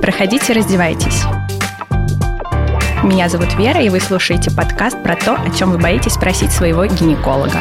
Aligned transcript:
Проходите, 0.00 0.52
раздевайтесь. 0.52 1.24
Меня 3.02 3.30
зовут 3.30 3.54
Вера, 3.54 3.80
и 3.80 3.88
вы 3.88 3.98
слушаете 3.98 4.54
подкаст 4.54 5.02
про 5.02 5.16
то, 5.16 5.36
о 5.36 5.50
чем 5.56 5.70
вы 5.70 5.78
боитесь 5.78 6.12
спросить 6.12 6.52
своего 6.52 6.84
гинеколога. 6.84 7.60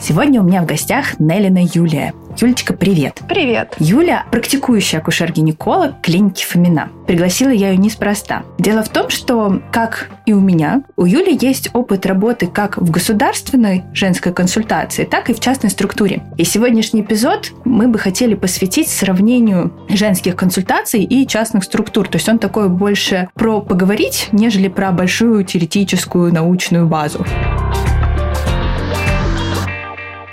Сегодня 0.00 0.40
у 0.40 0.44
меня 0.44 0.62
в 0.62 0.66
гостях 0.66 1.20
Неллина 1.20 1.62
Юлия. 1.62 2.14
Юлечка, 2.38 2.74
привет. 2.74 3.22
Привет. 3.28 3.74
Юля– 3.78 4.26
практикующий 4.30 4.98
акушер-гинеколог 4.98 6.02
клиники 6.02 6.44
Фомина. 6.44 6.90
Пригласила 7.06 7.48
я 7.48 7.70
ее 7.70 7.78
неспроста. 7.78 8.42
Дело 8.58 8.82
в 8.82 8.90
том, 8.90 9.08
что, 9.08 9.62
как 9.72 10.10
и 10.26 10.34
у 10.34 10.40
меня, 10.40 10.82
у 10.96 11.06
Юли 11.06 11.38
есть 11.40 11.70
опыт 11.72 12.04
работы 12.04 12.46
как 12.46 12.76
в 12.76 12.90
государственной 12.90 13.84
женской 13.94 14.34
консультации, 14.34 15.04
так 15.04 15.30
и 15.30 15.32
в 15.32 15.40
частной 15.40 15.70
структуре. 15.70 16.24
И 16.36 16.44
сегодняшний 16.44 17.00
эпизод 17.00 17.52
мы 17.64 17.88
бы 17.88 17.98
хотели 17.98 18.34
посвятить 18.34 18.88
сравнению 18.88 19.72
женских 19.88 20.36
консультаций 20.36 21.04
и 21.04 21.26
частных 21.26 21.64
структур. 21.64 22.06
То 22.06 22.16
есть 22.16 22.28
он 22.28 22.38
такой 22.38 22.68
больше 22.68 23.30
про 23.32 23.62
поговорить, 23.62 24.28
нежели 24.32 24.68
про 24.68 24.92
большую 24.92 25.42
теоретическую 25.42 26.34
научную 26.34 26.86
базу. 26.86 27.24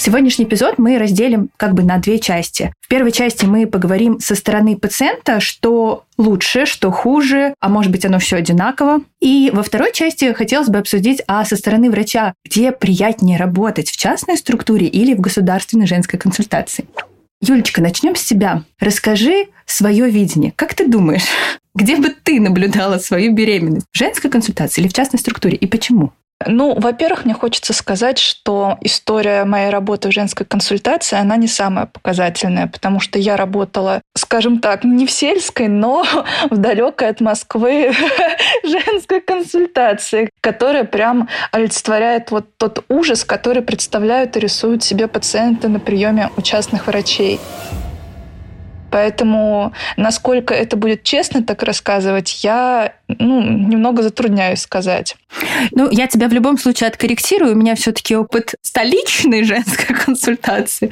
Сегодняшний 0.05 0.43
эпизод 0.43 0.79
мы 0.79 0.97
разделим 0.97 1.49
как 1.55 1.75
бы 1.75 1.81
на 1.81 1.97
две 1.97 2.19
части. 2.19 2.73
В 2.81 2.89
первой 2.89 3.13
части 3.13 3.45
мы 3.45 3.65
поговорим 3.65 4.19
со 4.19 4.35
стороны 4.35 4.75
пациента, 4.75 5.39
что 5.39 6.03
лучше, 6.17 6.65
что 6.65 6.91
хуже, 6.91 7.53
а 7.61 7.69
может 7.69 7.89
быть 7.89 8.03
оно 8.03 8.19
все 8.19 8.35
одинаково. 8.35 8.99
И 9.21 9.49
во 9.53 9.63
второй 9.63 9.93
части 9.93 10.33
хотелось 10.33 10.67
бы 10.67 10.79
обсудить, 10.79 11.21
а 11.25 11.45
со 11.45 11.55
стороны 11.55 11.89
врача, 11.89 12.33
где 12.43 12.73
приятнее 12.73 13.37
работать, 13.37 13.89
в 13.89 13.95
частной 13.95 14.35
структуре 14.35 14.87
или 14.87 15.13
в 15.13 15.21
государственной 15.21 15.87
женской 15.87 16.19
консультации. 16.19 16.83
Юлечка, 17.39 17.81
начнем 17.81 18.17
с 18.17 18.25
тебя. 18.25 18.63
Расскажи 18.81 19.45
свое 19.65 20.09
видение. 20.09 20.51
Как 20.57 20.73
ты 20.73 20.85
думаешь, 20.85 21.23
где 21.75 21.95
бы 21.95 22.09
ты 22.09 22.41
наблюдала 22.41 22.97
свою 22.97 23.33
беременность? 23.33 23.85
В 23.93 23.97
женской 23.97 24.29
консультации 24.29 24.81
или 24.81 24.89
в 24.89 24.93
частной 24.93 25.21
структуре? 25.21 25.55
И 25.55 25.65
почему? 25.65 26.11
Ну, 26.47 26.73
во-первых, 26.79 27.25
мне 27.25 27.33
хочется 27.33 27.73
сказать, 27.73 28.17
что 28.17 28.77
история 28.81 29.43
моей 29.45 29.69
работы 29.69 30.09
в 30.09 30.13
женской 30.13 30.45
консультации, 30.45 31.17
она 31.17 31.35
не 31.37 31.47
самая 31.47 31.85
показательная, 31.85 32.67
потому 32.67 32.99
что 32.99 33.19
я 33.19 33.37
работала, 33.37 34.01
скажем 34.15 34.59
так, 34.59 34.83
не 34.83 35.05
в 35.05 35.11
сельской, 35.11 35.67
но 35.67 36.05
в 36.49 36.57
далекой 36.57 37.09
от 37.09 37.21
Москвы 37.21 37.93
женской 38.63 39.21
консультации, 39.21 40.29
которая 40.41 40.83
прям 40.83 41.29
олицетворяет 41.51 42.31
вот 42.31 42.57
тот 42.57 42.83
ужас, 42.89 43.23
который 43.23 43.61
представляют 43.61 44.37
и 44.37 44.39
рисуют 44.39 44.83
себе 44.83 45.07
пациенты 45.07 45.67
на 45.67 45.79
приеме 45.79 46.29
у 46.37 46.41
частных 46.41 46.87
врачей. 46.87 47.39
Поэтому 48.93 49.73
насколько 49.97 50.53
это 50.53 50.77
будет 50.77 51.01
честно 51.01 51.43
так 51.43 51.63
рассказывать, 51.63 52.43
я 52.43 52.93
ну, 53.07 53.41
немного 53.41 54.03
затрудняюсь 54.03 54.59
сказать. 54.59 55.15
Ну, 55.71 55.89
я 55.89 56.05
тебя 56.05 56.27
в 56.27 56.33
любом 56.33 56.59
случае 56.59 56.89
откорректирую. 56.89 57.53
У 57.53 57.55
меня 57.55 57.73
все-таки 57.73 58.15
опыт 58.15 58.53
столичной 58.61 59.45
женской 59.45 59.95
консультации. 60.05 60.91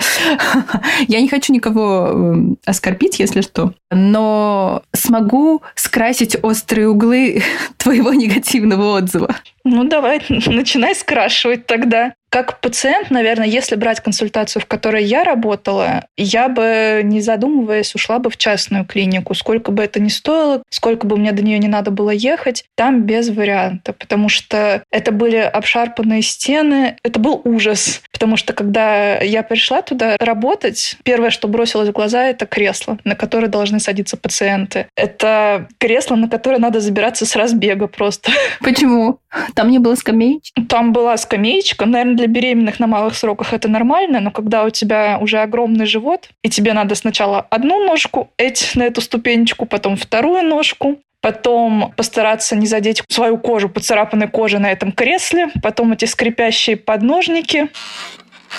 Я 1.07 1.21
не 1.21 1.27
хочу 1.27 1.53
никого 1.53 2.07
эм, 2.07 2.57
оскорбить, 2.65 3.19
если 3.19 3.41
что. 3.41 3.75
Но 3.91 4.81
смогу 4.93 5.61
скрасить 5.75 6.35
острые 6.41 6.89
углы 6.89 7.43
твоего 7.77 8.15
негативного 8.15 8.97
отзыва. 8.97 9.35
Ну, 9.63 9.83
давай, 9.83 10.23
начинай 10.29 10.95
скрашивать 10.95 11.67
тогда. 11.67 12.13
Как 12.31 12.61
пациент, 12.61 13.11
наверное, 13.11 13.45
если 13.45 13.75
брать 13.75 13.99
консультацию, 13.99 14.61
в 14.61 14.65
которой 14.65 15.03
я 15.03 15.25
работала, 15.25 16.05
я 16.15 16.47
бы, 16.47 17.01
не 17.03 17.19
задумываясь, 17.19 17.93
ушла 17.93 18.19
бы 18.19 18.29
в 18.29 18.37
частную 18.37 18.85
клинику. 18.85 19.33
Сколько 19.33 19.73
бы 19.73 19.83
это 19.83 19.99
ни 19.99 20.07
стоило, 20.07 20.63
сколько 20.69 21.05
бы 21.05 21.17
мне 21.17 21.33
до 21.33 21.43
нее 21.43 21.59
не 21.59 21.67
надо 21.67 21.91
было 21.91 22.09
ехать, 22.09 22.63
там 22.75 23.03
без 23.03 23.27
варианта. 23.27 23.91
Потому 23.91 24.29
что 24.29 24.81
это 24.91 25.11
были 25.11 25.35
обшарпанные 25.35 26.21
стены, 26.21 26.95
это 27.03 27.19
был 27.19 27.41
ужас. 27.43 28.01
Потому 28.21 28.37
что 28.37 28.53
когда 28.53 29.19
я 29.19 29.41
пришла 29.41 29.81
туда 29.81 30.15
работать, 30.19 30.95
первое, 31.03 31.31
что 31.31 31.47
бросилось 31.47 31.89
в 31.89 31.91
глаза, 31.91 32.25
это 32.25 32.45
кресло, 32.45 32.99
на 33.03 33.15
которое 33.15 33.47
должны 33.47 33.79
садиться 33.79 34.15
пациенты. 34.15 34.85
Это 34.95 35.67
кресло, 35.79 36.15
на 36.15 36.29
которое 36.29 36.59
надо 36.59 36.81
забираться 36.81 37.25
с 37.25 37.35
разбега 37.35 37.87
просто. 37.87 38.31
Почему? 38.59 39.17
Там 39.55 39.71
не 39.71 39.79
было 39.79 39.95
скамеечки? 39.95 40.61
Там 40.69 40.93
была 40.93 41.17
скамеечка. 41.17 41.87
Наверное, 41.87 42.13
для 42.13 42.27
беременных 42.27 42.79
на 42.79 42.85
малых 42.85 43.15
сроках 43.15 43.53
это 43.53 43.67
нормально, 43.67 44.19
но 44.19 44.29
когда 44.29 44.65
у 44.65 44.69
тебя 44.69 45.17
уже 45.19 45.39
огромный 45.39 45.87
живот, 45.87 46.29
и 46.43 46.49
тебе 46.49 46.73
надо 46.73 46.93
сначала 46.93 47.39
одну 47.49 47.83
ножку 47.83 48.29
эть 48.37 48.73
на 48.75 48.83
эту 48.83 49.01
ступенечку, 49.01 49.65
потом 49.65 49.95
вторую 49.95 50.43
ножку, 50.43 50.99
потом 51.21 51.93
постараться 51.95 52.55
не 52.55 52.67
задеть 52.67 53.03
свою 53.09 53.37
кожу, 53.37 53.69
поцарапанной 53.69 54.27
кожей 54.27 54.59
на 54.59 54.71
этом 54.71 54.91
кресле, 54.91 55.49
потом 55.61 55.93
эти 55.93 56.05
скрипящие 56.05 56.77
подножники. 56.77 57.69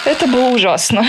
Это 0.06 0.26
было 0.26 0.48
ужасно. 0.48 1.04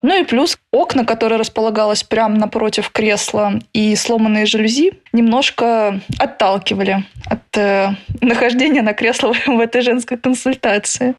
Ну 0.00 0.20
и 0.20 0.24
плюс 0.24 0.56
окна, 0.72 1.04
которые 1.04 1.38
располагалось 1.38 2.04
прямо 2.04 2.36
напротив 2.36 2.90
кресла, 2.90 3.54
и 3.72 3.96
сломанные 3.96 4.46
жалюзи 4.46 4.92
немножко 5.12 6.00
отталкивали 6.18 7.04
от 7.26 7.56
э, 7.56 7.90
нахождения 8.20 8.82
на 8.82 8.92
кресло 8.92 9.32
в 9.46 9.58
этой 9.58 9.80
женской 9.80 10.16
консультации. 10.16 11.14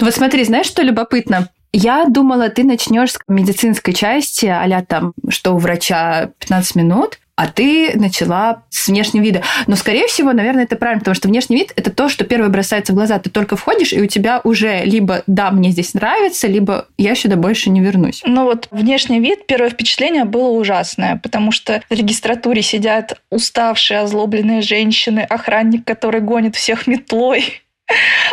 Вот 0.00 0.14
смотри, 0.14 0.44
знаешь, 0.44 0.66
что 0.66 0.82
любопытно? 0.82 1.48
Я 1.74 2.06
думала, 2.06 2.48
ты 2.48 2.64
начнешь 2.64 3.12
с 3.12 3.18
медицинской 3.28 3.92
части, 3.92 4.46
а 4.46 4.82
там, 4.82 5.12
что 5.28 5.52
у 5.52 5.58
врача 5.58 6.30
15 6.38 6.76
минут, 6.76 7.18
а 7.36 7.48
ты 7.48 7.92
начала 7.98 8.62
с 8.70 8.88
внешнего 8.88 9.22
вида. 9.22 9.42
Но, 9.66 9.76
скорее 9.76 10.06
всего, 10.06 10.32
наверное, 10.32 10.64
это 10.64 10.76
правильно, 10.76 11.00
потому 11.00 11.14
что 11.14 11.28
внешний 11.28 11.56
вид– 11.56 11.72
это 11.76 11.90
то, 11.90 12.08
что 12.08 12.24
первое 12.24 12.50
бросается 12.50 12.92
в 12.92 12.96
глаза. 12.96 13.18
Ты 13.18 13.30
только 13.30 13.56
входишь, 13.56 13.92
и 13.92 14.00
у 14.00 14.06
тебя 14.06 14.40
уже 14.44 14.84
либо 14.84 15.22
«да, 15.26 15.50
мне 15.50 15.70
здесь 15.70 15.94
нравится», 15.94 16.46
либо 16.46 16.86
«я 16.98 17.14
сюда 17.14 17.36
больше 17.36 17.70
не 17.70 17.80
вернусь». 17.80 18.22
Ну 18.24 18.44
вот 18.44 18.68
внешний 18.70 19.20
вид, 19.20 19.46
первое 19.46 19.70
впечатление 19.70 20.24
было 20.24 20.50
ужасное, 20.50 21.20
потому 21.22 21.52
что 21.52 21.82
в 21.88 21.94
регистратуре 21.94 22.62
сидят 22.62 23.20
уставшие, 23.30 24.00
озлобленные 24.00 24.60
женщины, 24.60 25.20
охранник, 25.20 25.84
который 25.84 26.20
гонит 26.20 26.56
всех 26.56 26.86
метлой, 26.86 27.62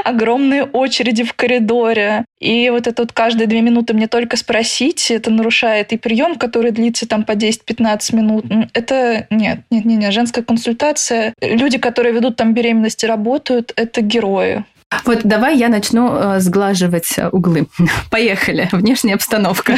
огромные 0.03 0.63
очереди 0.63 1.23
в 1.23 1.33
коридоре. 1.33 2.25
И 2.39 2.69
вот 2.69 2.87
это 2.87 3.01
вот 3.01 3.11
каждые 3.11 3.47
две 3.47 3.61
минуты 3.61 3.93
мне 3.93 4.07
только 4.07 4.37
спросить, 4.37 5.11
это 5.11 5.29
нарушает 5.29 5.91
и 5.93 5.97
прием, 5.97 6.35
который 6.35 6.71
длится 6.71 7.07
там 7.07 7.23
по 7.23 7.33
10-15 7.33 8.15
минут. 8.15 8.45
Это 8.73 9.27
нет, 9.29 9.59
нет, 9.69 9.85
нет, 9.85 9.99
нет, 9.99 10.13
женская 10.13 10.43
консультация. 10.43 11.33
Люди, 11.41 11.77
которые 11.77 12.13
ведут 12.13 12.35
там 12.35 12.53
беременности, 12.53 13.05
работают, 13.05 13.73
это 13.75 14.01
герои. 14.01 14.63
Вот 15.05 15.21
давай 15.23 15.57
я 15.57 15.69
начну 15.69 16.15
э, 16.15 16.39
сглаживать 16.39 17.15
углы. 17.31 17.67
Поехали. 18.09 18.69
Внешняя 18.71 19.15
обстановка. 19.15 19.77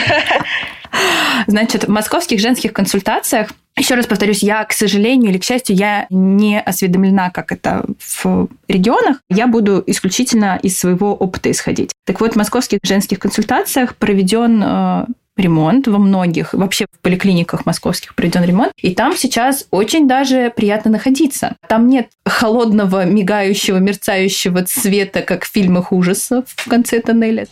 Значит, 1.47 1.85
в 1.85 1.89
московских 1.89 2.39
женских 2.39 2.73
консультациях 2.73 3.49
еще 3.77 3.95
раз 3.95 4.05
повторюсь, 4.05 4.43
я, 4.43 4.63
к 4.65 4.73
сожалению 4.73 5.31
или 5.31 5.37
к 5.37 5.43
счастью, 5.43 5.75
я 5.75 6.05
не 6.09 6.59
осведомлена, 6.59 7.29
как 7.31 7.51
это 7.51 7.85
в 7.99 8.47
регионах. 8.67 9.17
Я 9.29 9.47
буду 9.47 9.81
исключительно 9.87 10.59
из 10.61 10.77
своего 10.77 11.15
опыта 11.15 11.49
исходить. 11.49 11.91
Так 12.05 12.19
вот, 12.19 12.33
в 12.33 12.35
московских 12.35 12.79
женских 12.83 13.19
консультациях 13.19 13.95
проведен 13.95 14.61
э, 14.63 15.05
ремонт 15.37 15.87
во 15.87 15.97
многих, 15.97 16.53
вообще 16.53 16.85
в 16.91 16.99
поликлиниках 16.99 17.65
московских 17.65 18.15
проведен 18.15 18.43
ремонт, 18.43 18.71
и 18.77 18.93
там 18.93 19.15
сейчас 19.15 19.67
очень 19.71 20.07
даже 20.07 20.51
приятно 20.55 20.91
находиться. 20.91 21.55
Там 21.67 21.87
нет 21.87 22.09
холодного, 22.25 23.05
мигающего, 23.05 23.77
мерцающего 23.77 24.63
цвета, 24.63 25.21
как 25.21 25.45
в 25.45 25.51
фильмах 25.51 25.91
ужасов 25.91 26.45
в 26.47 26.69
конце 26.69 26.99
тоннеля. 26.99 27.47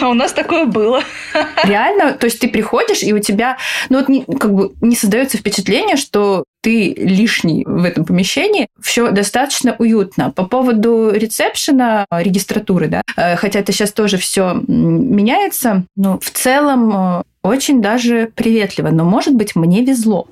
А 0.00 0.08
у 0.08 0.14
нас 0.14 0.32
такое 0.32 0.64
было. 0.64 1.02
Реально, 1.64 2.12
то 2.14 2.26
есть 2.26 2.40
ты 2.40 2.48
приходишь, 2.48 3.02
и 3.02 3.12
у 3.12 3.18
тебя, 3.18 3.58
ну 3.88 3.98
вот 3.98 4.08
не, 4.08 4.24
как 4.24 4.54
бы 4.54 4.72
не 4.80 4.96
создается 4.96 5.38
впечатление, 5.38 5.96
что 5.96 6.44
ты 6.62 6.94
лишний 6.94 7.64
в 7.66 7.84
этом 7.84 8.04
помещении, 8.04 8.68
все 8.80 9.10
достаточно 9.10 9.74
уютно. 9.78 10.30
По 10.30 10.44
поводу 10.44 11.10
ресепшена, 11.12 12.06
регистратуры, 12.10 12.88
да, 12.88 13.02
э, 13.16 13.36
хотя 13.36 13.60
это 13.60 13.72
сейчас 13.72 13.92
тоже 13.92 14.16
все 14.16 14.62
меняется, 14.66 15.84
но 15.96 16.18
в 16.18 16.30
целом 16.30 16.92
э, 17.18 17.22
очень 17.42 17.82
даже 17.82 18.30
приветливо. 18.34 18.88
Но, 18.88 19.04
может 19.04 19.34
быть, 19.34 19.56
мне 19.56 19.84
везло. 19.84 20.28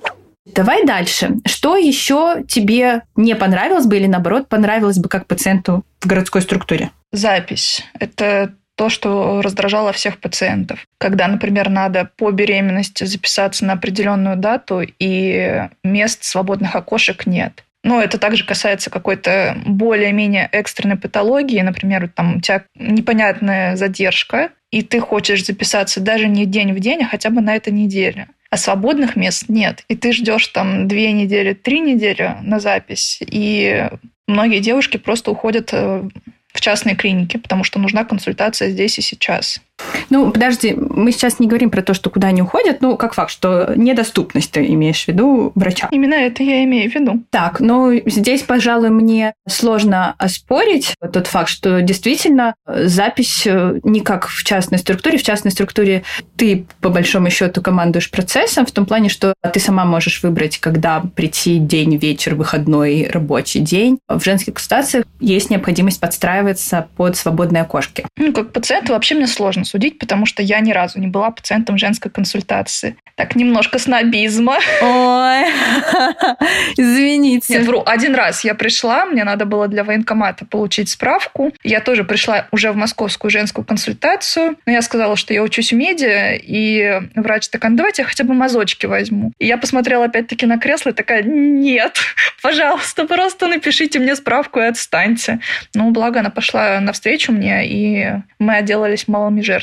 Давай 0.46 0.84
дальше. 0.84 1.36
Что 1.44 1.76
еще 1.76 2.44
тебе 2.48 3.02
не 3.16 3.34
понравилось 3.36 3.86
бы 3.86 3.96
или, 3.96 4.06
наоборот, 4.06 4.48
понравилось 4.48 4.98
бы 4.98 5.08
как 5.08 5.26
пациенту 5.26 5.84
в 6.00 6.06
городской 6.06 6.42
структуре? 6.42 6.90
Запись. 7.12 7.84
Это 7.98 8.54
то, 8.80 8.88
что 8.88 9.42
раздражало 9.42 9.92
всех 9.92 10.16
пациентов. 10.16 10.86
Когда, 10.96 11.28
например, 11.28 11.68
надо 11.68 12.08
по 12.16 12.30
беременности 12.30 13.04
записаться 13.04 13.66
на 13.66 13.74
определенную 13.74 14.36
дату, 14.38 14.80
и 14.98 15.68
мест 15.84 16.24
свободных 16.24 16.74
окошек 16.74 17.26
нет. 17.26 17.62
Но 17.84 18.00
это 18.00 18.16
также 18.16 18.46
касается 18.46 18.88
какой-то 18.88 19.54
более-менее 19.66 20.48
экстренной 20.50 20.96
патологии. 20.96 21.60
Например, 21.60 22.08
там 22.08 22.38
у 22.38 22.40
тебя 22.40 22.64
непонятная 22.74 23.76
задержка, 23.76 24.48
и 24.70 24.80
ты 24.80 24.98
хочешь 25.00 25.44
записаться 25.44 26.00
даже 26.00 26.26
не 26.26 26.46
день 26.46 26.72
в 26.72 26.80
день, 26.80 27.02
а 27.02 27.06
хотя 27.06 27.28
бы 27.28 27.42
на 27.42 27.56
этой 27.56 27.74
неделе. 27.74 28.28
А 28.48 28.56
свободных 28.56 29.14
мест 29.14 29.44
нет. 29.48 29.84
И 29.88 29.94
ты 29.94 30.14
ждешь 30.14 30.46
там 30.46 30.88
две 30.88 31.12
недели, 31.12 31.52
три 31.52 31.80
недели 31.80 32.36
на 32.40 32.60
запись. 32.60 33.18
И 33.20 33.90
многие 34.26 34.60
девушки 34.60 34.96
просто 34.96 35.30
уходят 35.32 35.68
э, 35.74 36.08
в 36.52 36.61
частные 36.61 36.97
клиники, 36.97 37.37
потому 37.37 37.64
что 37.64 37.79
нужна 37.79 38.05
консультация 38.05 38.70
здесь 38.70 38.99
и 38.99 39.02
сейчас. 39.02 39.61
Ну, 40.10 40.30
подожди, 40.30 40.74
мы 40.74 41.12
сейчас 41.12 41.38
не 41.38 41.46
говорим 41.46 41.70
про 41.70 41.82
то, 41.82 41.94
что 41.94 42.10
куда 42.10 42.28
они 42.28 42.42
уходят, 42.42 42.80
ну, 42.80 42.96
как 42.96 43.14
факт, 43.14 43.30
что 43.30 43.72
недоступность 43.76 44.50
ты 44.50 44.66
имеешь 44.66 45.04
в 45.04 45.08
виду 45.08 45.52
врача. 45.54 45.88
Именно 45.90 46.14
это 46.14 46.42
я 46.42 46.64
имею 46.64 46.90
в 46.90 46.94
виду. 46.94 47.22
Так, 47.30 47.60
ну, 47.60 47.92
здесь, 48.06 48.42
пожалуй, 48.42 48.90
мне 48.90 49.34
сложно 49.48 50.14
оспорить 50.18 50.94
тот 51.12 51.26
факт, 51.26 51.48
что 51.48 51.80
действительно 51.80 52.54
запись 52.66 53.46
э, 53.46 53.80
не 53.84 54.00
как 54.00 54.26
в 54.26 54.42
частной 54.44 54.78
структуре. 54.78 55.18
В 55.18 55.22
частной 55.22 55.52
структуре 55.52 56.02
ты, 56.36 56.66
по 56.80 56.88
большому 56.88 57.30
счету, 57.30 57.62
командуешь 57.62 58.10
процессом 58.10 58.66
в 58.66 58.72
том 58.72 58.86
плане, 58.86 59.08
что 59.08 59.34
ты 59.52 59.60
сама 59.60 59.84
можешь 59.84 60.22
выбрать, 60.22 60.58
когда 60.58 61.02
прийти 61.14 61.58
день, 61.58 61.96
вечер, 61.96 62.34
выходной, 62.34 63.08
рабочий 63.10 63.60
день. 63.60 63.98
В 64.08 64.22
женских 64.24 64.54
консультациях 64.54 65.04
есть 65.20 65.50
необходимость 65.50 66.00
подстраиваться 66.00 66.88
под 66.96 67.16
свободные 67.16 67.62
окошки. 67.62 68.04
Ну, 68.16 68.32
как 68.32 68.52
пациенту 68.52 68.92
вообще 68.92 69.14
мне 69.14 69.26
сложно 69.26 69.64
судить, 69.70 69.99
потому 69.99 70.26
что 70.26 70.43
я 70.43 70.61
ни 70.61 70.72
разу 70.72 70.99
не 70.99 71.06
была 71.06 71.31
пациентом 71.31 71.78
женской 71.78 72.11
консультации. 72.11 72.96
Так, 73.14 73.37
немножко 73.37 73.78
снобизма. 73.78 74.56
Ой, 74.82 75.44
извините. 76.76 77.52
Нет, 77.52 77.67
вру. 77.67 77.82
Один 77.87 78.14
раз 78.14 78.44
я 78.44 78.55
пришла, 78.55 79.05
мне 79.05 79.25
надо 79.25 79.44
было 79.44 79.69
для 79.69 79.84
военкомата 79.84 80.44
получить 80.44 80.88
справку. 80.88 81.52
Я 81.62 81.81
тоже 81.81 82.05
пришла 82.05 82.46
уже 82.50 82.72
в 82.72 82.76
московскую 82.76 83.31
женскую 83.31 83.64
консультацию. 83.64 84.56
Но 84.67 84.72
я 84.72 84.82
сказала, 84.82 85.17
что 85.17 85.34
я 85.34 85.43
учусь 85.43 85.73
в 85.73 85.76
медиа, 85.76 86.34
и 86.34 87.02
врач 87.14 87.49
такая, 87.49 87.70
ну, 87.70 87.76
давайте 87.76 88.02
я 88.02 88.08
хотя 88.08 88.25
бы 88.25 88.34
мазочки 88.34 88.87
возьму. 88.87 89.32
И 89.38 89.46
я 89.46 89.58
посмотрела 89.58 90.06
опять-таки 90.06 90.46
на 90.46 90.58
кресло 90.58 90.90
и 90.90 90.94
такая, 90.94 91.23
нет, 91.23 91.99
пожалуйста, 92.43 93.06
просто 93.06 93.46
напишите 93.46 93.99
мне 93.99 94.16
справку 94.16 94.61
и 94.61 94.64
отстаньте. 94.64 95.40
Ну, 95.75 95.90
благо 95.90 96.20
она 96.20 96.31
пошла 96.31 96.81
навстречу 96.81 97.32
мне, 97.32 97.66
и 97.66 98.12
мы 98.38 98.56
отделались 98.56 99.08
малыми 99.08 99.43
жертвами. 99.43 99.59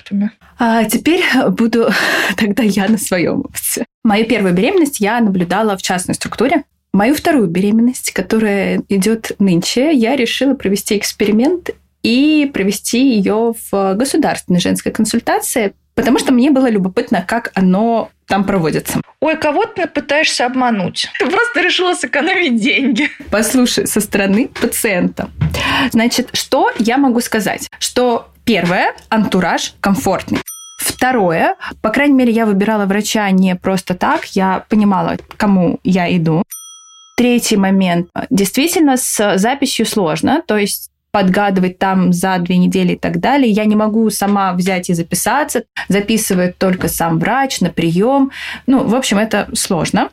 А 0.58 0.84
теперь 0.86 1.24
буду 1.50 1.90
тогда 2.38 2.64
я 2.64 2.88
на 2.88 2.98
своем 2.98 3.42
опыте. 3.42 3.86
Мою 4.04 4.26
первую 4.26 4.54
беременность 4.54 5.00
я 5.00 5.20
наблюдала 5.20 5.78
в 5.78 5.82
частной 5.82 6.16
структуре. 6.16 6.64
Мою 6.94 7.14
вторую 7.14 7.48
беременность, 7.48 8.12
которая 8.12 8.82
идет 8.90 9.34
нынче, 9.40 9.94
я 9.94 10.16
решила 10.16 10.54
провести 10.54 10.98
эксперимент 10.98 11.72
и 12.04 12.50
провести 12.54 13.16
ее 13.16 13.54
в 13.72 13.94
государственной 13.96 14.60
женской 14.60 14.92
консультации, 14.92 15.74
потому 15.94 16.20
что 16.20 16.32
мне 16.32 16.52
было 16.52 16.70
любопытно, 16.70 17.24
как 17.28 17.52
оно 17.54 18.10
там 18.28 18.46
проводится. 18.46 19.02
Ой, 19.20 19.36
кого 19.36 19.66
ты 19.66 19.88
пытаешься 19.88 20.46
обмануть? 20.46 21.10
Ты 21.20 21.26
просто 21.26 21.62
решила 21.62 21.96
сэкономить 21.96 22.62
деньги. 22.62 23.10
Послушай, 23.32 23.88
со 23.88 24.00
стороны 24.00 24.48
пациента. 24.48 25.30
Значит, 25.92 26.30
что 26.34 26.72
я 26.78 26.98
могу 26.98 27.20
сказать? 27.22 27.68
Что 27.80 28.27
первое, 28.48 28.96
антураж 29.10 29.74
комфортный. 29.82 30.40
Второе, 30.80 31.56
по 31.82 31.90
крайней 31.90 32.16
мере, 32.16 32.32
я 32.32 32.46
выбирала 32.46 32.86
врача 32.86 33.30
не 33.30 33.56
просто 33.56 33.94
так, 33.94 34.26
я 34.28 34.64
понимала, 34.70 35.18
к 35.18 35.36
кому 35.36 35.80
я 35.84 36.16
иду. 36.16 36.44
Третий 37.18 37.58
момент. 37.58 38.08
Действительно, 38.30 38.96
с 38.96 39.38
записью 39.38 39.86
сложно, 39.86 40.42
то 40.48 40.58
есть 40.58 40.92
подгадывать 41.12 41.80
там 41.80 42.14
за 42.14 42.38
две 42.38 42.58
недели 42.58 42.94
и 42.94 42.98
так 42.98 43.20
далее. 43.20 43.52
Я 43.52 43.66
не 43.66 43.76
могу 43.76 44.10
сама 44.12 44.54
взять 44.54 44.90
и 44.90 44.94
записаться. 44.94 45.64
Записывает 45.90 46.58
только 46.58 46.88
сам 46.88 47.18
врач 47.18 47.60
на 47.60 47.70
прием. 47.70 48.32
Ну, 48.68 48.84
в 48.84 48.94
общем, 48.94 49.18
это 49.18 49.50
сложно. 49.56 50.10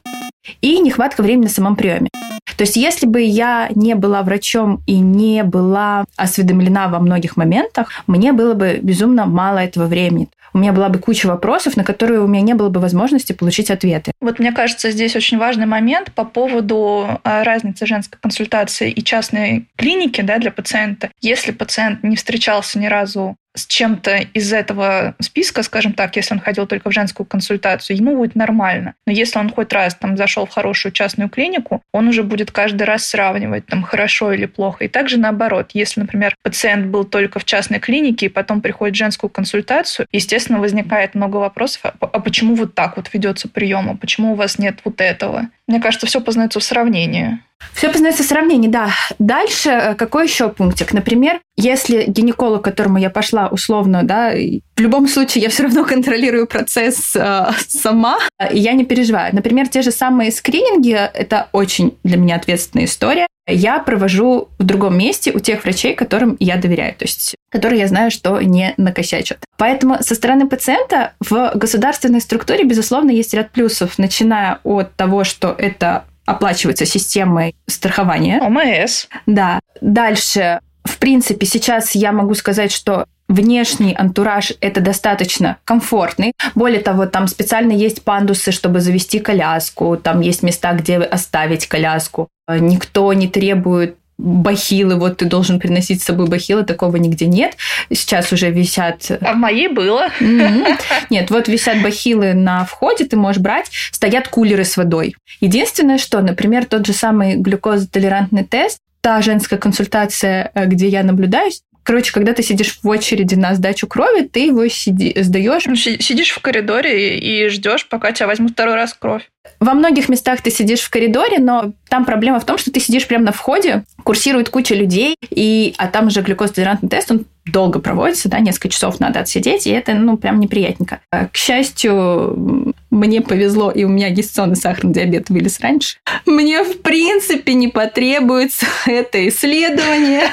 И 0.63 0.79
нехватка 0.81 1.23
времени 1.23 1.45
на 1.45 1.51
самом 1.51 1.77
приеме. 1.77 2.09
То 2.57 2.65
есть, 2.65 2.77
если 2.77 3.07
бы 3.07 3.21
я 3.21 3.69
не 3.75 3.95
была 3.95 4.23
врачом 4.23 4.83
и 4.87 4.99
не 4.99 5.43
была 5.43 6.05
осведомлена 6.17 6.89
во 6.89 6.99
многих 7.01 7.37
моментах, 7.37 7.91
мне 8.07 8.33
было 8.33 8.55
бы 8.55 8.79
безумно 8.83 9.27
мало 9.27 9.59
этого 9.59 9.87
времени 9.87 10.29
у 10.55 10.59
меня 10.59 10.73
была 10.73 10.89
бы 10.89 11.01
куча 11.01 11.27
вопросов, 11.27 11.77
на 11.77 11.85
которые 11.85 12.21
у 12.21 12.29
меня 12.29 12.43
не 12.43 12.55
было 12.55 12.69
бы 12.69 12.81
возможности 12.81 13.33
получить 13.33 13.71
ответы. 13.71 14.13
Вот 14.21 14.39
мне 14.39 14.53
кажется, 14.53 14.93
здесь 14.93 15.17
очень 15.17 15.37
важный 15.37 15.67
момент 15.67 16.13
по 16.13 16.25
поводу 16.25 17.21
а, 17.25 17.43
разницы 17.43 17.87
женской 17.87 18.19
консультации 18.23 18.91
и 18.91 19.03
частной 19.03 19.67
клиники 19.77 20.21
да, 20.21 20.39
для 20.39 20.53
пациента. 20.53 21.11
Если 21.21 21.51
пациент 21.51 22.05
не 22.05 22.15
встречался 22.15 22.79
ни 22.79 22.87
разу 22.87 23.37
с 23.55 23.67
чем-то 23.67 24.17
из 24.35 24.53
этого 24.53 25.15
списка, 25.21 25.63
скажем 25.63 25.93
так, 25.93 26.17
если 26.17 26.35
он 26.35 26.41
ходил 26.41 26.67
только 26.67 26.91
в 26.91 26.93
женскую 26.93 27.27
консультацию, 27.27 27.97
ему 27.97 28.17
будет 28.17 28.35
нормально. 28.35 28.95
Но 29.07 29.13
если 29.13 29.39
он 29.39 29.51
хоть 29.51 29.73
раз 29.73 29.95
там 29.95 30.17
зашел 30.17 30.47
в 30.47 30.51
хорошую 30.51 30.93
частную 30.93 31.29
клинику, 31.31 31.83
он 31.93 32.09
уже 32.09 32.25
будет 32.25 32.51
каждый 32.51 32.83
раз 32.83 33.07
сравнивать, 33.07 33.67
там, 33.67 33.83
хорошо 33.83 34.33
или 34.33 34.47
плохо. 34.47 34.85
И 34.85 34.89
также 34.89 35.19
наоборот, 35.19 35.71
если, 35.73 36.01
например, 36.01 36.35
пациент 36.43 36.87
был 36.87 37.05
только 37.05 37.39
в 37.39 37.45
частной 37.45 37.79
клинике 37.79 38.27
и 38.27 38.29
потом 38.29 38.61
приходит 38.61 38.97
в 38.97 38.99
женскую 38.99 39.31
консультацию, 39.31 40.07
естественно, 40.11 40.59
возникает 40.59 41.15
много 41.15 41.37
вопросов, 41.37 41.81
а, 41.85 41.95
а 42.01 42.21
почему 42.21 42.57
вот 42.57 42.75
так 42.75 42.97
вот 42.97 43.09
ведется 43.13 43.49
прием, 43.49 43.89
а 43.89 43.97
почему 43.97 44.33
у 44.33 44.35
вас 44.35 44.59
нет 44.59 44.81
вот 44.85 45.01
этого? 45.01 45.49
Мне 45.69 45.81
кажется, 45.81 46.07
все 46.07 46.21
познается 46.21 46.61
в 46.61 46.65
сравнении. 46.65 47.39
Все 47.73 47.91
познается 47.91 48.23
в 48.23 48.27
сравнении, 48.27 48.69
да. 48.69 48.91
Дальше 49.19 49.71
э, 49.71 49.95
какой 49.95 50.25
еще 50.25 50.49
пунктик? 50.49 50.93
Например, 50.93 51.41
если 51.57 52.05
гинеколог, 52.07 52.63
к 52.63 52.65
которому 52.65 52.99
я 52.99 53.11
пошла 53.11 53.49
условно, 53.49 54.03
да, 54.03 54.33
в 54.33 54.81
любом 54.81 55.09
случае 55.09 55.45
я 55.45 55.51
все 55.51 55.65
равно 55.65 55.85
контролирую 55.89 56.47
процесс 56.47 57.15
э, 57.17 57.47
сама, 57.69 58.19
и 58.53 58.59
я 58.59 58.73
не 58.73 58.85
переживаю. 58.85 59.35
Например, 59.35 59.69
те 59.69 59.83
же 59.83 59.91
самые 59.91 60.33
скрининги, 60.33 60.93
это 60.93 61.49
очень 61.53 61.97
для 62.05 62.17
меня 62.17 62.37
ответственная 62.37 62.87
история. 62.87 63.27
Я 63.47 63.79
провожу 63.79 64.49
в 64.59 64.63
другом 64.65 64.97
месте 64.97 65.31
у 65.33 65.39
тех 65.39 65.65
врачей, 65.65 65.95
которым 65.95 66.37
я 66.41 66.57
доверяю, 66.57 66.95
то 66.95 67.05
есть 67.05 67.35
которые 67.51 67.81
я 67.81 67.87
знаю, 67.87 68.11
что 68.11 68.41
не 68.41 68.75
накосячат. 68.79 69.39
Поэтому 69.57 70.03
со 70.03 70.17
стороны 70.17 70.49
пациента 70.49 71.13
в 71.21 71.53
государственной 71.55 72.21
структуре, 72.21 72.65
безусловно, 72.65 73.13
есть 73.13 73.33
ряд 73.33 73.53
плюсов, 73.53 73.97
начиная 73.97 74.59
от 74.65 74.97
того, 74.97 75.23
что 75.23 75.55
это 75.57 76.05
оплачивается 76.27 76.87
системой 76.87 77.55
страхования. 77.67 78.41
ОМС. 78.41 79.07
Да. 79.27 79.61
Дальше, 79.81 80.61
в 80.85 80.99
принципе, 80.99 81.47
сейчас 81.47 81.95
я 81.95 82.13
могу 82.13 82.35
сказать, 82.35 82.73
что 82.73 83.07
внешний 83.29 83.95
антураж 83.95 84.53
это 84.61 84.81
достаточно 84.81 85.57
комфортный. 85.65 86.33
Более 86.55 86.81
того, 86.81 87.07
там 87.07 87.27
специально 87.27 87.73
есть 87.73 88.03
пандусы, 88.03 88.53
чтобы 88.53 88.81
завести 88.81 89.19
коляску, 89.19 89.97
там 89.97 90.21
есть 90.21 90.43
места, 90.43 90.73
где 90.75 90.99
оставить 90.99 91.67
коляску. 91.67 92.29
Никто 92.49 93.13
не 93.13 93.29
требует 93.29 93.97
бахилы, 94.19 94.97
вот 94.97 95.19
ты 95.19 95.25
должен 95.27 95.59
приносить 95.59 96.03
с 96.03 96.05
собой 96.05 96.27
бахилы, 96.27 96.65
такого 96.65 96.97
нигде 96.97 97.27
нет. 97.27 97.57
Сейчас 97.93 98.33
уже 98.33 98.51
висят... 98.51 99.11
А 99.21 99.33
в 99.33 99.37
моей 99.37 99.69
было. 99.69 100.09
Mm-hmm. 100.21 100.81
Нет, 101.11 101.31
вот 101.31 101.49
висят 101.49 101.83
бахилы 101.83 102.35
на 102.35 102.65
входе, 102.65 103.05
ты 103.05 103.17
можешь 103.17 103.43
брать, 103.43 103.71
стоят 103.93 104.29
кулеры 104.29 104.65
с 104.65 104.77
водой. 104.77 105.17
Единственное, 105.41 105.99
что, 105.99 106.21
например, 106.21 106.65
тот 106.67 106.87
же 106.87 106.93
самый 106.93 107.37
глюкозотолерантный 107.37 108.45
тест, 108.45 108.79
та 109.01 109.21
женская 109.21 109.59
консультация, 109.59 110.51
э, 110.55 110.67
где 110.67 110.89
я 110.89 111.03
наблюдаюсь, 111.03 111.63
Короче, 111.85 112.13
когда 112.15 112.33
ты 112.33 112.43
сидишь 112.43 112.79
в 112.83 112.89
очереди 112.89 113.35
на 113.35 113.55
сдачу 113.55 113.87
крови, 113.87 114.23
ты 114.23 114.47
его 114.47 114.67
сиди, 114.69 115.15
сдаешь. 115.21 115.67
Ну, 115.67 115.77
сидишь 115.77 116.31
в 116.31 116.41
коридоре 116.41 117.19
и 117.19 117.49
ждешь, 117.49 117.87
пока 117.87 118.11
тебя 118.13 118.27
возьмут 118.27 118.53
второй 118.53 118.75
раз 118.75 118.95
кровь. 118.95 119.29
Во 119.61 119.75
многих 119.75 120.09
местах 120.09 120.41
ты 120.41 120.51
сидишь 120.51 120.81
в 120.81 120.89
коридоре, 120.89 121.39
но 121.39 121.75
там 121.95 122.05
проблема 122.05 122.41
в 122.41 122.45
том, 122.45 122.59
что 122.59 122.73
ты 122.73 122.81
сидишь 122.81 123.07
прямо 123.07 123.27
на 123.27 123.31
входе, 123.31 123.85
курсирует 124.03 124.49
куча 124.49 124.75
людей, 124.75 125.15
и, 125.31 125.75
а 125.79 125.87
там 125.87 126.11
же 126.11 126.23
глюкозотолерантный 126.23 126.89
тест, 126.89 127.13
он 127.13 127.25
долго 127.47 127.79
проводится, 127.79 128.29
да, 128.29 128.41
несколько 128.41 128.71
часов 128.71 128.99
надо 128.99 129.21
отсидеть, 129.21 129.69
и 129.69 129.71
это, 129.71 129.95
ну, 129.95 130.17
прям 130.17 130.41
неприятненько. 130.41 130.99
А, 131.13 131.29
к 131.29 131.37
счастью, 131.37 132.75
мне 132.91 133.21
повезло, 133.21 133.71
и 133.71 133.85
у 133.85 133.89
меня 133.89 134.11
гестационный 134.11 134.57
сахарный 134.57 134.93
диабет 134.93 135.31
вылез 135.31 135.61
раньше. 135.61 135.99
Мне, 136.27 136.65
в 136.65 136.83
принципе, 136.83 137.55
не 137.55 137.69
потребуется 137.69 138.67
это 138.87 139.29
исследование. 139.29 140.23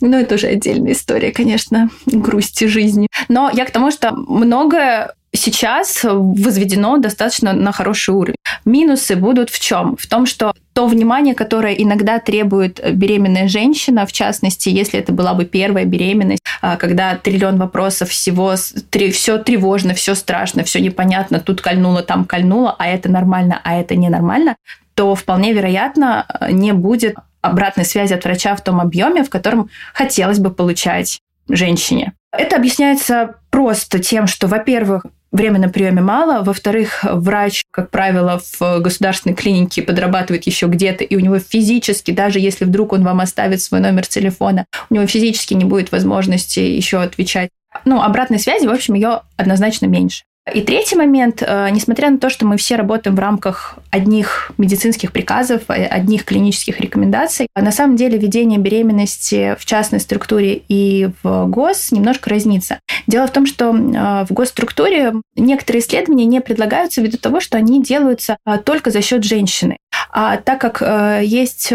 Ну, 0.00 0.18
это 0.18 0.34
уже 0.34 0.48
отдельная 0.48 0.92
история, 0.92 1.30
конечно, 1.30 1.88
грусти 2.06 2.66
жизни. 2.66 3.06
Но 3.28 3.48
я 3.52 3.64
к 3.64 3.70
тому, 3.70 3.90
что 3.90 4.12
многое 4.12 5.14
сейчас 5.32 6.00
возведено 6.02 6.98
достаточно 6.98 7.52
на 7.52 7.72
хороший 7.72 8.14
уровень. 8.14 8.36
Минусы 8.64 9.16
будут 9.16 9.50
в 9.50 9.60
чем? 9.60 9.96
В 9.96 10.06
том, 10.06 10.26
что 10.26 10.52
то 10.72 10.86
внимание, 10.86 11.34
которое 11.34 11.74
иногда 11.74 12.18
требует 12.18 12.80
беременная 12.94 13.48
женщина, 13.48 14.06
в 14.06 14.12
частности, 14.12 14.68
если 14.68 15.00
это 15.00 15.12
была 15.12 15.34
бы 15.34 15.44
первая 15.44 15.84
беременность, 15.84 16.42
а, 16.60 16.76
когда 16.76 17.16
триллион 17.16 17.58
вопросов 17.58 18.10
всего, 18.10 18.54
все 18.56 19.38
тревожно, 19.38 19.94
все 19.94 20.14
страшно, 20.14 20.64
все 20.64 20.80
непонятно, 20.80 21.40
тут 21.40 21.60
кольнуло, 21.60 22.02
там 22.02 22.24
кольнуло, 22.24 22.74
а 22.78 22.86
это 22.86 23.10
нормально, 23.10 23.60
а 23.64 23.78
это 23.78 23.96
ненормально, 23.96 24.56
то 24.94 25.14
вполне 25.14 25.52
вероятно 25.52 26.26
не 26.50 26.72
будет 26.72 27.16
обратной 27.40 27.84
связи 27.84 28.14
от 28.14 28.24
врача 28.24 28.54
в 28.56 28.62
том 28.62 28.80
объеме, 28.80 29.24
в 29.24 29.30
котором 29.30 29.70
хотелось 29.94 30.38
бы 30.38 30.50
получать 30.50 31.20
женщине. 31.48 32.12
Это 32.32 32.56
объясняется 32.56 33.36
просто 33.50 33.98
тем, 34.00 34.26
что, 34.26 34.48
во-первых, 34.48 35.06
Время 35.30 35.58
на 35.58 35.68
приеме 35.68 36.00
мало. 36.00 36.42
Во-вторых, 36.42 37.04
врач, 37.04 37.64
как 37.70 37.90
правило, 37.90 38.40
в 38.58 38.80
государственной 38.80 39.34
клинике 39.34 39.82
подрабатывает 39.82 40.46
еще 40.46 40.66
где-то, 40.66 41.04
и 41.04 41.16
у 41.16 41.20
него 41.20 41.38
физически, 41.38 42.12
даже 42.12 42.40
если 42.40 42.64
вдруг 42.64 42.94
он 42.94 43.04
вам 43.04 43.20
оставит 43.20 43.60
свой 43.60 43.80
номер 43.80 44.06
телефона, 44.06 44.64
у 44.88 44.94
него 44.94 45.06
физически 45.06 45.54
не 45.54 45.64
будет 45.64 45.92
возможности 45.92 46.60
еще 46.60 47.02
отвечать. 47.02 47.50
Ну, 47.84 48.00
обратной 48.02 48.38
связи, 48.38 48.66
в 48.66 48.70
общем, 48.70 48.94
ее 48.94 49.20
однозначно 49.36 49.86
меньше. 49.86 50.24
И 50.54 50.62
третий 50.62 50.96
момент, 50.96 51.42
э, 51.46 51.68
несмотря 51.70 52.10
на 52.10 52.18
то, 52.18 52.30
что 52.30 52.46
мы 52.46 52.56
все 52.56 52.76
работаем 52.76 53.16
в 53.16 53.18
рамках 53.18 53.78
одних 53.90 54.52
медицинских 54.58 55.12
приказов, 55.12 55.62
э, 55.68 55.86
одних 55.86 56.24
клинических 56.24 56.80
рекомендаций, 56.80 57.48
на 57.54 57.72
самом 57.72 57.96
деле 57.96 58.18
ведение 58.18 58.58
беременности 58.58 59.56
в 59.58 59.64
частной 59.64 60.00
структуре 60.00 60.62
и 60.68 61.10
в 61.22 61.46
ГОС 61.46 61.92
немножко 61.92 62.30
разнится. 62.30 62.80
Дело 63.06 63.26
в 63.26 63.32
том, 63.32 63.46
что 63.46 63.70
э, 63.70 64.26
в 64.28 64.32
госструктуре 64.32 65.14
некоторые 65.36 65.82
исследования 65.82 66.24
не 66.24 66.40
предлагаются 66.40 67.00
ввиду 67.00 67.18
того, 67.18 67.40
что 67.40 67.56
они 67.56 67.82
делаются 67.82 68.36
только 68.64 68.90
за 68.90 69.02
счет 69.02 69.24
женщины. 69.24 69.76
А 70.10 70.36
так 70.36 70.60
как 70.60 71.22
есть 71.22 71.72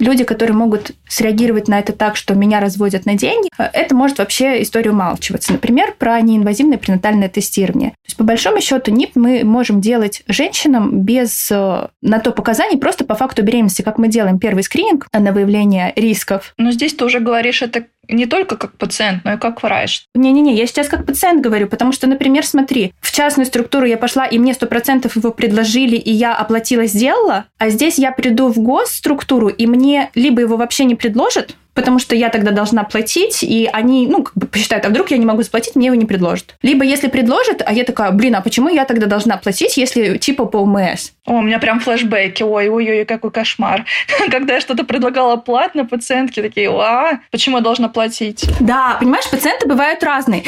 люди, 0.00 0.24
которые 0.24 0.56
могут 0.56 0.92
среагировать 1.08 1.68
на 1.68 1.78
это 1.78 1.92
так, 1.92 2.16
что 2.16 2.34
меня 2.34 2.58
разводят 2.60 3.06
на 3.06 3.14
деньги, 3.14 3.48
это 3.58 3.94
может 3.94 4.18
вообще 4.18 4.62
историю 4.62 4.92
умалчиваться. 4.92 5.52
Например, 5.52 5.94
про 5.96 6.20
неинвазивное 6.20 6.78
пренатальное 6.78 7.28
тестирование. 7.28 7.90
То 7.90 8.06
есть, 8.06 8.16
по 8.16 8.24
большому 8.24 8.60
счету, 8.60 8.90
НИП 8.90 9.14
мы 9.14 9.44
можем 9.44 9.80
делать 9.80 10.22
женщинам 10.26 11.02
без 11.02 11.50
э, 11.50 11.88
на 12.02 12.18
то 12.18 12.32
показаний, 12.32 12.78
просто 12.78 13.04
по 13.04 13.14
факту 13.14 13.42
беременности, 13.42 13.82
как 13.82 13.98
мы 13.98 14.08
делаем 14.08 14.38
первый 14.38 14.62
скрининг 14.62 15.06
на 15.12 15.32
выявление 15.32 15.92
рисков. 15.94 16.54
Но 16.56 16.72
здесь 16.72 16.94
ты 16.94 17.04
уже 17.04 17.20
говоришь, 17.20 17.62
это 17.62 17.84
не 18.08 18.26
только 18.26 18.56
как 18.56 18.72
пациент, 18.76 19.24
но 19.24 19.34
и 19.34 19.36
как 19.38 19.62
врач. 19.62 20.04
Не-не-не, 20.14 20.54
я 20.54 20.66
сейчас 20.66 20.88
как 20.88 21.06
пациент 21.06 21.40
говорю, 21.42 21.68
потому 21.68 21.92
что, 21.92 22.06
например, 22.06 22.44
смотри, 22.44 22.92
в 23.00 23.12
частную 23.12 23.46
структуру 23.46 23.86
я 23.86 23.96
пошла, 23.96 24.26
и 24.26 24.38
мне 24.38 24.54
сто 24.54 24.66
процентов 24.66 25.16
его 25.16 25.30
предложили, 25.30 25.96
и 25.96 26.10
я 26.10 26.34
оплатила, 26.34 26.86
сделала, 26.86 27.46
а 27.58 27.70
здесь 27.70 27.98
я 27.98 28.12
приду 28.12 28.48
в 28.48 28.58
госструктуру, 28.58 29.48
и 29.48 29.66
мне 29.66 30.10
либо 30.14 30.40
его 30.40 30.56
вообще 30.56 30.84
не 30.84 30.94
предложат, 30.94 31.56
потому 31.74 31.98
что 31.98 32.14
я 32.14 32.28
тогда 32.28 32.50
должна 32.50 32.84
платить, 32.84 33.42
и 33.42 33.68
они, 33.72 34.06
ну, 34.06 34.22
как 34.22 34.34
бы 34.34 34.46
посчитают, 34.46 34.84
а 34.86 34.88
вдруг 34.88 35.10
я 35.10 35.18
не 35.18 35.26
могу 35.26 35.42
заплатить, 35.42 35.76
мне 35.76 35.86
его 35.86 35.96
не 35.96 36.04
предложат. 36.04 36.56
Либо 36.62 36.84
если 36.84 37.08
предложат, 37.08 37.62
а 37.64 37.72
я 37.72 37.84
такая, 37.84 38.10
блин, 38.12 38.34
а 38.36 38.40
почему 38.40 38.68
я 38.68 38.84
тогда 38.84 39.06
должна 39.06 39.36
платить, 39.36 39.76
если 39.76 40.18
типа 40.18 40.46
по 40.46 40.58
УМС? 40.58 41.12
О, 41.26 41.34
у 41.34 41.42
меня 41.42 41.58
прям 41.58 41.80
флешбеки, 41.80 42.42
ой-ой-ой, 42.42 43.04
какой 43.04 43.30
кошмар. 43.30 43.84
Когда 44.30 44.54
я 44.54 44.60
что-то 44.60 44.84
предлагала 44.84 45.36
платно, 45.36 45.84
пациентки 45.84 46.42
такие, 46.42 46.70
а, 46.70 47.20
почему 47.30 47.58
я 47.58 47.62
должна 47.62 47.88
платить? 47.88 48.44
Да, 48.60 48.96
понимаешь, 48.98 49.28
пациенты 49.30 49.68
бывают 49.68 50.02
разные. 50.02 50.44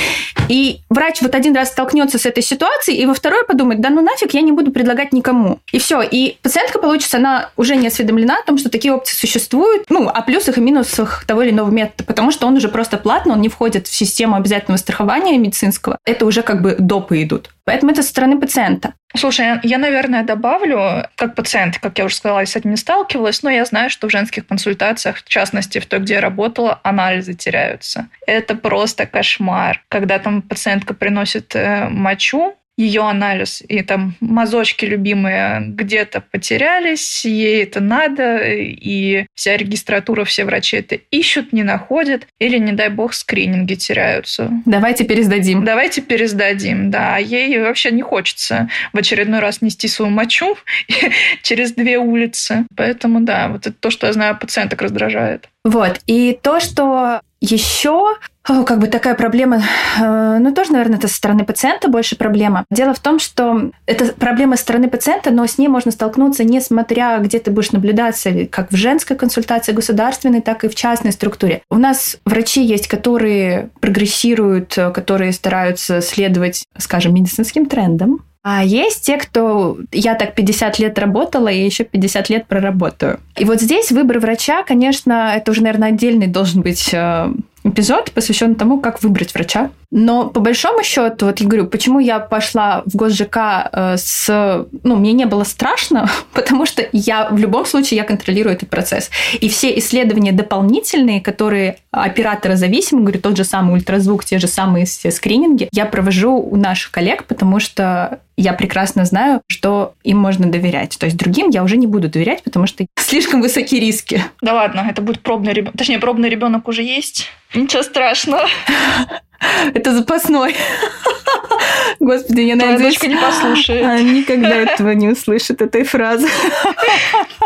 И 0.48 0.80
врач 0.90 1.22
вот 1.22 1.34
один 1.34 1.54
раз 1.54 1.68
столкнется 1.68 2.18
с 2.18 2.26
этой 2.26 2.42
ситуацией, 2.42 2.98
и 2.98 3.06
во 3.06 3.14
второй 3.14 3.44
подумает, 3.44 3.80
да 3.80 3.90
ну 3.90 4.02
нафиг, 4.02 4.34
я 4.34 4.40
не 4.40 4.52
буду 4.52 4.70
предлагать 4.72 5.12
никому. 5.12 5.60
И 5.70 5.78
все. 5.78 6.02
И 6.02 6.36
пациентка, 6.42 6.78
получится, 6.78 7.18
она 7.18 7.50
уже 7.56 7.76
не 7.76 7.86
осведомлена 7.86 8.38
о 8.38 8.46
том, 8.46 8.58
что 8.58 8.68
такие 8.68 8.92
опции 8.92 9.14
существуют, 9.14 9.84
ну, 9.88 10.08
о 10.08 10.22
плюсах 10.22 10.58
и 10.58 10.60
минусах 10.60 11.11
того 11.26 11.42
или 11.42 11.50
иного 11.50 11.70
метода, 11.70 12.04
потому 12.04 12.30
что 12.30 12.46
он 12.46 12.56
уже 12.56 12.68
просто 12.68 12.98
платный, 12.98 13.34
он 13.34 13.40
не 13.40 13.48
входит 13.48 13.86
в 13.86 13.94
систему 13.94 14.36
обязательного 14.36 14.78
страхования 14.78 15.38
медицинского. 15.38 15.98
Это 16.04 16.26
уже 16.26 16.42
как 16.42 16.62
бы 16.62 16.76
допы 16.78 17.22
идут. 17.22 17.50
Поэтому 17.64 17.92
это 17.92 18.02
со 18.02 18.08
стороны 18.08 18.40
пациента. 18.40 18.94
Слушай, 19.14 19.60
я, 19.62 19.78
наверное, 19.78 20.24
добавлю, 20.24 21.06
как 21.16 21.34
пациент, 21.34 21.78
как 21.78 21.98
я 21.98 22.06
уже 22.06 22.16
сказала, 22.16 22.40
я 22.40 22.46
с 22.46 22.56
этим 22.56 22.70
не 22.70 22.76
сталкивалась, 22.76 23.42
но 23.42 23.50
я 23.50 23.64
знаю, 23.64 23.90
что 23.90 24.08
в 24.08 24.10
женских 24.10 24.46
консультациях, 24.46 25.18
в 25.18 25.28
частности, 25.28 25.78
в 25.78 25.86
той, 25.86 26.00
где 26.00 26.14
я 26.14 26.20
работала, 26.20 26.80
анализы 26.82 27.34
теряются. 27.34 28.08
Это 28.26 28.54
просто 28.54 29.06
кошмар. 29.06 29.84
Когда 29.88 30.18
там 30.18 30.42
пациентка 30.42 30.94
приносит 30.94 31.54
э, 31.54 31.88
мочу, 31.88 32.56
ее 32.76 33.02
анализ, 33.02 33.62
и 33.66 33.82
там 33.82 34.14
мазочки 34.20 34.84
любимые 34.84 35.60
где-то 35.66 36.20
потерялись, 36.20 37.24
ей 37.24 37.64
это 37.64 37.80
надо, 37.80 38.40
и 38.42 39.26
вся 39.34 39.56
регистратура, 39.56 40.24
все 40.24 40.44
врачи 40.44 40.78
это 40.78 40.96
ищут, 41.10 41.52
не 41.52 41.62
находят, 41.62 42.26
или, 42.38 42.58
не 42.58 42.72
дай 42.72 42.88
бог, 42.88 43.12
скрининги 43.14 43.74
теряются. 43.74 44.50
Давайте 44.64 45.04
пересдадим. 45.04 45.64
Давайте 45.64 46.00
пересдадим, 46.00 46.90
да. 46.90 47.18
Ей 47.18 47.58
вообще 47.60 47.90
не 47.90 48.02
хочется 48.02 48.68
в 48.92 48.98
очередной 48.98 49.40
раз 49.40 49.60
нести 49.62 49.88
свою 49.88 50.10
мочу 50.10 50.56
через 51.42 51.72
две 51.72 51.98
улицы. 51.98 52.66
Поэтому, 52.76 53.20
да, 53.20 53.48
вот 53.48 53.66
это 53.66 53.76
то, 53.78 53.90
что 53.90 54.06
я 54.06 54.12
знаю, 54.12 54.38
пациенток 54.38 54.82
раздражает. 54.82 55.48
Вот. 55.64 56.00
И 56.06 56.38
то, 56.42 56.60
что 56.60 57.20
еще 57.40 58.16
как 58.42 58.78
бы 58.78 58.88
такая 58.88 59.14
проблема, 59.14 59.62
э, 60.00 60.38
ну 60.38 60.52
тоже, 60.52 60.72
наверное, 60.72 60.98
это 60.98 61.08
со 61.08 61.14
стороны 61.14 61.44
пациента 61.44 61.88
больше 61.88 62.16
проблема. 62.16 62.64
Дело 62.70 62.94
в 62.94 62.98
том, 62.98 63.18
что 63.18 63.70
это 63.86 64.12
проблема 64.12 64.56
со 64.56 64.62
стороны 64.62 64.88
пациента, 64.88 65.30
но 65.30 65.46
с 65.46 65.58
ней 65.58 65.68
можно 65.68 65.92
столкнуться, 65.92 66.44
несмотря 66.44 67.18
где 67.18 67.38
ты 67.38 67.50
будешь 67.50 67.72
наблюдаться, 67.72 68.46
как 68.46 68.72
в 68.72 68.76
женской 68.76 69.16
консультации 69.16 69.72
государственной, 69.72 70.40
так 70.40 70.64
и 70.64 70.68
в 70.68 70.74
частной 70.74 71.12
структуре. 71.12 71.62
У 71.70 71.76
нас 71.76 72.16
врачи 72.24 72.64
есть, 72.64 72.88
которые 72.88 73.70
прогрессируют, 73.80 74.74
которые 74.94 75.32
стараются 75.32 76.00
следовать, 76.00 76.64
скажем, 76.78 77.14
медицинским 77.14 77.66
трендам, 77.66 78.20
а 78.42 78.64
есть 78.64 79.06
те, 79.06 79.18
кто 79.18 79.78
я 79.92 80.14
так 80.14 80.34
50 80.34 80.78
лет 80.80 80.98
работала 80.98 81.48
и 81.48 81.64
еще 81.64 81.84
50 81.84 82.28
лет 82.28 82.46
проработаю. 82.46 83.20
И 83.36 83.44
вот 83.44 83.60
здесь 83.60 83.92
выбор 83.92 84.18
врача, 84.18 84.64
конечно, 84.64 85.32
это 85.34 85.52
уже, 85.52 85.62
наверное, 85.62 85.90
отдельный 85.90 86.26
должен 86.26 86.62
быть 86.62 86.92
э, 86.92 87.32
эпизод, 87.62 88.10
посвящен 88.12 88.56
тому, 88.56 88.80
как 88.80 89.02
выбрать 89.02 89.32
врача. 89.32 89.70
Но 89.92 90.28
по 90.30 90.40
большому 90.40 90.82
счету, 90.82 91.26
вот 91.26 91.38
я 91.38 91.46
говорю, 91.46 91.66
почему 91.66 92.00
я 92.00 92.18
пошла 92.18 92.82
в 92.86 92.96
ГосЖК 92.96 93.36
э, 93.70 93.96
с... 93.98 94.66
Ну, 94.82 94.96
мне 94.96 95.12
не 95.12 95.26
было 95.26 95.44
страшно, 95.44 96.10
потому 96.32 96.64
что 96.64 96.88
я 96.92 97.28
в 97.28 97.36
любом 97.36 97.66
случае 97.66 97.98
я 97.98 98.04
контролирую 98.04 98.54
этот 98.54 98.70
процесс. 98.70 99.10
И 99.38 99.50
все 99.50 99.78
исследования 99.78 100.32
дополнительные, 100.32 101.20
которые 101.20 101.76
оператора 101.90 102.56
зависимы, 102.56 103.02
говорю, 103.02 103.20
тот 103.20 103.36
же 103.36 103.44
самый 103.44 103.74
ультразвук, 103.74 104.24
те 104.24 104.38
же 104.38 104.48
самые 104.48 104.86
все 104.86 105.10
скрининги, 105.10 105.68
я 105.72 105.84
провожу 105.84 106.36
у 106.38 106.56
наших 106.56 106.90
коллег, 106.90 107.24
потому 107.24 107.60
что 107.60 108.20
я 108.38 108.54
прекрасно 108.54 109.04
знаю, 109.04 109.42
что 109.46 109.92
им 110.04 110.16
можно 110.16 110.50
доверять. 110.50 110.96
То 110.98 111.04
есть 111.04 111.18
другим 111.18 111.50
я 111.50 111.62
уже 111.62 111.76
не 111.76 111.86
буду 111.86 112.08
доверять, 112.08 112.42
потому 112.42 112.66
что 112.66 112.86
слишком 112.98 113.42
высокие 113.42 113.78
риски. 113.78 114.24
Да 114.40 114.54
ладно, 114.54 114.86
это 114.88 115.02
будет 115.02 115.20
пробный 115.20 115.52
ребенок. 115.52 115.76
Точнее, 115.76 115.98
пробный 115.98 116.30
ребенок 116.30 116.66
уже 116.66 116.82
есть. 116.82 117.28
Ничего 117.54 117.82
страшного. 117.82 118.46
Это 119.74 119.94
запасной. 119.94 120.54
Господи, 122.00 122.40
я 122.40 122.56
Твоя 122.56 122.72
надеюсь... 122.72 122.94
дочка 122.94 123.06
не 123.08 123.16
послушает. 123.16 124.02
Никогда 124.12 124.56
этого 124.56 124.90
не 124.90 125.08
услышит, 125.08 125.62
этой 125.62 125.84
фразы. 125.84 126.28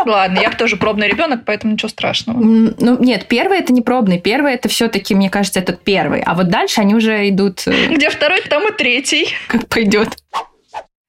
Ладно, 0.05 0.39
я 0.39 0.51
тоже 0.51 0.77
пробный 0.77 1.07
ребенок, 1.07 1.41
поэтому 1.45 1.73
ничего 1.73 1.89
страшного. 1.89 2.39
Ну, 2.39 2.97
нет, 2.99 3.27
первый 3.27 3.59
это 3.59 3.73
не 3.73 3.81
пробный. 3.81 4.19
Первый 4.19 4.53
это 4.53 4.69
все-таки, 4.69 5.15
мне 5.15 5.29
кажется, 5.29 5.59
этот 5.59 5.81
первый. 5.83 6.21
А 6.21 6.33
вот 6.33 6.49
дальше 6.49 6.81
они 6.81 6.95
уже 6.95 7.29
идут... 7.29 7.63
Э, 7.67 7.87
Где 7.87 8.09
второй, 8.09 8.41
там 8.41 8.67
и 8.67 8.71
третий. 8.71 9.29
Как 9.47 9.67
пойдет. 9.67 10.17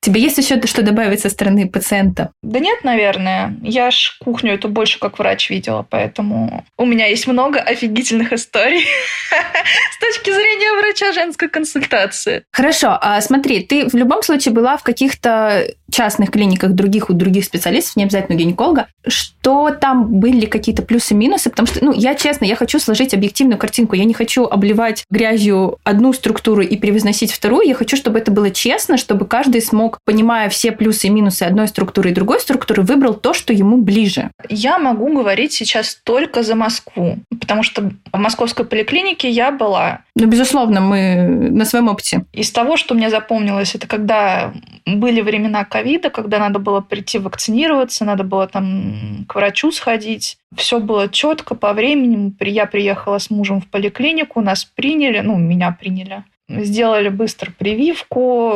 Тебе 0.09 0.23
есть 0.23 0.39
еще 0.39 0.59
что 0.65 0.81
добавить 0.81 1.21
со 1.21 1.29
стороны 1.29 1.69
пациента? 1.69 2.31
Да 2.43 2.61
нет, 2.61 2.83
наверное. 2.83 3.55
Я 3.63 3.91
ж 3.91 4.17
кухню 4.25 4.55
эту 4.55 4.71
больше 4.71 4.99
как 4.99 5.19
врач 5.19 5.51
видела, 5.51 5.87
поэтому 5.87 6.65
у 6.79 6.87
меня 6.87 7.05
есть 7.09 7.27
много 7.27 7.61
офигительных 7.61 8.33
историй 8.33 8.81
с 9.93 9.99
точки 10.01 10.31
зрения 10.31 10.81
врача 10.81 11.13
женской 11.13 11.51
консультации. 11.51 12.43
Хорошо, 12.53 12.97
а 12.99 13.21
смотри, 13.21 13.61
ты 13.61 13.87
в 13.87 13.93
любом 13.93 14.23
случае 14.23 14.55
была 14.55 14.79
в 14.79 14.83
каких-то 14.83 15.67
частных 15.91 16.31
клиниках 16.31 16.73
других 16.73 17.11
у 17.11 17.13
других 17.13 17.45
специалистов, 17.45 17.97
не 17.97 18.05
обязательно 18.05 18.37
гинеколога, 18.37 18.89
что 19.07 19.71
там 19.71 20.21
были 20.21 20.47
какие-то 20.47 20.83
плюсы-минусы, 20.83 21.51
потому 21.51 21.67
что, 21.67 21.85
ну, 21.85 21.93
я 21.93 22.15
честно, 22.15 22.45
я 22.45 22.57
хочу 22.57 22.79
сложить 22.79 23.15
объективную 23.15 23.59
картинку, 23.59 23.95
я 23.97 24.05
не 24.05 24.15
хочу 24.15 24.45
обливать 24.45 25.05
грязью 25.11 25.79
одну 25.85 26.13
структуру 26.13 26.63
и 26.63 26.77
превозносить 26.77 27.33
вторую, 27.33 27.67
я 27.67 27.75
хочу, 27.75 27.97
чтобы 27.97 28.19
это 28.19 28.31
было 28.31 28.51
честно, 28.51 28.97
чтобы 28.97 29.27
каждый 29.27 29.63
смог, 29.63 29.98
понимая 30.05 30.49
все 30.49 30.73
плюсы 30.73 31.07
и 31.07 31.11
минусы 31.11 31.43
одной 31.43 31.69
структуры 31.69 32.11
и 32.11 32.15
другой 32.15 32.41
структуры, 32.41 32.83
выбрал 32.83 33.15
то, 33.15 33.35
что 33.35 33.53
ему 33.53 33.77
ближе. 33.77 34.31
Я 34.49 34.79
могу 34.79 35.13
говорить 35.13 35.53
сейчас 35.53 35.95
только 36.03 36.43
за 36.43 36.55
Москву, 36.55 37.19
потому 37.31 37.63
что 37.63 37.91
в 38.13 38.19
московской 38.19 38.65
поликлинике 38.65 39.29
я 39.29 39.51
была. 39.51 40.01
Ну, 40.15 40.27
безусловно, 40.27 40.81
мы 40.81 41.27
на 41.51 41.65
своем 41.65 41.89
опыте. 41.89 42.25
Из 42.33 42.51
того, 42.51 42.77
что 42.77 42.95
мне 42.95 43.11
запомнилось, 43.11 43.75
это 43.75 43.87
когда 43.87 44.53
были 44.87 45.21
времена 45.21 45.65
ковида, 45.65 46.11
когда 46.11 46.39
надо 46.39 46.59
было 46.59 46.81
прийти 46.81 47.19
вакцинироваться, 47.19 48.05
надо 48.05 48.25
было 48.25 48.47
там 48.47 49.25
к 49.29 49.35
врачу 49.35 49.71
сходить. 49.73 50.39
Все 50.57 50.81
было 50.81 51.09
четко 51.09 51.55
по 51.55 51.73
времени. 51.73 52.35
Я 52.41 52.67
приехала 52.67 53.19
с 53.19 53.31
мужем 53.31 53.61
в 53.61 53.67
поликлинику, 53.67 54.41
нас 54.41 54.65
приняли, 54.65 55.21
ну, 55.21 55.37
меня 55.37 55.77
приняли. 55.79 56.25
Сделали 56.49 57.09
быстро 57.09 57.53
прививку, 57.57 58.51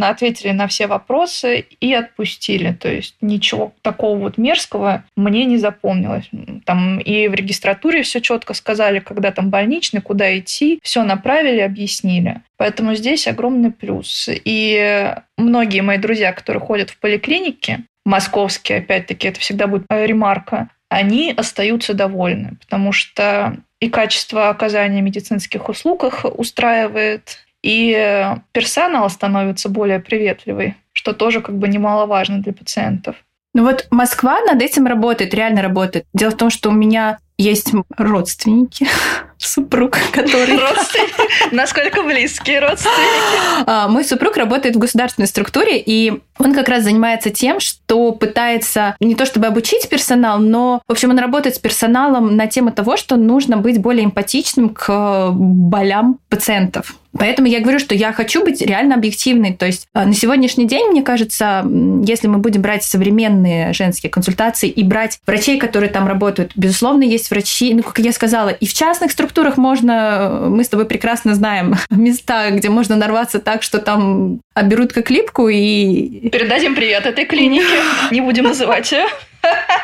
ответили 0.00 0.52
на 0.52 0.66
все 0.68 0.86
вопросы 0.86 1.66
и 1.80 1.92
отпустили. 1.92 2.72
То 2.72 2.90
есть 2.90 3.16
ничего 3.20 3.72
такого 3.82 4.18
вот 4.18 4.38
мерзкого 4.38 5.04
мне 5.16 5.44
не 5.44 5.58
запомнилось. 5.58 6.28
Там 6.64 6.98
и 6.98 7.28
в 7.28 7.34
регистратуре 7.34 8.02
все 8.02 8.20
четко 8.20 8.54
сказали, 8.54 9.00
когда 9.00 9.32
там 9.32 9.50
больничный, 9.50 10.00
куда 10.00 10.38
идти, 10.38 10.80
все 10.82 11.02
направили, 11.02 11.60
объяснили. 11.60 12.42
Поэтому 12.56 12.94
здесь 12.94 13.26
огромный 13.26 13.72
плюс. 13.72 14.28
И 14.28 15.14
многие 15.36 15.80
мои 15.80 15.98
друзья, 15.98 16.32
которые 16.32 16.60
ходят 16.60 16.90
в 16.90 16.98
поликлинике, 16.98 17.80
московские, 18.04 18.78
опять-таки, 18.78 19.28
это 19.28 19.40
всегда 19.40 19.66
будет 19.66 19.86
ремарка, 19.90 20.68
они 20.92 21.32
остаются 21.36 21.94
довольны, 21.94 22.56
потому 22.60 22.92
что 22.92 23.56
и 23.80 23.88
качество 23.88 24.48
оказания 24.48 25.00
медицинских 25.00 25.68
услуг 25.68 26.04
их 26.04 26.24
устраивает, 26.24 27.38
и 27.62 28.36
персонал 28.52 29.08
становится 29.08 29.68
более 29.68 30.00
приветливый, 30.00 30.76
что 30.92 31.12
тоже 31.12 31.40
как 31.40 31.56
бы 31.56 31.68
немаловажно 31.68 32.38
для 32.38 32.52
пациентов. 32.52 33.16
Ну 33.54 33.64
вот 33.64 33.86
Москва 33.90 34.40
над 34.40 34.62
этим 34.62 34.86
работает, 34.86 35.34
реально 35.34 35.62
работает. 35.62 36.06
Дело 36.12 36.30
в 36.30 36.36
том, 36.36 36.50
что 36.50 36.70
у 36.70 36.72
меня 36.72 37.18
есть 37.38 37.72
родственники, 37.96 38.86
супруг, 39.46 39.98
который... 40.12 40.58
Родственники? 40.58 41.54
Насколько 41.54 42.02
близкие 42.02 42.60
родственники? 42.60 43.64
А, 43.66 43.88
мой 43.88 44.04
супруг 44.04 44.36
работает 44.36 44.76
в 44.76 44.78
государственной 44.78 45.26
структуре, 45.26 45.78
и 45.78 46.20
он 46.38 46.54
как 46.54 46.68
раз 46.68 46.84
занимается 46.84 47.30
тем, 47.30 47.60
что 47.60 48.12
пытается 48.12 48.96
не 49.00 49.14
то 49.14 49.26
чтобы 49.26 49.46
обучить 49.46 49.88
персонал, 49.88 50.38
но, 50.38 50.82
в 50.86 50.92
общем, 50.92 51.10
он 51.10 51.18
работает 51.18 51.56
с 51.56 51.58
персоналом 51.58 52.36
на 52.36 52.46
тему 52.46 52.72
того, 52.72 52.96
что 52.96 53.16
нужно 53.16 53.56
быть 53.56 53.80
более 53.80 54.04
эмпатичным 54.04 54.70
к 54.70 55.30
болям 55.32 56.18
пациентов. 56.28 56.96
Поэтому 57.18 57.48
я 57.48 57.60
говорю, 57.60 57.78
что 57.78 57.94
я 57.94 58.12
хочу 58.12 58.44
быть 58.44 58.60
реально 58.62 58.94
объективной. 58.94 59.52
То 59.54 59.66
есть 59.66 59.86
э, 59.94 60.04
на 60.04 60.14
сегодняшний 60.14 60.66
день, 60.66 60.88
мне 60.90 61.02
кажется, 61.02 61.64
если 62.04 62.26
мы 62.26 62.38
будем 62.38 62.62
брать 62.62 62.84
современные 62.84 63.72
женские 63.72 64.10
консультации 64.10 64.68
и 64.68 64.82
брать 64.82 65.18
врачей, 65.26 65.58
которые 65.58 65.90
там 65.90 66.06
работают, 66.06 66.52
безусловно, 66.56 67.02
есть 67.02 67.30
врачи, 67.30 67.74
ну, 67.74 67.82
как 67.82 67.98
я 67.98 68.12
сказала, 68.12 68.48
и 68.48 68.66
в 68.66 68.72
частных 68.72 69.12
структурах 69.12 69.56
можно, 69.56 70.42
э, 70.44 70.48
мы 70.48 70.64
с 70.64 70.68
тобой 70.68 70.86
прекрасно 70.86 71.34
знаем 71.34 71.76
места, 71.90 72.50
где 72.50 72.68
можно 72.70 72.96
нарваться 72.96 73.38
так, 73.38 73.62
что 73.62 73.78
там 73.78 74.40
берут 74.64 74.92
как 74.92 75.10
липку 75.10 75.48
и... 75.48 76.28
Передадим 76.30 76.74
привет 76.74 77.06
этой 77.06 77.24
клинике, 77.24 77.66
не 78.10 78.20
будем 78.20 78.44
называть 78.44 78.90
ее. 78.92 79.06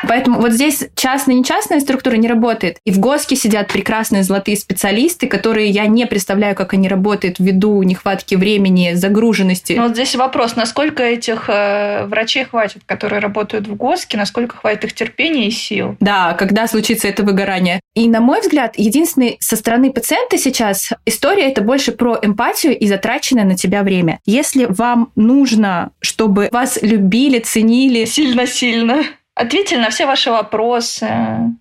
Поэтому 0.07 0.39
вот 0.39 0.53
здесь 0.53 0.87
частная 0.95 1.35
и 1.35 1.39
нечастная 1.39 1.79
структура 1.79 2.15
не 2.15 2.27
работает. 2.27 2.77
И 2.85 2.91
в 2.91 2.99
ГОСКе 2.99 3.35
сидят 3.35 3.67
прекрасные 3.67 4.23
золотые 4.23 4.57
специалисты, 4.57 5.27
которые 5.27 5.69
я 5.69 5.85
не 5.87 6.05
представляю, 6.05 6.55
как 6.55 6.73
они 6.73 6.87
работают 6.87 7.39
ввиду 7.39 7.81
нехватки 7.83 8.35
времени, 8.35 8.93
загруженности. 8.93 9.73
Но 9.73 9.83
вот 9.83 9.93
здесь 9.93 10.15
вопрос, 10.15 10.55
насколько 10.55 11.03
этих 11.03 11.49
э, 11.49 12.05
врачей 12.05 12.45
хватит, 12.45 12.81
которые 12.85 13.19
работают 13.19 13.67
в 13.67 13.75
ГОСКе, 13.75 14.17
насколько 14.17 14.55
хватит 14.55 14.85
их 14.85 14.93
терпения 14.93 15.47
и 15.47 15.51
сил? 15.51 15.95
Да, 15.99 16.33
когда 16.33 16.67
случится 16.67 17.07
это 17.07 17.23
выгорание. 17.23 17.81
И, 17.95 18.07
на 18.07 18.21
мой 18.21 18.41
взгляд, 18.41 18.77
единственный 18.77 19.37
со 19.39 19.55
стороны 19.55 19.91
пациента 19.91 20.37
сейчас 20.37 20.91
история 21.05 21.49
это 21.49 21.61
больше 21.61 21.91
про 21.91 22.17
эмпатию 22.21 22.77
и 22.77 22.87
затраченное 22.87 23.43
на 23.43 23.55
тебя 23.55 23.83
время. 23.83 24.19
Если 24.25 24.65
вам 24.65 25.11
нужно, 25.15 25.91
чтобы 26.01 26.49
вас 26.51 26.79
любили, 26.81 27.39
ценили... 27.39 28.05
Сильно-сильно 28.05 29.03
ответили 29.39 29.79
на 29.79 29.89
все 29.89 30.05
ваши 30.05 30.31
вопросы. 30.31 31.07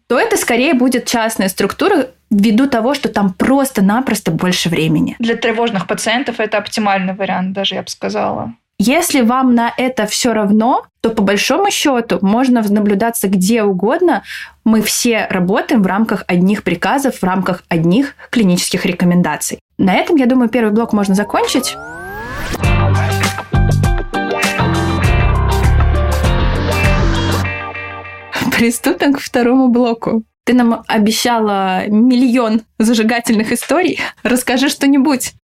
То 0.08 0.18
это 0.18 0.36
скорее 0.36 0.74
будет 0.74 1.06
частная 1.06 1.48
структура, 1.48 2.08
ввиду 2.30 2.68
того, 2.68 2.94
что 2.94 3.08
там 3.08 3.32
просто-напросто 3.32 4.30
больше 4.30 4.68
времени. 4.68 5.16
Для 5.18 5.36
тревожных 5.36 5.86
пациентов 5.86 6.40
это 6.40 6.58
оптимальный 6.58 7.14
вариант, 7.14 7.52
даже 7.52 7.76
я 7.76 7.82
бы 7.82 7.88
сказала. 7.88 8.52
Если 8.80 9.22
вам 9.22 9.54
на 9.54 9.72
это 9.76 10.06
все 10.06 10.32
равно, 10.32 10.84
то 11.00 11.10
по 11.10 11.22
большому 11.22 11.70
счету 11.70 12.18
можно 12.22 12.62
наблюдаться 12.62 13.28
где 13.28 13.62
угодно. 13.62 14.22
Мы 14.64 14.82
все 14.82 15.26
работаем 15.30 15.82
в 15.82 15.86
рамках 15.86 16.24
одних 16.28 16.62
приказов, 16.62 17.16
в 17.16 17.24
рамках 17.24 17.64
одних 17.68 18.14
клинических 18.30 18.84
рекомендаций. 18.86 19.58
На 19.78 19.94
этом, 19.94 20.16
я 20.16 20.26
думаю, 20.26 20.48
первый 20.48 20.72
блок 20.72 20.92
можно 20.92 21.14
закончить. 21.14 21.76
Приступим 28.58 29.12
к 29.14 29.20
второму 29.20 29.68
блоку. 29.68 30.24
Ты 30.44 30.52
нам 30.52 30.82
обещала 30.88 31.86
миллион 31.86 32.62
зажигательных 32.78 33.52
историй. 33.52 34.00
Расскажи 34.24 34.68
что-нибудь. 34.68 35.34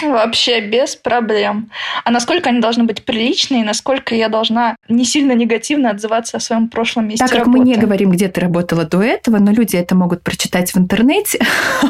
Вообще 0.00 0.60
без 0.60 0.94
проблем. 0.94 1.72
А 2.04 2.12
насколько 2.12 2.50
они 2.50 2.60
должны 2.60 2.84
быть 2.84 3.04
приличные, 3.04 3.64
насколько 3.64 4.14
я 4.14 4.28
должна 4.28 4.76
не 4.88 5.04
сильно 5.04 5.32
негативно 5.32 5.90
отзываться 5.90 6.36
о 6.36 6.40
своем 6.40 6.68
прошлом 6.68 7.08
месте 7.08 7.24
Так 7.24 7.30
как 7.30 7.46
работы. 7.46 7.58
мы 7.58 7.64
не 7.64 7.74
говорим, 7.74 8.10
где 8.10 8.28
ты 8.28 8.42
работала 8.42 8.84
до 8.84 9.02
этого, 9.02 9.38
но 9.38 9.50
люди 9.50 9.74
это 9.74 9.96
могут 9.96 10.22
прочитать 10.22 10.72
в 10.72 10.78
интернете. 10.78 11.40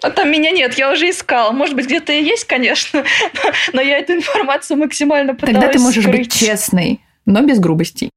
А 0.00 0.10
там 0.10 0.30
меня 0.30 0.52
нет, 0.52 0.74
я 0.74 0.92
уже 0.92 1.10
искала. 1.10 1.50
Может 1.50 1.74
быть, 1.74 1.86
где-то 1.86 2.12
и 2.12 2.22
есть, 2.22 2.44
конечно, 2.44 3.02
но 3.72 3.80
я 3.80 3.98
эту 3.98 4.12
информацию 4.12 4.76
максимально 4.76 5.34
пыталась 5.34 5.54
Тогда 5.56 5.72
ты 5.72 5.80
можешь 5.80 6.04
скрыть. 6.04 6.18
быть 6.28 6.32
честной, 6.32 7.00
но 7.26 7.42
без 7.42 7.58
грубостей. 7.58 8.12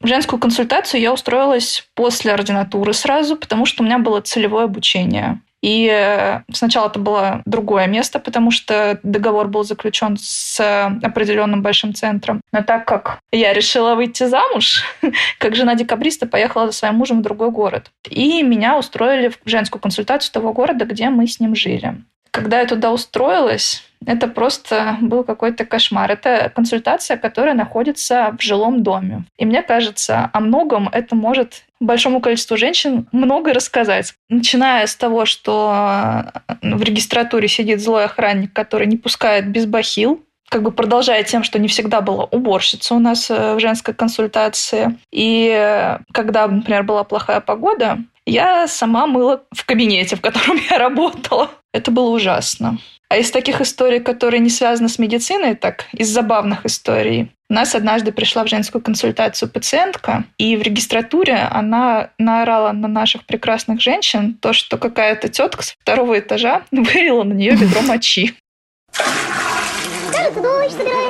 В 0.00 0.06
женскую 0.06 0.38
консультацию 0.38 1.00
я 1.00 1.12
устроилась 1.12 1.88
после 1.94 2.32
ординатуры 2.32 2.92
сразу, 2.92 3.36
потому 3.36 3.66
что 3.66 3.82
у 3.82 3.86
меня 3.86 3.98
было 3.98 4.20
целевое 4.20 4.64
обучение. 4.64 5.40
И 5.62 5.88
э, 5.90 6.42
сначала 6.52 6.88
это 6.88 6.98
было 6.98 7.42
другое 7.44 7.86
место, 7.86 8.20
потому 8.20 8.50
что 8.50 9.00
договор 9.02 9.48
был 9.48 9.64
заключен 9.64 10.16
с 10.16 10.60
определенным 11.02 11.62
большим 11.62 11.94
центром. 11.94 12.40
Но 12.52 12.62
так 12.62 12.84
как 12.84 13.18
я 13.32 13.52
решила 13.52 13.94
выйти 13.94 14.26
замуж, 14.26 14.84
как 15.38 15.56
жена 15.56 15.74
декабриста 15.74 16.26
поехала 16.26 16.66
за 16.66 16.72
своим 16.72 16.94
мужем 16.96 17.18
в 17.18 17.22
другой 17.22 17.50
город. 17.50 17.90
И 18.08 18.42
меня 18.42 18.78
устроили 18.78 19.28
в 19.28 19.38
женскую 19.44 19.80
консультацию 19.80 20.32
того 20.32 20.52
города, 20.52 20.84
где 20.84 21.08
мы 21.08 21.26
с 21.26 21.40
ним 21.40 21.56
жили. 21.56 21.96
Когда 22.36 22.60
я 22.60 22.66
туда 22.66 22.92
устроилась, 22.92 23.82
это 24.04 24.28
просто 24.28 24.98
был 25.00 25.24
какой-то 25.24 25.64
кошмар. 25.64 26.10
Это 26.10 26.52
консультация, 26.54 27.16
которая 27.16 27.54
находится 27.54 28.36
в 28.38 28.42
жилом 28.42 28.82
доме. 28.82 29.24
И 29.38 29.46
мне 29.46 29.62
кажется, 29.62 30.28
о 30.34 30.40
многом 30.40 30.90
это 30.92 31.16
может 31.16 31.64
большому 31.80 32.20
количеству 32.20 32.58
женщин 32.58 33.08
много 33.10 33.54
рассказать. 33.54 34.12
Начиная 34.28 34.86
с 34.86 34.94
того, 34.94 35.24
что 35.24 36.30
в 36.60 36.82
регистратуре 36.82 37.48
сидит 37.48 37.80
злой 37.80 38.04
охранник, 38.04 38.52
который 38.52 38.86
не 38.86 38.98
пускает 38.98 39.48
без 39.48 39.64
бахил, 39.64 40.22
как 40.50 40.62
бы 40.62 40.72
продолжая 40.72 41.22
тем, 41.22 41.42
что 41.42 41.58
не 41.58 41.68
всегда 41.68 42.02
была 42.02 42.24
уборщица 42.24 42.94
у 42.94 42.98
нас 42.98 43.30
э, 43.30 43.54
в 43.54 43.60
женской 43.60 43.94
консультации. 43.94 44.98
И 45.10 45.50
э, 45.50 46.00
когда, 46.12 46.46
например, 46.46 46.82
была 46.82 47.02
плохая 47.02 47.40
погода, 47.40 47.98
я 48.26 48.68
сама 48.68 49.06
мыла 49.06 49.42
в 49.52 49.64
кабинете, 49.64 50.16
в 50.16 50.20
котором 50.20 50.58
я 50.70 50.78
работала. 50.78 51.50
Это 51.72 51.90
было 51.90 52.10
ужасно. 52.10 52.78
А 53.08 53.18
из 53.18 53.30
таких 53.30 53.60
историй, 53.60 54.00
которые 54.00 54.40
не 54.40 54.50
связаны 54.50 54.88
с 54.88 54.98
медициной, 54.98 55.54
так 55.54 55.86
из 55.92 56.08
забавных 56.08 56.66
историй, 56.66 57.30
у 57.48 57.54
нас 57.54 57.76
однажды 57.76 58.10
пришла 58.10 58.42
в 58.42 58.48
женскую 58.48 58.82
консультацию 58.82 59.48
пациентка, 59.48 60.24
и 60.36 60.56
в 60.56 60.62
регистратуре 60.62 61.36
она 61.36 62.10
наорала 62.18 62.72
на 62.72 62.88
наших 62.88 63.24
прекрасных 63.24 63.80
женщин 63.80 64.34
то, 64.34 64.52
что 64.52 64.76
какая-то 64.76 65.28
тетка 65.28 65.62
с 65.62 65.76
второго 65.80 66.18
этажа 66.18 66.62
вылила 66.72 67.22
на 67.22 67.34
нее 67.34 67.52
ведро 67.52 67.82
мочи. 67.82 68.34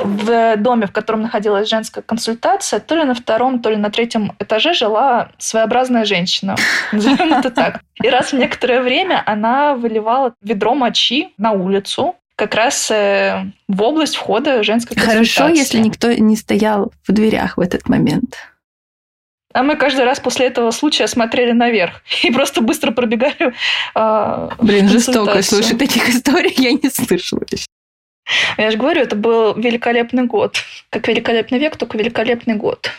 В 0.03 0.57
доме, 0.57 0.87
в 0.87 0.91
котором 0.91 1.21
находилась 1.21 1.69
женская 1.69 2.01
консультация, 2.01 2.79
то 2.79 2.95
ли 2.95 3.03
на 3.03 3.13
втором, 3.13 3.61
то 3.61 3.69
ли 3.69 3.75
на 3.75 3.89
третьем 3.89 4.33
этаже 4.39 4.73
жила 4.73 5.29
своеобразная 5.37 6.05
женщина. 6.05 6.55
Назовем 6.91 7.33
это 7.33 7.49
так. 7.49 7.81
И 8.01 8.09
раз 8.09 8.31
в 8.31 8.37
некоторое 8.37 8.81
время 8.81 9.23
она 9.25 9.75
выливала 9.75 10.33
ведро 10.41 10.75
мочи 10.75 11.33
на 11.37 11.51
улицу, 11.51 12.15
как 12.35 12.53
раз 12.53 12.91
э, 12.91 13.45
в 13.67 13.81
область 13.81 14.15
входа 14.15 14.61
женской 14.63 14.95
консультации. 14.95 15.33
Хорошо, 15.33 15.55
если 15.55 15.79
никто 15.79 16.11
не 16.13 16.35
стоял 16.35 16.93
в 17.07 17.11
дверях 17.11 17.57
в 17.57 17.61
этот 17.61 17.89
момент. 17.89 18.37
А 19.53 19.63
мы 19.63 19.75
каждый 19.75 20.05
раз 20.05 20.19
после 20.19 20.45
этого 20.45 20.69
случая 20.69 21.07
смотрели 21.07 21.51
наверх 21.51 22.03
и 22.23 22.31
просто 22.31 22.61
быстро 22.61 22.91
пробегали. 22.91 23.55
Э, 23.95 24.49
Блин, 24.59 24.87
жестоко. 24.87 25.41
Слушай, 25.41 25.77
таких 25.77 26.09
историй 26.09 26.53
я 26.57 26.73
не 26.73 26.89
слышала 26.91 27.41
еще. 27.49 27.65
Я 28.57 28.71
же 28.71 28.77
говорю, 28.77 29.01
это 29.01 29.15
был 29.15 29.53
великолепный 29.55 30.23
год. 30.23 30.57
Как 30.89 31.07
великолепный 31.07 31.59
век, 31.59 31.77
только 31.77 31.97
великолепный 31.97 32.55
год. 32.55 32.89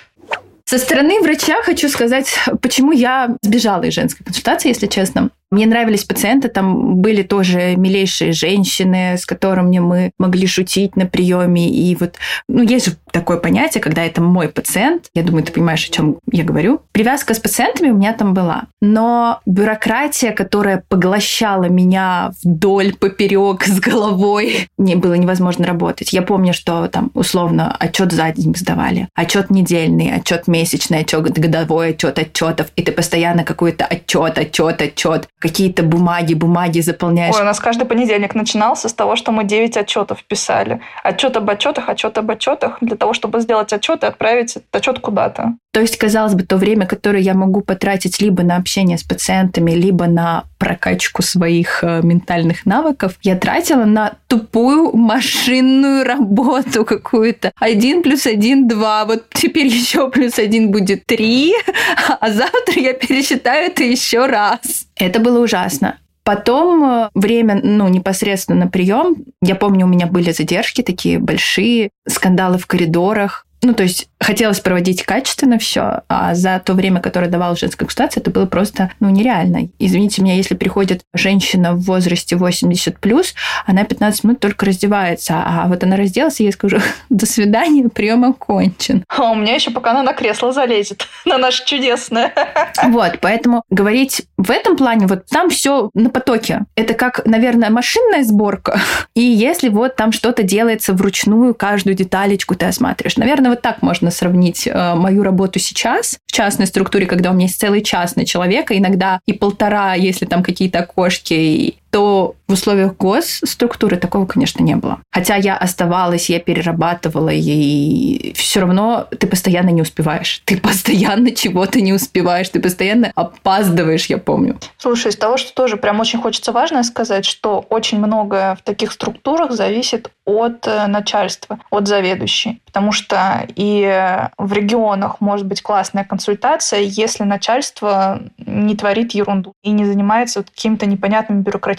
Со 0.65 0.79
стороны 0.79 1.21
врача 1.21 1.63
хочу 1.63 1.89
сказать, 1.89 2.39
почему 2.61 2.93
я 2.93 3.37
сбежала 3.41 3.85
из 3.85 3.95
женской 3.95 4.25
консультации, 4.25 4.69
если 4.69 4.87
честно. 4.87 5.31
Мне 5.51 5.67
нравились 5.67 6.05
пациенты, 6.05 6.49
там 6.49 6.97
были 6.97 7.23
тоже 7.23 7.75
милейшие 7.77 8.33
женщины, 8.33 9.17
с 9.17 9.25
которыми 9.25 9.79
мы 9.79 10.11
могли 10.19 10.47
шутить 10.47 10.95
на 10.95 11.07
приеме. 11.07 11.69
И 11.71 11.97
вот, 11.97 12.17
ну, 12.49 12.63
есть 12.63 12.87
же 12.87 12.97
такое 13.11 13.39
понятие, 13.39 13.83
когда 13.83 14.05
это 14.05 14.21
мой 14.21 14.49
пациент. 14.49 15.09
Я 15.15 15.23
думаю, 15.23 15.45
ты 15.45 15.53
понимаешь, 15.53 15.89
о 15.89 15.93
чем 15.93 16.19
я 16.31 16.45
говорю. 16.45 16.83
Привязка 16.93 17.33
с 17.33 17.39
пациентами 17.39 17.91
у 17.91 17.97
меня 17.97 18.13
там 18.13 18.35
была. 18.35 18.65
Но 18.83 19.41
бюрократия, 19.47 20.33
которая 20.33 20.85
поглощала 20.89 21.65
меня 21.65 22.33
вдоль, 22.45 22.95
поперек, 22.95 23.65
с 23.65 23.81
головой, 23.81 24.69
не 24.77 24.97
было 24.97 25.15
невозможно 25.15 25.67
работать. 25.67 26.13
Я 26.13 26.21
помню, 26.21 26.53
что 26.53 26.89
там 26.89 27.11
условно 27.15 27.75
отчет 27.79 28.13
за 28.13 28.31
день 28.33 28.55
сдавали, 28.55 29.09
отчет 29.15 29.51
недельный, 29.51 30.15
отчет 30.15 30.47
месячный, 30.47 31.01
отчет 31.01 31.39
годовой, 31.39 31.91
отчет 31.91 32.19
отчетов, 32.19 32.69
и 32.77 32.83
ты 32.83 32.93
постоянно 32.93 33.45
какой-то 33.45 33.87
отчет, 33.87 34.37
отчет, 34.37 34.83
отчет, 34.83 35.29
какие-то 35.39 35.83
бумаги, 35.83 36.35
бумаги 36.35 36.81
заполняешь. 36.81 37.35
Ой, 37.35 37.43
у 37.43 37.45
нас 37.45 37.61
каждый 37.61 37.85
понедельник 37.87 38.35
начинался 38.35 38.89
с 38.89 38.95
того, 38.95 39.17
что 39.17 39.33
мы 39.33 39.45
9 39.45 39.77
отчетов 39.77 40.25
писали. 40.25 40.81
Отчет 41.03 41.37
об 41.37 41.49
отчетах, 41.49 41.89
отчет 41.89 42.19
об 42.19 42.31
отчетах, 42.31 42.79
для 42.81 42.97
того, 42.97 43.13
чтобы 43.13 43.41
сделать 43.41 43.73
отчет 43.73 44.03
и 44.03 44.07
отправить 44.07 44.59
отчет 44.73 44.99
куда-то. 44.99 45.55
То 45.79 45.83
есть, 45.83 45.97
казалось 45.97 46.35
бы, 46.35 46.43
то 46.43 46.57
время, 46.57 46.87
которое 46.87 47.23
я 47.23 47.35
могу 47.35 47.61
потратить 47.61 48.21
либо 48.21 48.43
на 48.43 48.57
общение 48.57 48.99
с 48.99 49.05
пациентами, 49.05 49.71
либо 49.71 50.09
на 50.09 50.47
прокачку 50.59 51.23
своих 51.23 51.85
э, 51.85 52.01
ментальных 52.03 52.67
навыков, 52.67 53.17
я 53.23 53.37
тратила 53.37 53.85
на 53.85 54.15
тупую 54.27 54.97
машинную 54.97 56.03
работу 56.03 56.85
какую-то. 56.85 57.53
Один 57.61 58.03
плюс 58.03 58.27
один– 58.27 58.67
два. 58.69 59.05
Вот 59.05 59.27
теперь 59.33 59.69
еще 59.69 60.11
плюс 60.11 60.41
один 60.41 60.73
будет 60.73 61.07
три, 61.07 61.55
а 62.21 62.29
завтра 62.29 62.83
я 62.83 62.93
пересчитаю 62.93 63.71
это 63.71 63.85
еще 63.85 64.27
раз. 64.27 64.89
Это 64.97 65.21
было 65.21 65.39
ужасно. 65.39 66.01
Потом 66.25 66.85
э, 66.85 67.11
время, 67.15 67.61
ну, 67.63 67.87
непосредственно 67.87 68.65
на 68.65 68.67
прием. 68.67 69.15
Я 69.41 69.55
помню, 69.55 69.87
у 69.87 69.89
меня 69.89 70.09
были 70.09 70.33
задержки 70.33 70.83
такие 70.83 71.21
большие, 71.21 71.91
скандалы 72.09 72.59
в 72.59 72.67
коридорах. 72.67 73.47
Ну, 73.63 73.75
то 73.75 73.83
есть 73.83 74.09
хотелось 74.21 74.61
проводить 74.61 75.03
качественно 75.03 75.59
все, 75.59 76.03
а 76.09 76.35
за 76.35 76.61
то 76.65 76.75
время, 76.75 77.01
которое 77.01 77.29
давала 77.29 77.57
женская 77.57 77.87
консультация, 77.87 78.21
это 78.21 78.31
было 78.31 78.47
просто, 78.47 78.93
ну, 79.01 79.11
нереально. 79.11 79.69
Извините 79.79 80.23
меня, 80.23 80.35
если 80.35 80.55
приходит 80.55 81.03
женщина 81.15 81.73
в 81.73 81.81
возрасте 81.83 82.37
80 82.37 82.99
плюс, 82.99 83.35
она 83.67 83.85
15 83.85 84.25
минут 84.25 84.41
только 84.41 84.67
раздевается, 84.67 85.43
а 85.45 85.67
вот 85.69 85.83
она 85.83 85.97
разделась, 85.97 86.41
и 86.41 86.45
я 86.45 86.53
скажу, 86.53 86.79
до 87.09 87.27
свидания, 87.27 87.89
прием 87.89 88.25
окончен. 88.25 89.05
А 89.09 89.31
у 89.31 89.35
меня 89.35 89.55
еще 89.55 89.71
пока 89.71 89.91
она 89.91 90.03
на 90.03 90.13
кресло 90.13 90.53
залезет, 90.53 91.07
на 91.25 91.39
наше 91.39 91.65
чудесное. 91.65 92.33
Вот, 92.89 93.19
поэтому 93.21 93.65
говорить 93.71 94.23
в 94.37 94.51
этом 94.51 94.77
плане, 94.77 95.07
вот 95.07 95.27
там 95.27 95.51
все 95.51 95.91
на 95.95 96.11
потоке. 96.11 96.65
Это 96.75 96.95
как, 96.95 97.27
наверное, 97.27 97.71
машинная 97.71 98.23
сборка. 98.23 98.81
И 99.15 99.21
если 99.21 99.69
вот 99.69 99.97
там 99.97 100.13
что-то 100.13 100.43
делается 100.43 100.93
вручную, 100.95 101.55
каждую 101.55 101.95
деталечку 101.97 102.55
ты 102.55 102.67
осматриваешь, 102.67 103.17
наверное, 103.17 103.48
вот 103.51 103.63
так 103.63 103.83
можно 103.83 104.11
сравнить 104.11 104.67
э, 104.67 104.95
мою 104.95 105.23
работу 105.23 105.59
сейчас. 105.59 106.19
В 106.27 106.33
частной 106.33 106.67
структуре, 106.67 107.07
когда 107.07 107.31
у 107.31 107.35
меня 107.35 107.47
есть 107.47 107.61
целый 107.61 107.83
час 107.83 108.17
на 108.17 108.25
человека, 108.25 108.77
иногда 108.77 109.21
и 109.27 109.33
полтора, 109.33 109.95
если 109.95 110.27
там 110.27 110.43
какие-то 110.43 110.81
окошки, 110.81 111.77
то 111.91 112.35
в 112.49 112.53
условиях 112.55 112.97
госструктуры 112.97 113.97
такого, 113.97 114.25
конечно, 114.27 114.63
не 114.63 114.75
было. 114.75 115.01
Хотя 115.13 115.37
я 115.37 115.57
оставалась, 115.57 116.31
я 116.31 116.41
перерабатывала, 116.41 117.31
и 117.31 118.33
все 118.35 118.61
равно 118.61 119.07
ты 119.19 119.27
постоянно 119.27 119.69
не 119.69 119.83
успеваешь. 119.83 120.41
Ты 120.45 120.59
постоянно 120.59 121.31
чего-то 121.31 121.81
не 121.81 121.93
успеваешь, 121.93 122.49
ты 122.49 122.61
постоянно 122.61 123.13
опаздываешь, 123.15 124.07
я 124.07 124.19
помню. 124.19 124.59
Слушай, 124.79 125.09
из 125.09 125.17
того, 125.17 125.37
что 125.37 125.53
тоже 125.53 125.77
прям 125.77 126.01
очень 126.01 126.21
хочется 126.21 126.53
важно 126.53 126.83
сказать, 126.85 127.27
что 127.27 127.65
очень 127.69 127.99
многое 127.99 128.55
в 128.55 128.63
таких 128.63 128.93
структурах 128.93 129.53
зависит 129.53 130.11
от 130.25 130.67
э, 130.67 130.87
начальства, 130.87 131.59
от 131.71 131.87
заведующей. 131.87 132.61
Потому 132.67 132.93
что 132.93 133.47
и 133.57 134.29
в 134.37 134.53
регионах 134.53 135.21
может 135.21 135.47
быть 135.47 135.63
классная 135.63 136.05
консультация, 136.05 136.81
если 136.81 137.25
начальство 137.25 138.23
не 138.39 138.77
творит 138.77 139.13
ерунду 139.13 139.53
и 139.63 139.71
не 139.71 139.85
занимается 139.85 140.41
вот 140.41 140.51
какими-то 140.51 140.87
непонятными 140.87 141.43
бюрократическими, 141.43 141.78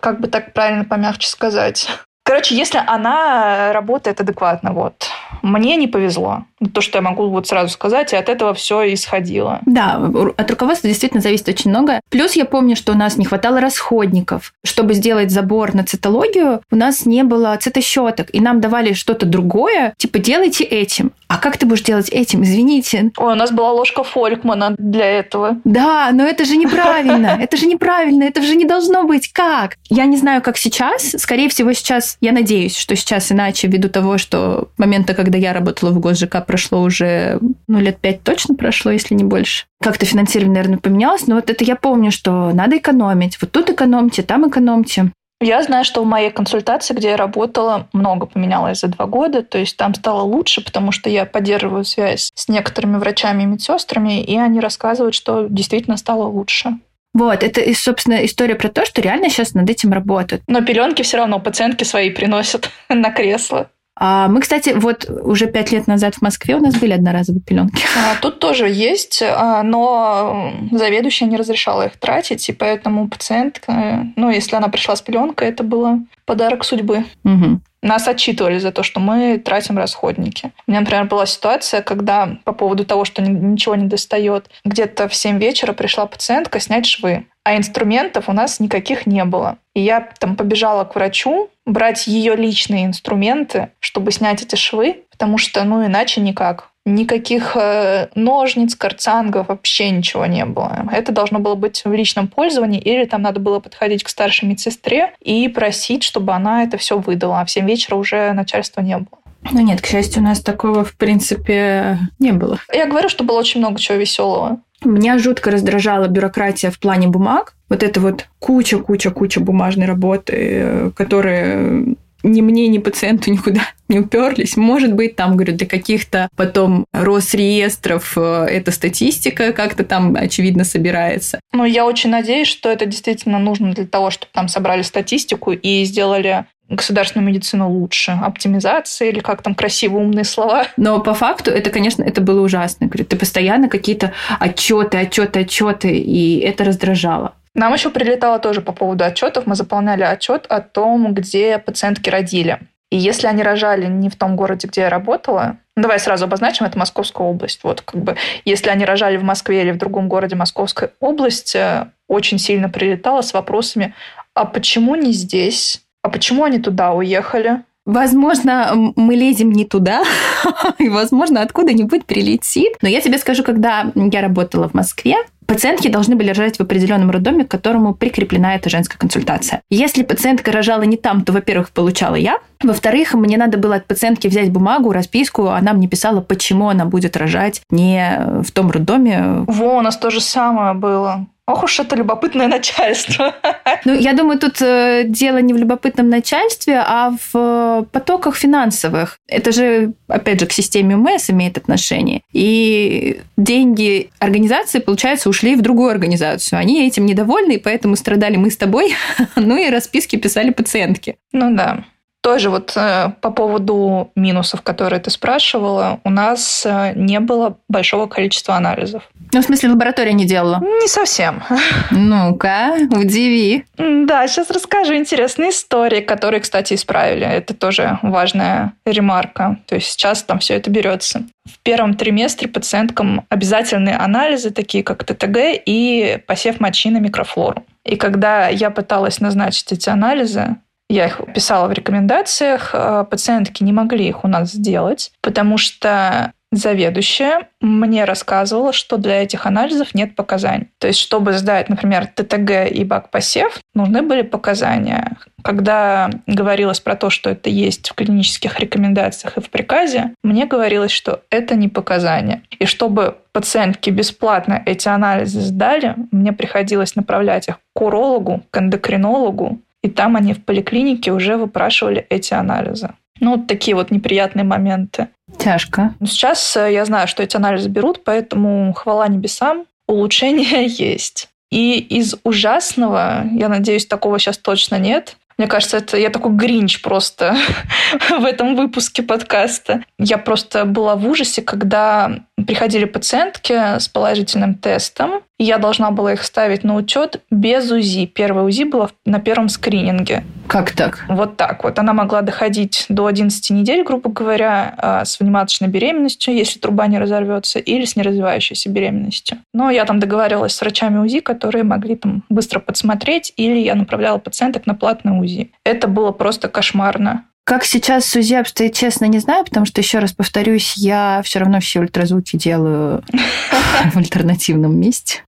как 0.00 0.20
бы 0.20 0.28
так 0.28 0.52
правильно 0.52 0.84
помягче 0.84 1.28
сказать, 1.28 1.88
Короче, 2.28 2.54
если 2.54 2.76
она 2.86 3.72
работает 3.72 4.20
адекватно, 4.20 4.72
вот. 4.74 5.06
Мне 5.42 5.76
не 5.76 5.86
повезло. 5.86 6.44
То, 6.72 6.80
что 6.80 6.98
я 6.98 7.02
могу 7.02 7.28
вот 7.28 7.46
сразу 7.46 7.68
сказать, 7.72 8.12
и 8.12 8.16
от 8.16 8.28
этого 8.28 8.54
все 8.54 8.92
исходило. 8.92 9.60
Да, 9.66 10.00
от 10.36 10.50
руководства 10.50 10.88
действительно 10.88 11.22
зависит 11.22 11.48
очень 11.48 11.70
много. 11.70 12.00
Плюс 12.08 12.32
я 12.32 12.44
помню, 12.44 12.76
что 12.76 12.92
у 12.92 12.96
нас 12.96 13.16
не 13.16 13.24
хватало 13.24 13.60
расходников. 13.60 14.52
Чтобы 14.64 14.94
сделать 14.94 15.30
забор 15.30 15.74
на 15.74 15.84
цитологию, 15.84 16.60
у 16.70 16.76
нас 16.76 17.06
не 17.06 17.22
было 17.22 17.56
цитощеток, 17.60 18.34
и 18.34 18.40
нам 18.40 18.60
давали 18.60 18.92
что-то 18.92 19.26
другое, 19.26 19.94
типа 19.98 20.18
делайте 20.18 20.64
этим. 20.64 21.12
А 21.28 21.36
как 21.36 21.58
ты 21.58 21.66
будешь 21.66 21.82
делать 21.82 22.08
этим? 22.08 22.42
Извините. 22.42 23.12
Ой, 23.18 23.32
у 23.32 23.36
нас 23.36 23.52
была 23.52 23.70
ложка 23.72 24.02
Фолькмана 24.02 24.74
для 24.78 25.04
этого. 25.04 25.58
Да, 25.64 26.10
но 26.12 26.24
это 26.24 26.46
же 26.46 26.56
неправильно. 26.56 27.38
Это 27.40 27.58
же 27.58 27.66
неправильно. 27.66 28.24
Это 28.24 28.42
же 28.42 28.56
не 28.56 28.64
должно 28.64 29.04
быть. 29.04 29.30
Как? 29.32 29.76
Я 29.90 30.06
не 30.06 30.16
знаю, 30.16 30.40
как 30.40 30.56
сейчас. 30.56 31.14
Скорее 31.18 31.50
всего, 31.50 31.72
сейчас 31.74 32.16
я 32.22 32.32
надеюсь, 32.32 32.76
что 32.76 32.96
сейчас 32.96 33.30
иначе, 33.30 33.68
ввиду 33.68 33.90
того, 33.90 34.16
что 34.16 34.68
момента, 34.78 35.14
когда 35.18 35.36
я 35.36 35.52
работала 35.52 35.90
в 35.90 35.98
ГосЖК, 35.98 36.46
прошло 36.46 36.80
уже, 36.80 37.40
ну, 37.66 37.80
лет 37.80 37.98
пять 37.98 38.22
точно 38.22 38.54
прошло, 38.54 38.92
если 38.92 39.16
не 39.16 39.24
больше. 39.24 39.64
Как-то 39.82 40.06
финансирование, 40.06 40.54
наверное, 40.54 40.78
поменялось, 40.78 41.26
но 41.26 41.34
вот 41.34 41.50
это 41.50 41.64
я 41.64 41.74
помню, 41.74 42.12
что 42.12 42.52
надо 42.52 42.78
экономить. 42.78 43.36
Вот 43.40 43.50
тут 43.50 43.68
экономьте, 43.68 44.22
там 44.22 44.48
экономьте. 44.48 45.10
Я 45.40 45.60
знаю, 45.64 45.84
что 45.84 46.04
в 46.04 46.06
моей 46.06 46.30
консультации, 46.30 46.94
где 46.94 47.08
я 47.08 47.16
работала, 47.16 47.88
много 47.92 48.26
поменялось 48.26 48.78
за 48.78 48.86
два 48.86 49.06
года. 49.06 49.42
То 49.42 49.58
есть 49.58 49.76
там 49.76 49.92
стало 49.92 50.22
лучше, 50.22 50.64
потому 50.64 50.92
что 50.92 51.10
я 51.10 51.24
поддерживаю 51.24 51.84
связь 51.84 52.30
с 52.36 52.46
некоторыми 52.46 52.98
врачами 52.98 53.42
и 53.42 53.46
медсестрами, 53.46 54.22
и 54.22 54.36
они 54.38 54.60
рассказывают, 54.60 55.16
что 55.16 55.48
действительно 55.48 55.96
стало 55.96 56.28
лучше. 56.28 56.78
Вот, 57.12 57.42
это, 57.42 57.74
собственно, 57.74 58.24
история 58.24 58.54
про 58.54 58.68
то, 58.68 58.84
что 58.84 59.00
реально 59.00 59.30
сейчас 59.30 59.54
над 59.54 59.68
этим 59.68 59.92
работают. 59.92 60.42
Но 60.46 60.60
пеленки 60.60 61.02
все 61.02 61.16
равно 61.16 61.40
пациентки 61.40 61.82
свои 61.82 62.10
приносят 62.10 62.70
на 62.88 63.10
кресло. 63.10 63.68
А 64.00 64.28
мы, 64.28 64.40
кстати, 64.40 64.70
вот 64.76 65.10
уже 65.10 65.46
пять 65.48 65.72
лет 65.72 65.88
назад 65.88 66.14
в 66.14 66.22
Москве 66.22 66.54
у 66.54 66.60
нас 66.60 66.76
были 66.76 66.92
одноразовые 66.92 67.42
пеленки. 67.42 67.82
А, 67.96 68.14
тут 68.20 68.38
тоже 68.38 68.68
есть, 68.68 69.22
а, 69.22 69.64
но 69.64 70.52
заведующая 70.70 71.26
не 71.26 71.36
разрешала 71.36 71.86
их 71.86 71.96
тратить, 71.96 72.48
и 72.48 72.52
поэтому 72.52 73.08
пациентка, 73.08 74.06
ну, 74.14 74.30
если 74.30 74.54
она 74.54 74.68
пришла 74.68 74.94
с 74.94 75.02
пеленкой, 75.02 75.48
это 75.48 75.64
было 75.64 75.98
подарок 76.26 76.64
судьбы. 76.64 77.04
Угу. 77.24 77.60
Нас 77.82 78.08
отчитывали 78.08 78.58
за 78.58 78.70
то, 78.70 78.82
что 78.82 79.00
мы 79.00 79.38
тратим 79.38 79.78
расходники. 79.78 80.52
У 80.66 80.70
меня, 80.70 80.80
например, 80.80 81.06
была 81.06 81.26
ситуация, 81.26 81.80
когда 81.80 82.38
по 82.44 82.52
поводу 82.52 82.84
того, 82.84 83.04
что 83.04 83.22
ничего 83.22 83.74
не 83.76 83.86
достает, 83.86 84.50
где-то 84.64 85.08
в 85.08 85.14
7 85.14 85.38
вечера 85.38 85.72
пришла 85.72 86.06
пациентка 86.06 86.60
снять 86.60 86.86
швы, 86.86 87.26
а 87.44 87.56
инструментов 87.56 88.28
у 88.28 88.32
нас 88.32 88.60
никаких 88.60 89.06
не 89.06 89.24
было. 89.24 89.58
И 89.74 89.80
я 89.80 90.06
там 90.18 90.36
побежала 90.36 90.84
к 90.84 90.96
врачу 90.96 91.50
брать 91.68 92.06
ее 92.06 92.34
личные 92.34 92.86
инструменты, 92.86 93.70
чтобы 93.78 94.10
снять 94.10 94.42
эти 94.42 94.56
швы, 94.56 95.04
потому 95.10 95.38
что, 95.38 95.62
ну, 95.64 95.84
иначе 95.86 96.20
никак. 96.20 96.70
Никаких 96.84 97.54
э, 97.54 98.08
ножниц, 98.14 98.74
карцангов, 98.74 99.48
вообще 99.48 99.90
ничего 99.90 100.24
не 100.24 100.46
было. 100.46 100.88
Это 100.90 101.12
должно 101.12 101.38
было 101.38 101.54
быть 101.54 101.82
в 101.84 101.92
личном 101.92 102.28
пользовании, 102.28 102.80
или 102.80 103.04
там 103.04 103.20
надо 103.20 103.40
было 103.40 103.60
подходить 103.60 104.02
к 104.02 104.08
старшей 104.08 104.46
медсестре 104.48 105.12
и 105.20 105.48
просить, 105.48 106.02
чтобы 106.02 106.32
она 106.32 106.62
это 106.62 106.78
все 106.78 106.98
выдала. 106.98 107.40
А 107.40 107.44
в 107.44 107.50
7 107.50 107.66
вечера 107.66 107.96
уже 107.96 108.32
начальства 108.32 108.80
не 108.80 108.96
было. 108.96 109.18
Ну 109.52 109.60
нет, 109.60 109.80
к 109.80 109.86
счастью, 109.86 110.22
у 110.22 110.24
нас 110.24 110.40
такого, 110.40 110.84
в 110.84 110.96
принципе, 110.96 111.98
не 112.18 112.32
было. 112.32 112.58
Я 112.72 112.86
говорю, 112.86 113.08
что 113.08 113.24
было 113.24 113.38
очень 113.38 113.60
много 113.60 113.78
чего 113.78 113.98
веселого. 113.98 114.60
Меня 114.84 115.18
жутко 115.18 115.50
раздражала 115.50 116.06
бюрократия 116.06 116.70
в 116.70 116.78
плане 116.78 117.08
бумаг. 117.08 117.54
Вот 117.68 117.82
это 117.82 118.00
вот 118.00 118.28
куча-куча-куча 118.38 119.40
бумажной 119.40 119.86
работы, 119.86 120.34
э, 120.36 120.90
которые 120.94 121.96
ни 122.22 122.40
мне, 122.40 122.66
ни 122.68 122.78
пациенту 122.78 123.30
никуда 123.30 123.62
не 123.88 124.00
уперлись. 124.00 124.56
Может 124.56 124.92
быть, 124.92 125.16
там, 125.16 125.36
говорю, 125.36 125.54
для 125.54 125.66
каких-то 125.66 126.28
потом 126.36 126.84
Росреестров 126.92 128.14
э, 128.16 128.46
эта 128.50 128.70
статистика 128.70 129.52
как-то 129.52 129.84
там, 129.84 130.16
очевидно, 130.16 130.64
собирается. 130.64 131.40
Ну, 131.52 131.64
я 131.64 131.86
очень 131.86 132.10
надеюсь, 132.10 132.48
что 132.48 132.70
это 132.70 132.86
действительно 132.86 133.38
нужно 133.38 133.72
для 133.72 133.86
того, 133.86 134.10
чтобы 134.10 134.32
там 134.32 134.48
собрали 134.48 134.82
статистику 134.82 135.52
и 135.52 135.84
сделали 135.84 136.46
государственную 136.68 137.26
медицину 137.26 137.70
лучше, 137.70 138.12
оптимизация 138.22 139.08
или 139.08 139.20
как 139.20 139.42
там 139.42 139.54
красиво 139.54 139.98
умные 139.98 140.24
слова. 140.24 140.66
Но 140.76 141.00
по 141.00 141.14
факту 141.14 141.50
это, 141.50 141.70
конечно, 141.70 142.02
это 142.02 142.20
было 142.20 142.40
ужасно. 142.40 142.86
Говорю, 142.86 143.04
ты 143.04 143.16
постоянно 143.16 143.68
какие-то 143.68 144.12
отчеты, 144.38 144.98
отчеты, 144.98 145.40
отчеты, 145.40 145.98
и 145.98 146.38
это 146.40 146.64
раздражало. 146.64 147.34
Нам 147.54 147.72
еще 147.72 147.90
прилетало 147.90 148.38
тоже 148.38 148.60
по 148.60 148.72
поводу 148.72 149.04
отчетов. 149.04 149.46
Мы 149.46 149.54
заполняли 149.54 150.02
отчет 150.02 150.46
о 150.48 150.60
том, 150.60 151.14
где 151.14 151.58
пациентки 151.58 152.08
родили. 152.10 152.60
И 152.90 152.96
если 152.96 153.26
они 153.26 153.42
рожали 153.42 153.86
не 153.86 154.08
в 154.08 154.16
том 154.16 154.36
городе, 154.36 154.68
где 154.68 154.82
я 154.82 154.90
работала, 154.90 155.58
Давай 155.78 156.00
сразу 156.00 156.24
обозначим, 156.24 156.66
это 156.66 156.76
Московская 156.76 157.22
область. 157.22 157.60
Вот 157.62 157.82
как 157.82 158.02
бы, 158.02 158.16
если 158.44 158.68
они 158.68 158.84
рожали 158.84 159.16
в 159.16 159.22
Москве 159.22 159.62
или 159.62 159.70
в 159.70 159.78
другом 159.78 160.08
городе 160.08 160.34
Московской 160.34 160.90
области, 160.98 161.86
очень 162.08 162.40
сильно 162.40 162.68
прилетало 162.68 163.22
с 163.22 163.32
вопросами, 163.32 163.94
а 164.34 164.44
почему 164.44 164.96
не 164.96 165.12
здесь? 165.12 165.82
А 166.08 166.10
почему 166.10 166.44
они 166.44 166.58
туда 166.58 166.92
уехали? 166.92 167.64
Возможно, 167.84 168.92
мы 168.96 169.14
лезем 169.14 169.52
не 169.52 169.66
туда, 169.66 170.02
и, 170.78 170.88
возможно, 170.88 171.42
откуда-нибудь 171.42 172.06
прилетит. 172.06 172.76
Но 172.80 172.88
я 172.88 173.02
тебе 173.02 173.18
скажу, 173.18 173.44
когда 173.44 173.92
я 173.94 174.22
работала 174.22 174.70
в 174.70 174.74
Москве, 174.74 175.16
пациентки 175.46 175.88
должны 175.88 176.16
были 176.16 176.28
рожать 176.28 176.56
в 176.56 176.62
определенном 176.62 177.10
роддоме, 177.10 177.44
к 177.44 177.50
которому 177.50 177.94
прикреплена 177.94 178.54
эта 178.54 178.70
женская 178.70 178.96
консультация. 178.96 179.60
Если 179.68 180.02
пациентка 180.02 180.50
рожала 180.50 180.82
не 180.82 180.96
там, 180.96 181.22
то, 181.22 181.32
во-первых, 181.32 181.72
получала 181.72 182.14
я, 182.14 182.38
во-вторых, 182.62 183.12
мне 183.12 183.36
надо 183.36 183.58
было 183.58 183.76
от 183.76 183.86
пациентки 183.86 184.28
взять 184.28 184.50
бумагу, 184.50 184.92
расписку, 184.92 185.48
она 185.48 185.74
мне 185.74 185.88
писала, 185.88 186.22
почему 186.22 186.70
она 186.70 186.86
будет 186.86 187.18
рожать 187.18 187.60
не 187.70 188.42
в 188.42 188.50
том 188.52 188.70
роддоме. 188.70 189.44
Во, 189.46 189.76
у 189.76 189.80
нас 189.82 189.98
то 189.98 190.08
же 190.08 190.22
самое 190.22 190.72
было. 190.72 191.26
Ох 191.48 191.64
уж 191.64 191.80
это 191.80 191.96
любопытное 191.96 192.46
начальство. 192.46 193.34
Ну, 193.84 193.94
я 193.94 194.12
думаю, 194.12 194.38
тут 194.38 194.60
э, 194.60 195.04
дело 195.06 195.38
не 195.38 195.52
в 195.52 195.56
любопытном 195.56 196.08
начальстве, 196.08 196.82
а 196.84 197.10
в 197.10 197.30
э, 197.34 197.84
потоках 197.92 198.36
финансовых. 198.36 199.18
Это 199.28 199.52
же, 199.52 199.92
опять 200.08 200.40
же, 200.40 200.46
к 200.46 200.52
системе 200.52 200.96
УМС 200.96 201.30
имеет 201.30 201.56
отношение. 201.56 202.22
И 202.32 203.20
деньги 203.36 204.10
организации, 204.18 204.80
получается, 204.80 205.28
ушли 205.28 205.54
в 205.54 205.62
другую 205.62 205.90
организацию. 205.90 206.58
Они 206.58 206.86
этим 206.86 207.06
недовольны, 207.06 207.52
и 207.52 207.58
поэтому 207.58 207.94
страдали 207.94 208.36
мы 208.36 208.50
с 208.50 208.56
тобой, 208.56 208.94
ну 209.36 209.56
и 209.56 209.70
расписки 209.70 210.16
писали 210.16 210.50
пациентки. 210.50 211.16
Ну 211.32 211.54
да. 211.54 211.84
Тоже 212.28 212.50
вот 212.50 212.74
э, 212.76 213.12
по 213.22 213.30
поводу 213.30 214.10
минусов, 214.14 214.60
которые 214.60 215.00
ты 215.00 215.08
спрашивала, 215.08 215.98
у 216.04 216.10
нас 216.10 216.62
э, 216.66 216.92
не 216.94 217.20
было 217.20 217.56
большого 217.70 218.06
количества 218.06 218.54
анализов. 218.54 219.02
Ну, 219.32 219.40
в 219.40 219.44
смысле, 219.46 219.70
лаборатория 219.70 220.12
не 220.12 220.26
делала? 220.26 220.60
Не 220.60 220.88
совсем. 220.88 221.42
Ну-ка, 221.90 222.74
удиви. 222.90 223.64
Да, 223.78 224.28
сейчас 224.28 224.50
расскажу 224.50 224.94
интересные 224.94 225.48
истории, 225.48 226.02
которые, 226.02 226.40
кстати, 226.42 226.74
исправили. 226.74 227.24
Это 227.24 227.54
тоже 227.54 227.98
важная 228.02 228.74
ремарка. 228.84 229.56
То 229.66 229.76
есть 229.76 229.86
сейчас 229.86 230.22
там 230.22 230.38
все 230.40 230.56
это 230.56 230.68
берется. 230.68 231.22
В 231.50 231.58
первом 231.60 231.94
триместре 231.94 232.46
пациенткам 232.46 233.24
обязательные 233.30 233.96
анализы, 233.96 234.50
такие 234.50 234.84
как 234.84 235.02
ТТГ 235.02 235.62
и 235.64 236.22
посев 236.26 236.60
мочи 236.60 236.90
на 236.90 236.98
микрофлору. 236.98 237.64
И 237.86 237.96
когда 237.96 238.48
я 238.48 238.68
пыталась 238.68 239.18
назначить 239.18 239.72
эти 239.72 239.88
анализы, 239.88 240.56
я 240.88 241.06
их 241.06 241.20
писала 241.34 241.68
в 241.68 241.72
рекомендациях, 241.72 242.70
э, 242.72 243.04
пациентки 243.08 243.62
не 243.62 243.72
могли 243.72 244.08
их 244.08 244.24
у 244.24 244.28
нас 244.28 244.52
сделать, 244.52 245.12
потому 245.20 245.58
что 245.58 246.32
заведующая 246.50 247.48
мне 247.60 248.04
рассказывала, 248.04 248.72
что 248.72 248.96
для 248.96 249.22
этих 249.22 249.44
анализов 249.46 249.94
нет 249.94 250.16
показаний. 250.16 250.68
То 250.78 250.86
есть, 250.86 250.98
чтобы 250.98 251.34
сдать, 251.34 251.68
например, 251.68 252.06
ТТГ 252.06 252.70
и 252.70 252.84
БАК-посев, 252.84 253.60
нужны 253.74 254.02
были 254.02 254.22
показания. 254.22 255.18
Когда 255.42 256.10
говорилось 256.26 256.80
про 256.80 256.96
то, 256.96 257.10
что 257.10 257.30
это 257.30 257.50
есть 257.50 257.90
в 257.90 257.94
клинических 257.94 258.58
рекомендациях 258.58 259.36
и 259.36 259.40
в 259.40 259.50
приказе, 259.50 260.14
мне 260.22 260.46
говорилось, 260.46 260.90
что 260.90 261.22
это 261.30 261.54
не 261.54 261.68
показания. 261.68 262.42
И 262.58 262.64
чтобы 262.64 263.18
пациентки 263.32 263.90
бесплатно 263.90 264.62
эти 264.64 264.88
анализы 264.88 265.40
сдали, 265.40 265.94
мне 266.10 266.32
приходилось 266.32 266.96
направлять 266.96 267.48
их 267.48 267.58
к 267.74 267.80
урологу, 267.80 268.42
к 268.50 268.58
эндокринологу, 268.58 269.60
и 269.82 269.88
там 269.88 270.16
они 270.16 270.34
в 270.34 270.44
поликлинике 270.44 271.12
уже 271.12 271.36
выпрашивали 271.36 272.06
эти 272.10 272.34
анализы. 272.34 272.90
Ну, 273.20 273.36
вот 273.36 273.46
такие 273.46 273.74
вот 273.74 273.90
неприятные 273.90 274.44
моменты. 274.44 275.08
Тяжко. 275.38 275.94
Сейчас 276.04 276.56
э, 276.56 276.72
я 276.72 276.84
знаю, 276.84 277.08
что 277.08 277.22
эти 277.22 277.36
анализы 277.36 277.68
берут, 277.68 278.04
поэтому 278.04 278.72
хвала 278.74 279.08
небесам, 279.08 279.66
улучшения 279.86 280.66
есть. 280.66 281.28
И 281.50 281.78
из 281.78 282.14
ужасного, 282.24 283.24
я 283.32 283.48
надеюсь, 283.48 283.86
такого 283.86 284.18
сейчас 284.18 284.38
точно 284.38 284.78
нет, 284.78 285.16
мне 285.38 285.46
кажется, 285.46 285.76
это 285.76 285.96
я 285.96 286.10
такой 286.10 286.32
гринч 286.32 286.82
просто 286.82 287.36
в 288.10 288.24
этом 288.24 288.56
выпуске 288.56 289.04
подкаста. 289.04 289.84
Я 289.96 290.18
просто 290.18 290.64
была 290.64 290.96
в 290.96 291.08
ужасе, 291.08 291.42
когда 291.42 292.10
приходили 292.46 292.84
пациентки 292.84 293.78
с 293.78 293.88
положительным 293.88 294.56
тестом, 294.56 295.22
и 295.38 295.44
я 295.44 295.58
должна 295.58 295.92
была 295.92 296.14
их 296.14 296.24
ставить 296.24 296.64
на 296.64 296.74
учет 296.74 297.22
без 297.30 297.70
УЗИ. 297.70 298.06
Первое 298.06 298.42
УЗИ 298.42 298.64
было 298.64 298.90
на 299.04 299.20
первом 299.20 299.48
скрининге. 299.48 300.24
Как 300.48 300.72
так? 300.72 301.04
Вот 301.08 301.36
так 301.36 301.62
вот. 301.62 301.78
Она 301.78 301.92
могла 301.92 302.22
доходить 302.22 302.86
до 302.88 303.06
11 303.06 303.50
недель, 303.50 303.84
грубо 303.84 304.10
говоря, 304.10 304.74
а, 304.78 305.04
с 305.04 305.20
внематочной 305.20 305.68
беременностью, 305.68 306.34
если 306.34 306.58
труба 306.58 306.86
не 306.86 306.98
разорвется, 306.98 307.58
или 307.58 307.84
с 307.84 307.96
неразвивающейся 307.96 308.70
беременностью. 308.70 309.38
Но 309.52 309.70
я 309.70 309.84
там 309.84 310.00
договаривалась 310.00 310.54
с 310.54 310.60
врачами 310.60 310.98
УЗИ, 310.98 311.20
которые 311.20 311.64
могли 311.64 311.96
там 311.96 312.24
быстро 312.30 312.60
подсмотреть, 312.60 313.32
или 313.36 313.58
я 313.58 313.74
направляла 313.74 314.18
пациенток 314.18 314.66
на 314.66 314.74
платное 314.74 315.20
УЗИ. 315.20 315.50
Это 315.64 315.86
было 315.86 316.12
просто 316.12 316.48
кошмарно. 316.48 317.24
Как 317.44 317.64
сейчас 317.64 318.06
с 318.06 318.16
УЗИ 318.16 318.34
обстоит, 318.34 318.74
честно, 318.74 319.04
не 319.04 319.18
знаю, 319.18 319.44
потому 319.44 319.66
что, 319.66 319.80
еще 319.82 319.98
раз 319.98 320.12
повторюсь, 320.12 320.74
я 320.76 321.20
все 321.24 321.40
равно 321.40 321.60
все 321.60 321.80
ультразвуки 321.80 322.36
делаю 322.36 323.04
в 323.92 323.96
альтернативном 323.96 324.78
месте 324.78 325.22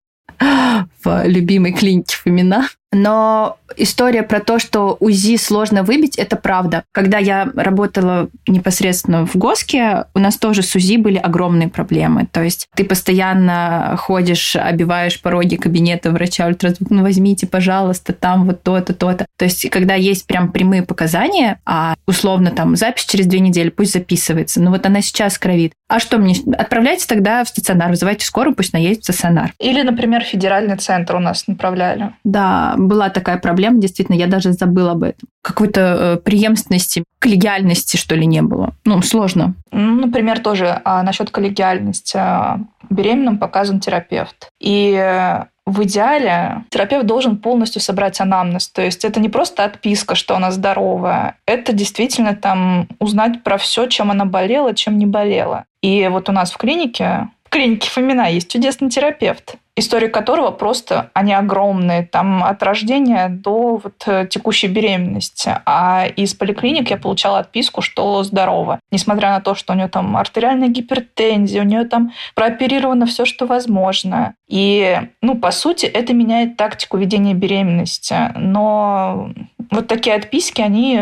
в 1.03 1.25
любимой 1.27 1.73
клинике 1.73 2.17
Фомина. 2.17 2.69
Но 2.93 3.59
история 3.77 4.25
про 4.25 4.41
то, 4.41 4.59
что 4.59 4.97
УЗИ 4.99 5.37
сложно 5.37 5.85
выбить, 5.85 6.19
это 6.19 6.35
правда. 6.35 6.83
Когда 6.93 7.19
я 7.19 7.49
работала 7.55 8.29
непосредственно 8.49 9.27
в 9.27 9.37
ГОСКе, 9.37 10.07
у 10.15 10.19
нас 10.19 10.37
тоже 10.37 10.63
с 10.63 10.75
УЗИ 10.75 10.97
были 10.97 11.17
огромные 11.17 11.69
проблемы. 11.69 12.27
То 12.31 12.43
есть 12.43 12.67
ты 12.75 12.85
постоянно 12.85 13.95
ходишь, 13.97 14.57
обиваешь 14.57 15.23
пороги 15.23 15.55
кабинета 15.55 16.11
врача 16.11 16.49
ультразвук, 16.49 16.91
ну 16.91 17.03
возьмите, 17.03 17.47
пожалуйста, 17.47 18.13
там 18.13 18.47
вот 18.47 18.65
то-то, 18.65 18.93
то-то. 18.93 19.27
То 19.39 19.45
есть 19.45 19.71
когда 19.71 19.95
есть 19.95 20.27
прям 20.27 20.51
прямые 20.51 20.83
показания, 20.83 21.61
а 21.65 21.95
условно 22.07 22.51
там 22.51 22.75
запись 22.75 23.05
через 23.05 23.27
две 23.27 23.39
недели, 23.39 23.69
пусть 23.69 23.93
записывается. 23.93 24.61
Ну 24.61 24.73
вот 24.73 24.85
она 24.85 25.01
сейчас 25.01 25.39
кровит. 25.39 25.73
А 25.89 26.01
что 26.01 26.19
мне? 26.19 26.35
Отправляйте 26.59 27.07
тогда 27.07 27.45
в 27.45 27.49
стационар, 27.49 27.91
вызывайте 27.91 28.27
скорую, 28.27 28.57
пусть 28.57 28.75
она 28.75 28.83
едет 28.83 29.03
в 29.03 29.05
стационар. 29.05 29.53
Или, 29.61 29.83
например, 29.83 30.23
федеральный 30.23 30.77
центр 30.77 30.90
у 31.17 31.21
нас 31.21 31.47
направляли. 31.47 32.13
Да, 32.25 32.75
была 32.77 33.09
такая 33.09 33.39
проблема, 33.39 33.81
действительно, 33.81 34.17
я 34.17 34.27
даже 34.27 34.53
забыла 34.53 34.93
об 34.93 35.03
этом. 35.03 35.29
Какой-то 35.43 35.81
э, 35.81 36.17
преемственности, 36.19 37.05
коллегиальности, 37.19 37.97
что 37.97 38.15
ли, 38.15 38.27
не 38.27 38.43
было. 38.43 38.75
Ну, 38.85 39.03
сложно. 39.03 39.55
Ну, 39.73 40.07
например, 40.07 40.41
тоже 40.41 40.81
а, 40.85 41.03
насчет 41.03 41.31
коллегиальности. 41.31 42.17
А, 42.17 42.61
беременным 42.91 43.39
показан 43.39 43.81
терапевт. 43.81 44.51
И 44.61 44.93
э, 44.93 45.45
в 45.67 45.83
идеале 45.85 46.65
терапевт 46.71 47.07
должен 47.07 47.39
полностью 47.39 47.81
собрать 47.81 48.21
анамнез. 48.21 48.69
То 48.69 48.83
есть 48.83 49.05
это 49.05 49.21
не 49.21 49.29
просто 49.29 49.65
отписка, 49.65 50.15
что 50.15 50.37
она 50.37 50.51
здоровая, 50.51 51.37
это 51.47 51.73
действительно 51.73 52.35
там 52.35 52.89
узнать 52.99 53.43
про 53.43 53.57
все, 53.57 53.87
чем 53.87 54.11
она 54.11 54.25
болела, 54.25 54.75
чем 54.75 54.99
не 54.99 55.07
болела. 55.07 55.65
И 55.83 56.09
вот 56.09 56.29
у 56.29 56.33
нас 56.33 56.51
в 56.51 56.59
клинике, 56.59 57.29
в 57.45 57.51
клинике 57.51 57.89
Фомина 57.89 58.31
есть 58.31 58.51
чудесный 58.51 58.91
терапевт 58.91 59.57
истории 59.81 60.09
которого 60.09 60.51
просто, 60.53 61.11
они 61.15 61.33
огромные, 61.33 62.07
там 62.07 62.45
от 62.45 62.63
рождения 62.63 63.29
до 63.29 63.81
вот 63.83 64.05
э, 64.07 64.27
текущей 64.29 64.69
беременности. 64.69 65.57
А 65.67 66.07
из 66.07 66.35
поликлиник 66.35 66.91
я 66.91 66.97
получала 66.97 67.41
отписку, 67.41 67.83
что 67.83 68.23
здорово. 68.23 68.79
Несмотря 68.93 69.31
на 69.31 69.41
то, 69.41 69.55
что 69.55 69.73
у 69.73 69.77
нее 69.77 69.89
там 69.89 70.17
артериальная 70.17 70.69
гипертензия, 70.69 71.63
у 71.63 71.67
нее 71.67 71.85
там 71.85 72.13
прооперировано 72.35 73.07
все, 73.07 73.25
что 73.25 73.47
возможно. 73.47 74.35
И, 74.49 75.01
ну, 75.23 75.37
по 75.37 75.51
сути, 75.51 75.87
это 75.87 76.15
меняет 76.15 76.57
тактику 76.57 76.97
ведения 76.97 77.35
беременности. 77.35 78.33
Но 78.37 79.33
вот 79.71 79.89
такие 79.89 80.15
отписки, 80.15 80.61
они 80.61 81.01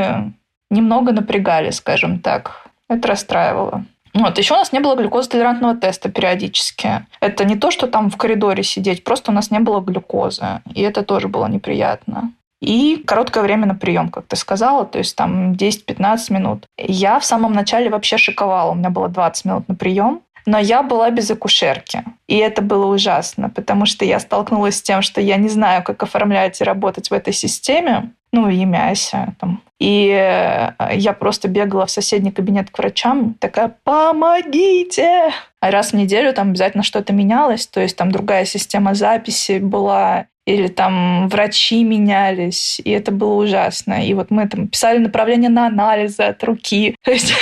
немного 0.70 1.12
напрягали, 1.12 1.70
скажем 1.70 2.20
так. 2.20 2.68
Это 2.88 3.08
расстраивало. 3.08 3.84
Вот. 4.14 4.38
Еще 4.38 4.54
у 4.54 4.56
нас 4.56 4.72
не 4.72 4.80
было 4.80 4.96
глюкозотолерантного 4.96 5.76
теста 5.76 6.08
периодически. 6.08 7.06
Это 7.20 7.44
не 7.44 7.56
то, 7.56 7.70
что 7.70 7.86
там 7.86 8.10
в 8.10 8.16
коридоре 8.16 8.62
сидеть, 8.62 9.04
просто 9.04 9.30
у 9.30 9.34
нас 9.34 9.50
не 9.50 9.60
было 9.60 9.80
глюкозы. 9.80 10.62
И 10.74 10.82
это 10.82 11.02
тоже 11.02 11.28
было 11.28 11.46
неприятно. 11.46 12.32
И 12.60 13.02
короткое 13.06 13.42
время 13.44 13.66
на 13.66 13.74
прием, 13.74 14.08
как 14.08 14.26
ты 14.26 14.36
сказала, 14.36 14.84
то 14.84 14.98
есть 14.98 15.14
там 15.14 15.52
10-15 15.52 16.32
минут. 16.32 16.64
Я 16.76 17.20
в 17.20 17.24
самом 17.24 17.52
начале 17.52 17.88
вообще 17.88 18.18
шиковала. 18.18 18.72
У 18.72 18.74
меня 18.74 18.90
было 18.90 19.08
20 19.08 19.44
минут 19.44 19.68
на 19.68 19.74
прием. 19.74 20.22
Но 20.46 20.58
я 20.58 20.82
была 20.82 21.10
без 21.10 21.30
акушерки. 21.30 22.04
И 22.26 22.36
это 22.36 22.62
было 22.62 22.86
ужасно, 22.86 23.50
потому 23.50 23.84
что 23.84 24.04
я 24.04 24.18
столкнулась 24.18 24.78
с 24.78 24.82
тем, 24.82 25.02
что 25.02 25.20
я 25.20 25.36
не 25.36 25.48
знаю, 25.48 25.82
как 25.82 26.02
оформлять 26.02 26.60
и 26.60 26.64
работать 26.64 27.10
в 27.10 27.12
этой 27.12 27.34
системе. 27.34 28.12
Ну, 28.32 28.48
и 28.48 28.64
мяся, 28.64 29.34
там, 29.38 29.60
И 29.78 30.08
э, 30.10 30.72
я 30.94 31.12
просто 31.12 31.48
бегала 31.48 31.86
в 31.86 31.90
соседний 31.90 32.32
кабинет 32.32 32.70
к 32.70 32.78
врачам, 32.78 33.34
такая 33.38 33.74
«помогите!» 33.84 35.32
А 35.60 35.70
раз 35.70 35.92
в 35.92 35.96
неделю 35.96 36.32
там 36.32 36.50
обязательно 36.50 36.82
что-то 36.82 37.12
менялось, 37.12 37.66
то 37.66 37.80
есть 37.80 37.96
там 37.96 38.10
другая 38.10 38.44
система 38.44 38.94
записи 38.94 39.58
была, 39.58 40.26
или 40.48 40.68
там 40.68 41.28
врачи 41.28 41.84
менялись, 41.84 42.80
и 42.82 42.90
это 42.90 43.12
было 43.12 43.34
ужасно. 43.34 44.06
И 44.06 44.14
вот 44.14 44.30
мы 44.30 44.48
там 44.48 44.68
писали 44.68 44.96
направление 44.96 45.50
на 45.50 45.66
анализы 45.66 46.22
от 46.22 46.42
руки. 46.42 46.96
То 47.04 47.10
есть, 47.10 47.34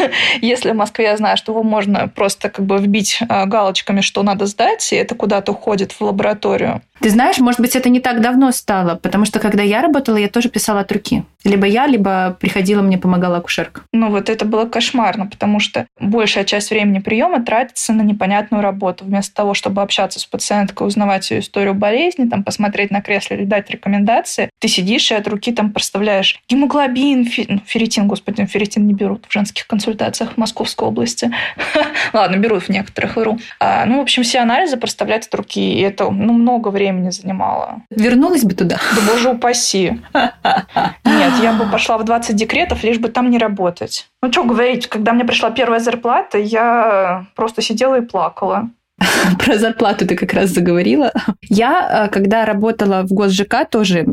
если 0.43 0.73
в 0.73 0.75
Москве 0.75 1.05
я 1.05 1.17
знаю, 1.17 1.37
что 1.37 1.53
его 1.53 1.63
можно 1.63 2.09
просто 2.09 2.51
как 2.51 2.67
бы 2.67 2.79
вбить 2.79 3.21
а, 3.29 3.47
галочками, 3.47 4.01
что 4.01 4.25
надо 4.25 4.47
сдать, 4.47 4.93
и 4.93 4.97
это 4.97 5.15
куда-то 5.15 5.53
уходит 5.53 5.93
в 5.93 6.01
лабораторию, 6.01 6.83
ты 7.01 7.11
знаешь, 7.11 7.39
может 7.39 7.61
быть, 7.61 7.77
это 7.77 7.91
не 7.91 8.01
так 8.01 8.21
давно 8.21 8.51
стало, 8.53 8.97
потому 8.97 9.27
что 9.27 9.39
когда 9.39 9.63
я 9.63 9.83
работала, 9.83 10.17
я 10.17 10.29
тоже 10.29 10.49
писала 10.49 10.81
от 10.81 10.91
руки. 10.91 11.25
Либо 11.45 11.67
я, 11.67 11.87
либо 11.87 12.26
приходила, 12.31 12.83
мне 12.83 12.99
помогала 12.99 13.39
акушерка. 13.39 13.83
Ну 13.93 14.11
вот 14.11 14.29
это 14.29 14.45
было 14.45 14.67
кошмарно, 14.67 15.27
потому 15.27 15.61
что 15.61 15.87
большая 16.01 16.45
часть 16.45 16.71
времени 16.71 16.99
приема 16.99 17.45
тратится 17.45 17.93
на 17.93 18.03
непонятную 18.03 18.63
работу. 18.63 19.05
Вместо 19.05 19.35
того, 19.35 19.55
чтобы 19.55 19.83
общаться 19.83 20.21
с 20.21 20.27
пациенткой, 20.27 20.87
узнавать 20.87 21.31
ее 21.31 21.41
историю 21.41 21.75
болезни, 21.75 22.29
там, 22.29 22.45
посмотреть 22.45 22.91
на 22.91 23.03
кресле 23.03 23.39
или 23.39 23.45
дать 23.45 23.71
рекомендации, 23.71 24.51
ты 24.59 24.69
сидишь 24.69 25.11
и 25.11 25.15
от 25.15 25.27
руки 25.29 25.53
там 25.53 25.73
проставляешь 25.73 26.41
гемоглобин, 26.49 27.25
фе... 27.25 27.47
Ну, 27.49 27.61
ферритин, 27.65 28.09
господи, 28.09 28.45
ферритин 28.47 28.87
не 28.87 28.95
берут 28.95 29.27
в 29.29 29.33
женских 29.33 29.67
консультациях 29.67 30.33
в 30.35 30.37
Московской 30.37 30.89
области. 30.89 31.31
Ладно, 32.13 32.37
берут 32.37 32.65
в 32.65 32.69
некоторых, 32.69 33.17
вру. 33.17 33.39
А, 33.61 33.85
ну, 33.87 33.99
в 33.99 34.01
общем, 34.01 34.23
все 34.23 34.41
анализы 34.41 34.77
проставлять 34.77 35.27
от 35.27 35.35
руки, 35.35 35.61
и 35.61 35.81
это 35.81 36.11
ну, 36.11 36.33
много 36.33 36.69
времени 36.69 37.11
занимала. 37.11 37.83
Вернулась 37.91 38.45
бы 38.45 38.55
туда? 38.55 38.79
Да 38.95 39.13
боже 39.13 39.31
упаси. 39.31 40.01
Нет, 41.05 41.33
я 41.43 41.53
бы 41.53 41.67
пошла 41.71 41.99
в 41.99 42.05
20 42.17 42.37
декретов, 42.37 42.83
лишь 42.85 42.99
бы 42.99 43.09
там 43.09 43.31
не 43.31 43.39
работать. 43.39 44.07
Ну, 44.23 44.33
что 44.33 44.45
говорить, 44.45 44.87
когда 44.87 45.13
мне 45.13 45.25
пришла 45.25 45.51
первая 45.51 45.81
зарплата, 45.81 46.39
я 46.39 47.27
просто 47.35 47.63
сидела 47.63 47.99
и 47.99 48.01
плакала. 48.01 48.71
Про 49.45 49.59
зарплату 49.59 50.07
ты 50.07 50.17
как 50.17 50.33
раз 50.33 50.51
заговорила. 50.51 51.13
Я, 51.43 52.07
э, 52.07 52.09
когда 52.09 52.47
работала 52.47 53.03
в 53.03 53.13
ГосЖК, 53.13 53.69
тоже, 53.71 54.07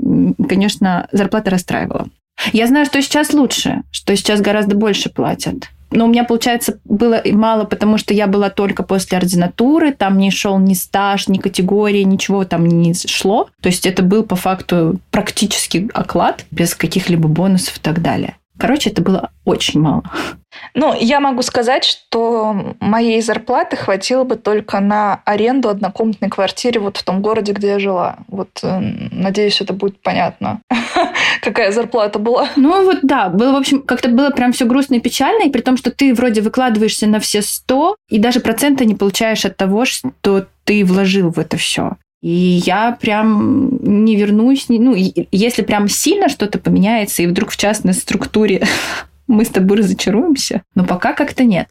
конечно, 0.50 1.08
зарплата 1.12 1.50
расстраивала. 1.50 2.08
Я 2.52 2.68
знаю, 2.68 2.86
что 2.86 3.02
сейчас 3.02 3.34
лучше, 3.34 3.84
что 3.92 4.16
сейчас 4.16 4.42
гораздо 4.42 4.76
больше 4.76 5.10
платят. 5.10 5.70
Но 5.94 6.06
у 6.06 6.08
меня, 6.08 6.24
получается, 6.24 6.80
было 6.86 7.22
мало, 7.26 7.66
потому 7.66 7.98
что 7.98 8.14
я 8.14 8.28
была 8.28 8.50
только 8.50 8.84
после 8.84 9.18
ординатуры, 9.18 9.94
там 9.94 10.18
не 10.18 10.32
шел 10.32 10.58
ни 10.58 10.74
стаж, 10.74 11.28
ни 11.28 11.38
категории, 11.38 12.04
ничего 12.04 12.46
там 12.46 12.66
не 12.66 12.94
шло. 12.94 13.50
То 13.62 13.68
есть 13.68 13.86
это 13.86 14.02
был 14.04 14.24
по 14.24 14.36
факту 14.36 15.00
практически 15.12 15.90
оклад 15.94 16.46
без 16.52 16.76
каких-либо 16.76 17.28
бонусов 17.28 17.78
и 17.78 17.80
так 17.80 18.02
далее. 18.02 18.36
Короче, 18.60 18.92
это 18.92 19.02
было 19.02 19.32
очень 19.46 19.82
мало. 19.82 20.04
Ну, 20.76 20.96
я 21.00 21.20
могу 21.20 21.42
сказать, 21.42 21.84
что 21.84 22.76
моей 22.80 23.22
зарплаты 23.22 23.76
хватило 23.76 24.24
бы 24.24 24.36
только 24.36 24.80
на 24.80 25.22
аренду 25.26 25.70
однокомнатной 25.70 26.30
квартиры 26.30 26.80
вот 26.80 26.98
в 26.98 27.04
том 27.04 27.22
городе, 27.22 27.54
где 27.54 27.70
я 27.70 27.80
жила. 27.80 28.18
Вот, 28.28 28.50
э, 28.62 28.80
надеюсь, 29.12 29.60
это 29.62 29.74
будет 29.74 30.02
понятно, 30.02 30.62
какая 31.42 31.72
зарплата 31.72 32.20
была. 32.20 32.50
Ну, 32.56 32.84
вот 32.86 33.00
да, 33.02 33.30
было, 33.30 33.54
в 33.54 33.58
общем, 33.58 33.82
как-то 33.82 34.10
было 34.10 34.30
прям 34.30 34.52
все 34.52 34.66
грустно 34.66 34.96
и 34.96 35.00
печально, 35.00 35.44
и 35.44 35.50
при 35.50 35.62
том, 35.62 35.76
что 35.78 35.92
ты 35.92 36.14
вроде 36.14 36.42
выкладываешься 36.42 37.08
на 37.08 37.20
все 37.20 37.42
сто, 37.42 37.96
и 38.10 38.20
даже 38.20 38.40
процента 38.40 38.86
не 38.86 38.96
получаешь 38.96 39.46
от 39.46 39.58
того, 39.58 39.86
что 39.86 40.46
ты 40.64 40.86
вложил 40.86 41.32
в 41.32 41.40
это 41.40 41.58
все. 41.58 41.98
И 42.24 42.62
я 42.66 42.94
прям 42.94 43.80
не 43.82 44.16
вернусь, 44.16 44.68
ну, 44.70 44.96
если 44.96 45.62
прям 45.62 45.90
сильно 45.90 46.30
что-то 46.30 46.58
поменяется, 46.58 47.22
и 47.22 47.28
вдруг 47.28 47.52
в 47.52 47.58
частной 47.58 47.94
структуре 47.94 48.66
мы 49.28 49.44
с 49.44 49.50
тобой 49.50 49.80
разочаруемся, 49.80 50.64
но 50.74 50.86
пока 50.86 51.12
как-то 51.12 51.44
нет. 51.44 51.68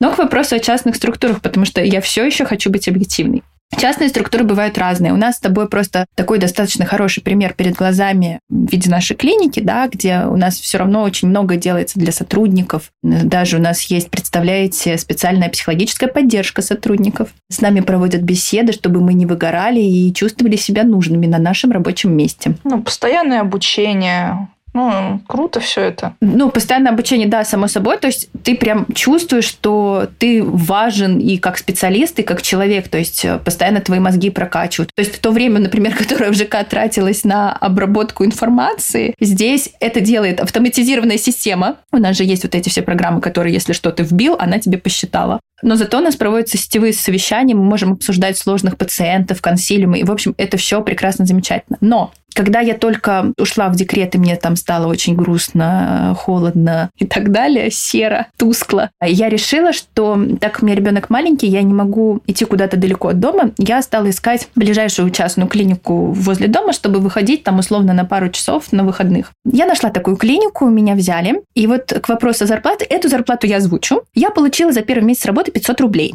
Но 0.00 0.10
к 0.10 0.16
вопросу 0.16 0.56
о 0.56 0.58
частных 0.58 0.96
структурах, 0.96 1.42
потому 1.42 1.66
что 1.66 1.84
я 1.84 2.00
все 2.00 2.24
еще 2.24 2.46
хочу 2.46 2.70
быть 2.70 2.88
объективной. 2.88 3.42
Частные 3.78 4.10
структуры 4.10 4.44
бывают 4.44 4.78
разные. 4.78 5.12
У 5.12 5.16
нас 5.16 5.36
с 5.36 5.40
тобой 5.40 5.68
просто 5.68 6.06
такой 6.14 6.38
достаточно 6.38 6.84
хороший 6.84 7.22
пример 7.22 7.54
перед 7.54 7.74
глазами 7.74 8.38
в 8.48 8.70
виде 8.70 8.88
нашей 8.88 9.16
клиники, 9.16 9.60
да, 9.60 9.88
где 9.88 10.20
у 10.26 10.36
нас 10.36 10.58
все 10.58 10.78
равно 10.78 11.02
очень 11.02 11.28
много 11.28 11.56
делается 11.56 11.98
для 11.98 12.12
сотрудников. 12.12 12.92
Даже 13.02 13.56
у 13.56 13.60
нас 13.60 13.82
есть, 13.82 14.10
представляете, 14.10 14.96
специальная 14.98 15.48
психологическая 15.48 16.08
поддержка 16.08 16.62
сотрудников. 16.62 17.30
С 17.50 17.60
нами 17.60 17.80
проводят 17.80 18.22
беседы, 18.22 18.72
чтобы 18.72 19.00
мы 19.00 19.14
не 19.14 19.26
выгорали 19.26 19.80
и 19.80 20.14
чувствовали 20.14 20.56
себя 20.56 20.84
нужными 20.84 21.26
на 21.26 21.38
нашем 21.38 21.72
рабочем 21.72 22.16
месте. 22.16 22.54
Ну, 22.64 22.82
постоянное 22.82 23.40
обучение, 23.40 24.48
ну, 24.74 25.20
круто 25.26 25.60
все 25.60 25.82
это. 25.82 26.14
Ну, 26.20 26.50
постоянное 26.50 26.92
обучение, 26.92 27.28
да, 27.28 27.44
само 27.44 27.68
собой. 27.68 27.98
То 27.98 28.06
есть 28.06 28.28
ты 28.42 28.56
прям 28.56 28.86
чувствуешь, 28.94 29.44
что 29.44 30.08
ты 30.18 30.42
важен 30.42 31.18
и 31.18 31.36
как 31.36 31.58
специалист, 31.58 32.18
и 32.18 32.22
как 32.22 32.42
человек. 32.42 32.88
То 32.88 32.98
есть 32.98 33.24
э, 33.24 33.38
постоянно 33.38 33.80
твои 33.80 34.00
мозги 34.00 34.30
прокачивают. 34.30 34.90
То 34.94 35.02
есть 35.02 35.20
то 35.20 35.30
время, 35.30 35.60
например, 35.60 35.94
которое 35.98 36.30
в 36.30 36.34
ЖК 36.34 36.64
тратилось 36.68 37.24
на 37.24 37.52
обработку 37.52 38.24
информации, 38.24 39.14
здесь 39.20 39.70
это 39.80 40.00
делает 40.00 40.40
автоматизированная 40.40 41.18
система. 41.18 41.76
У 41.92 41.98
нас 41.98 42.16
же 42.16 42.24
есть 42.24 42.42
вот 42.42 42.54
эти 42.54 42.68
все 42.68 42.82
программы, 42.82 43.20
которые, 43.20 43.54
если 43.54 43.72
что 43.72 43.90
ты 43.92 44.02
вбил, 44.02 44.36
она 44.38 44.58
тебе 44.58 44.78
посчитала. 44.78 45.40
Но 45.62 45.76
зато 45.76 45.98
у 45.98 46.00
нас 46.00 46.16
проводятся 46.16 46.58
сетевые 46.58 46.92
совещания, 46.92 47.54
мы 47.54 47.64
можем 47.64 47.92
обсуждать 47.92 48.36
сложных 48.36 48.76
пациентов, 48.76 49.40
консилиумы, 49.40 50.00
и, 50.00 50.04
в 50.04 50.10
общем, 50.10 50.34
это 50.38 50.56
все 50.56 50.82
прекрасно, 50.82 51.24
замечательно. 51.24 51.78
Но 51.80 52.12
когда 52.34 52.60
я 52.60 52.74
только 52.74 53.32
ушла 53.38 53.68
в 53.68 53.76
декрет, 53.76 54.14
и 54.14 54.18
мне 54.18 54.36
там 54.36 54.56
стало 54.56 54.86
очень 54.86 55.14
грустно, 55.14 56.16
холодно 56.18 56.90
и 56.96 57.06
так 57.06 57.30
далее, 57.30 57.70
серо, 57.70 58.28
тускло, 58.36 58.90
я 59.02 59.28
решила, 59.28 59.72
что 59.72 60.18
так 60.40 60.52
как 60.52 60.62
у 60.62 60.66
меня 60.66 60.76
ребенок 60.76 61.10
маленький, 61.10 61.46
я 61.46 61.62
не 61.62 61.72
могу 61.74 62.20
идти 62.26 62.44
куда-то 62.44 62.76
далеко 62.76 63.08
от 63.08 63.20
дома, 63.20 63.52
я 63.58 63.80
стала 63.82 64.10
искать 64.10 64.48
ближайшую 64.54 65.10
частную 65.10 65.48
клинику 65.48 66.12
возле 66.12 66.46
дома, 66.46 66.72
чтобы 66.72 67.00
выходить 67.00 67.42
там 67.42 67.58
условно 67.58 67.92
на 67.92 68.04
пару 68.04 68.28
часов 68.28 68.72
на 68.72 68.84
выходных. 68.84 69.32
Я 69.50 69.66
нашла 69.66 69.90
такую 69.90 70.16
клинику, 70.16 70.66
меня 70.68 70.94
взяли, 70.94 71.42
и 71.54 71.66
вот 71.66 71.92
к 72.02 72.08
вопросу 72.08 72.46
зарплаты, 72.46 72.84
эту 72.88 73.08
зарплату 73.08 73.46
я 73.46 73.56
озвучу. 73.56 74.02
Я 74.14 74.30
получила 74.30 74.72
за 74.72 74.82
первый 74.82 75.04
месяц 75.04 75.24
работы 75.26 75.51
500 75.52 75.80
рублей. 75.80 76.14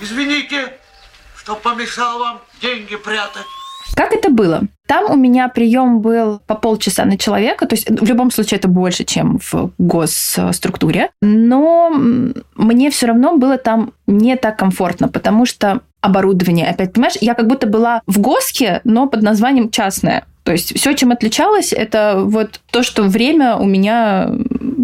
Извините, 0.00 0.72
что 1.36 1.54
помешал 1.56 2.18
вам 2.18 2.40
деньги 2.60 2.96
прятать. 2.96 3.44
Как 3.94 4.12
это 4.12 4.30
было? 4.30 4.62
Там 4.86 5.10
у 5.10 5.16
меня 5.16 5.48
прием 5.48 6.00
был 6.00 6.40
по 6.46 6.54
полчаса 6.54 7.04
на 7.04 7.18
человека, 7.18 7.66
то 7.66 7.74
есть 7.74 7.90
в 7.90 8.04
любом 8.04 8.30
случае 8.30 8.58
это 8.58 8.68
больше, 8.68 9.04
чем 9.04 9.38
в 9.40 9.72
госструктуре, 9.78 11.10
но 11.20 11.90
мне 12.54 12.90
все 12.90 13.06
равно 13.06 13.36
было 13.36 13.58
там 13.58 13.92
не 14.06 14.36
так 14.36 14.58
комфортно, 14.58 15.08
потому 15.08 15.46
что 15.46 15.80
оборудование, 16.00 16.68
опять, 16.68 16.92
понимаешь, 16.92 17.16
я 17.20 17.34
как 17.34 17.48
будто 17.48 17.66
была 17.66 18.02
в 18.06 18.20
ГОСКе, 18.20 18.80
но 18.84 19.08
под 19.08 19.22
названием 19.22 19.70
частное. 19.70 20.24
То 20.44 20.52
есть 20.52 20.78
все, 20.78 20.94
чем 20.94 21.10
отличалось, 21.10 21.72
это 21.72 22.22
вот 22.24 22.60
то, 22.70 22.82
что 22.82 23.02
время 23.02 23.56
у 23.56 23.64
меня 23.64 24.30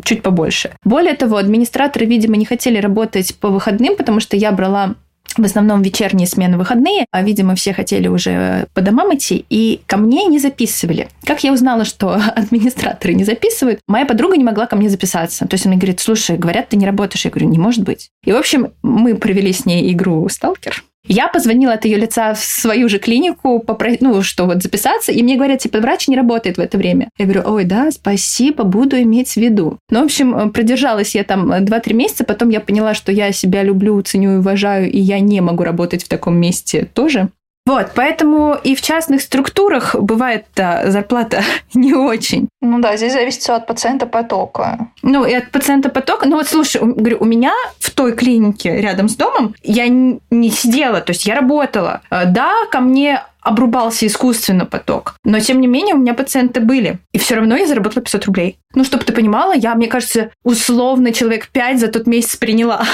чуть 0.05 0.23
побольше. 0.23 0.73
Более 0.85 1.15
того, 1.15 1.37
администраторы, 1.37 2.07
видимо, 2.07 2.37
не 2.37 2.45
хотели 2.45 2.79
работать 2.79 3.35
по 3.37 3.49
выходным, 3.49 3.97
потому 3.97 4.21
что 4.21 4.37
я 4.37 4.53
брала 4.53 4.95
в 5.37 5.45
основном 5.45 5.83
вечерние 5.83 6.27
смены 6.27 6.57
выходные, 6.57 7.07
а, 7.11 7.23
видимо, 7.23 7.55
все 7.55 7.73
хотели 7.73 8.09
уже 8.09 8.67
по 8.73 8.81
домам 8.81 9.15
идти, 9.17 9.45
и 9.51 9.81
ко 9.87 9.97
мне 9.97 10.27
не 10.27 10.39
записывали. 10.39 11.09
Как 11.25 11.43
я 11.43 11.53
узнала, 11.53 11.85
что 11.85 12.15
администраторы 12.37 13.15
не 13.15 13.25
записывают, 13.25 13.81
моя 13.89 14.07
подруга 14.07 14.37
не 14.37 14.45
могла 14.45 14.67
ко 14.67 14.77
мне 14.77 14.89
записаться. 14.89 15.47
То 15.47 15.55
есть 15.55 15.67
она 15.67 15.77
говорит, 15.77 16.01
слушай, 16.01 16.37
говорят, 16.37 16.69
ты 16.69 16.77
не 16.77 16.87
работаешь. 16.87 17.25
Я 17.25 17.31
говорю, 17.31 17.49
не 17.49 17.59
может 17.59 17.83
быть. 17.83 18.11
И, 18.25 18.33
в 18.33 18.37
общем, 18.37 18.73
мы 18.83 19.17
провели 19.17 19.53
с 19.53 19.67
ней 19.67 19.93
игру 19.93 20.29
«Сталкер». 20.29 20.85
Я 21.07 21.29
позвонила 21.29 21.75
от 21.75 21.85
ее 21.85 21.99
лица 21.99 22.33
в 22.35 22.39
свою 22.39 22.89
же 22.89 22.99
клинику, 22.99 23.59
попро... 23.61 23.91
ну, 24.01 24.23
что 24.23 24.47
вот 24.47 24.63
записаться, 24.63 25.13
и 25.13 25.23
мне 25.23 25.37
говорят, 25.37 25.61
типа, 25.61 25.79
врач 25.81 26.09
не 26.09 26.17
работает 26.17 26.57
в 26.57 26.61
это 26.61 26.79
время. 26.79 27.11
Я 27.19 27.27
говорю, 27.27 27.43
ой, 27.47 27.65
да, 27.65 27.91
спасибо, 27.91 28.65
буду 28.65 29.01
иметь 29.03 29.33
в 29.33 29.37
виду. 29.37 29.79
Ну, 29.91 30.01
в 30.01 30.05
общем, 30.05 30.51
продержалась 30.51 31.15
я 31.15 31.25
там 31.25 31.53
2-3 31.53 31.93
месяца, 31.93 32.25
потом 32.25 32.49
я 32.49 32.61
поняла, 32.61 32.95
что 32.95 33.13
я 33.13 33.33
себя 33.33 33.63
люблю, 33.63 34.01
ценю 34.01 34.35
и 34.35 34.39
уважаю, 34.39 34.91
и 34.91 34.99
я 34.99 35.21
не 35.21 35.41
могу 35.41 35.63
работать 35.63 36.03
в 36.03 36.09
таком 36.09 36.37
месте 36.37 36.89
тоже. 36.95 37.29
Вот, 37.67 37.93
поэтому 37.95 38.59
и 38.63 38.75
в 38.75 38.83
частных 38.83 39.23
структурах 39.23 39.95
бывает 39.95 40.45
да, 40.55 40.91
зарплата 40.91 41.43
не 41.75 41.95
очень. 41.95 42.49
Ну 42.61 42.81
да, 42.81 42.97
здесь 42.97 43.15
зависит 43.15 43.41
все 43.41 43.55
от 43.55 43.67
пациента 43.67 44.07
потока. 44.07 44.89
Ну, 45.03 45.25
и 45.25 45.33
от 45.33 45.51
пациента 45.51 45.89
потока. 45.89 46.29
Ну 46.29 46.37
вот 46.37 46.47
слушай, 46.47 46.81
говорю, 46.83 47.19
у 47.21 47.25
меня 47.25 47.53
в 47.79 47.91
той 47.91 48.13
клинике 48.13 48.81
рядом 48.81 49.09
с 49.09 49.17
домом 49.17 49.55
я 49.63 49.89
не 49.89 50.51
сидела, 50.51 51.01
то 51.01 51.13
есть 51.13 51.27
я 51.27 51.35
работала. 51.35 52.03
Э, 52.11 52.27
да, 52.27 52.53
ко 52.71 52.81
мне 52.81 53.23
обрубался 53.41 54.07
искусственно 54.07 54.67
поток. 54.67 55.17
Но, 55.23 55.39
тем 55.39 55.61
не 55.61 55.67
менее, 55.67 55.95
у 55.95 55.99
меня 55.99 56.15
пациенты 56.15 56.61
были. 56.61 56.99
И 57.13 57.19
все 57.19 57.37
равно 57.37 57.57
я 57.57 57.67
заработала 57.67 58.03
500 58.03 58.25
рублей. 58.25 58.59
Ну, 58.75 58.85
чтобы 58.85 59.05
ты 59.05 59.13
понимала, 59.13 59.55
я, 59.55 59.75
мне 59.75 59.87
кажется, 59.87 60.31
условно 60.43 61.13
человек 61.13 61.49
5 61.49 61.79
за 61.79 61.89
тот 61.89 62.07
месяц 62.07 62.37
приняла. 62.37 62.85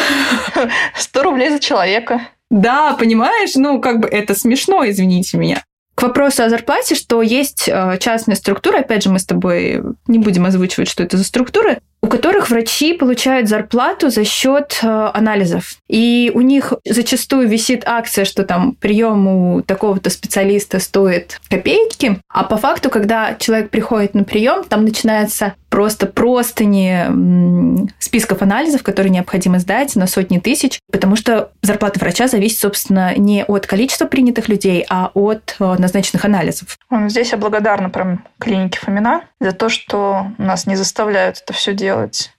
100 0.96 1.22
рублей 1.22 1.50
за 1.50 1.60
человека. 1.60 2.22
Да, 2.50 2.94
понимаешь, 2.94 3.54
ну, 3.54 3.80
как 3.80 4.00
бы 4.00 4.08
это 4.08 4.34
смешно, 4.34 4.88
извините 4.88 5.38
меня. 5.38 5.64
К 5.94 6.02
вопросу 6.02 6.42
о 6.42 6.48
зарплате, 6.48 6.94
что 6.94 7.22
есть 7.22 7.68
э, 7.68 7.98
частные 8.00 8.36
структуры, 8.36 8.78
опять 8.78 9.02
же, 9.02 9.10
мы 9.10 9.18
с 9.18 9.26
тобой 9.26 9.82
не 10.06 10.18
будем 10.18 10.46
озвучивать, 10.46 10.88
что 10.88 11.02
это 11.02 11.16
за 11.16 11.24
структуры, 11.24 11.80
у 12.02 12.06
которых 12.06 12.48
врачи 12.48 12.94
получают 12.94 13.48
зарплату 13.48 14.08
за 14.10 14.24
счет 14.24 14.80
э, 14.82 15.10
анализов. 15.12 15.76
И 15.88 16.32
у 16.34 16.40
них 16.40 16.72
зачастую 16.84 17.48
висит 17.48 17.82
акция, 17.86 18.24
что 18.24 18.44
там 18.44 18.74
прием 18.74 19.28
у 19.28 19.62
такого-то 19.62 20.08
специалиста 20.08 20.80
стоит 20.80 21.40
копейки, 21.48 22.20
а 22.28 22.44
по 22.44 22.56
факту, 22.56 22.90
когда 22.90 23.34
человек 23.34 23.70
приходит 23.70 24.14
на 24.14 24.24
прием, 24.24 24.64
там 24.64 24.84
начинается 24.84 25.54
просто 25.68 26.06
простыни 26.06 27.86
списков 27.98 28.42
анализов, 28.42 28.82
которые 28.82 29.10
необходимо 29.10 29.58
сдать 29.60 29.94
на 29.94 30.06
сотни 30.06 30.38
тысяч, 30.38 30.80
потому 30.90 31.16
что 31.16 31.52
зарплата 31.62 32.00
врача 32.00 32.26
зависит, 32.28 32.58
собственно, 32.58 33.14
не 33.16 33.44
от 33.44 33.66
количества 33.66 34.06
принятых 34.06 34.48
людей, 34.48 34.84
а 34.88 35.10
от 35.14 35.56
э, 35.60 35.76
назначенных 35.78 36.24
анализов. 36.24 36.76
Здесь 37.06 37.30
я 37.32 37.38
благодарна 37.38 37.88
прям 37.88 38.24
клинике 38.38 38.80
Фомина 38.80 39.22
за 39.38 39.52
то, 39.52 39.68
что 39.68 40.26
нас 40.38 40.66
не 40.66 40.76
заставляют 40.76 41.42
это 41.42 41.52
все 41.52 41.72
делать. 41.72 41.89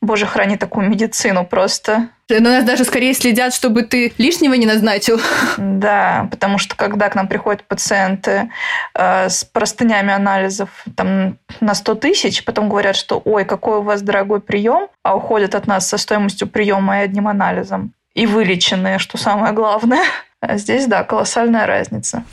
Боже, 0.01 0.25
храни 0.25 0.57
такую 0.57 0.89
медицину 0.89 1.45
просто. 1.45 2.09
Но 2.29 2.49
нас 2.49 2.63
даже 2.63 2.85
скорее 2.85 3.13
следят, 3.13 3.53
чтобы 3.53 3.83
ты 3.83 4.13
лишнего 4.17 4.53
не 4.53 4.65
назначил. 4.65 5.19
Да, 5.57 6.27
потому 6.29 6.59
что 6.59 6.75
когда 6.75 7.09
к 7.09 7.15
нам 7.15 7.27
приходят 7.27 7.63
пациенты 7.63 8.51
э, 8.93 9.29
с 9.29 9.43
простынями 9.43 10.13
анализов 10.13 10.69
там, 10.95 11.37
на 11.59 11.73
100 11.73 11.95
тысяч, 11.95 12.45
потом 12.45 12.69
говорят, 12.69 12.95
что 12.95 13.19
ой, 13.25 13.45
какой 13.45 13.77
у 13.77 13.81
вас 13.81 14.03
дорогой 14.03 14.41
прием, 14.41 14.89
а 15.03 15.15
уходят 15.15 15.55
от 15.55 15.65
нас 15.65 15.87
со 15.87 15.97
стоимостью 15.97 16.47
приема 16.47 16.99
и 16.99 17.03
одним 17.03 17.27
анализом. 17.27 17.93
И 18.13 18.27
вылеченные, 18.27 18.99
что 18.99 19.17
самое 19.17 19.53
главное. 19.53 20.03
А 20.43 20.57
здесь, 20.57 20.87
да, 20.87 21.03
колоссальная 21.03 21.67
разница. 21.67 22.23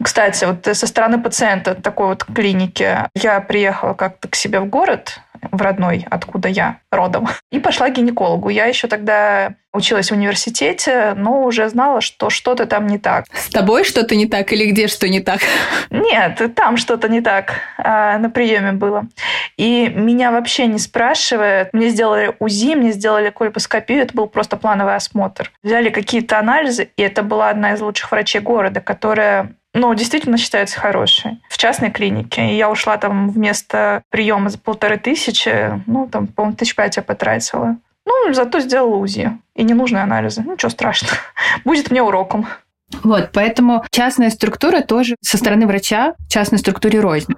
Кстати, 0.00 0.44
вот 0.44 0.76
со 0.76 0.86
стороны 0.86 1.20
пациента 1.20 1.74
такой 1.74 2.08
вот 2.08 2.24
клиники 2.24 2.98
я 3.14 3.40
приехала 3.40 3.94
как-то 3.94 4.28
к 4.28 4.36
себе 4.36 4.60
в 4.60 4.66
город, 4.66 5.18
в 5.50 5.60
родной, 5.60 6.06
откуда 6.10 6.48
я 6.48 6.78
родом, 6.90 7.28
и 7.50 7.58
пошла 7.58 7.88
к 7.88 7.94
гинекологу. 7.94 8.48
Я 8.48 8.66
еще 8.66 8.88
тогда 8.88 9.54
училась 9.74 10.10
в 10.10 10.14
университете, 10.14 11.14
но 11.16 11.42
уже 11.42 11.68
знала, 11.68 12.00
что 12.00 12.30
что-то 12.30 12.66
там 12.66 12.86
не 12.86 12.98
так. 12.98 13.26
С 13.32 13.50
тобой 13.50 13.84
что-то 13.84 14.14
не 14.14 14.26
так 14.26 14.52
или 14.52 14.70
где 14.70 14.86
что 14.86 15.08
не 15.08 15.20
так? 15.20 15.40
Нет, 15.90 16.40
там 16.54 16.76
что-то 16.76 17.08
не 17.08 17.20
так 17.20 17.54
а, 17.76 18.18
на 18.18 18.30
приеме 18.30 18.72
было. 18.72 19.06
И 19.56 19.88
меня 19.88 20.30
вообще 20.30 20.66
не 20.66 20.78
спрашивают. 20.78 21.70
Мне 21.72 21.88
сделали 21.88 22.34
УЗИ, 22.38 22.76
мне 22.76 22.92
сделали 22.92 23.30
кольпоскопию, 23.30 24.02
это 24.02 24.14
был 24.14 24.28
просто 24.28 24.56
плановый 24.56 24.94
осмотр. 24.94 25.50
Взяли 25.62 25.90
какие-то 25.90 26.38
анализы, 26.38 26.90
и 26.96 27.02
это 27.02 27.22
была 27.22 27.50
одна 27.50 27.74
из 27.74 27.80
лучших 27.80 28.12
врачей 28.12 28.40
города, 28.40 28.80
которая 28.80 29.54
ну, 29.74 29.92
действительно 29.94 30.38
считается 30.38 30.80
хорошей. 30.80 31.40
В 31.48 31.58
частной 31.58 31.90
клинике. 31.90 32.50
И 32.50 32.56
я 32.56 32.70
ушла 32.70 32.96
там 32.96 33.28
вместо 33.28 34.02
приема 34.08 34.48
за 34.48 34.58
полторы 34.58 34.98
тысячи, 34.98 35.82
ну, 35.86 36.08
там, 36.10 36.28
по-моему, 36.28 36.56
тысяч 36.56 36.74
пять 36.76 36.96
я 36.96 37.02
потратила. 37.02 37.76
Ну, 38.06 38.32
зато 38.32 38.60
сделала 38.60 38.94
УЗИ. 38.96 39.38
И 39.56 39.64
ненужные 39.64 40.04
анализы. 40.04 40.42
Ничего 40.42 40.70
страшного. 40.70 41.16
Будет 41.64 41.90
мне 41.90 42.02
уроком. 42.02 42.46
Вот, 43.02 43.30
поэтому 43.32 43.84
частная 43.90 44.30
структура 44.30 44.80
тоже 44.80 45.16
со 45.20 45.36
стороны 45.36 45.66
врача 45.66 46.14
частной 46.28 46.58
структуре 46.58 47.00
рознь. 47.00 47.34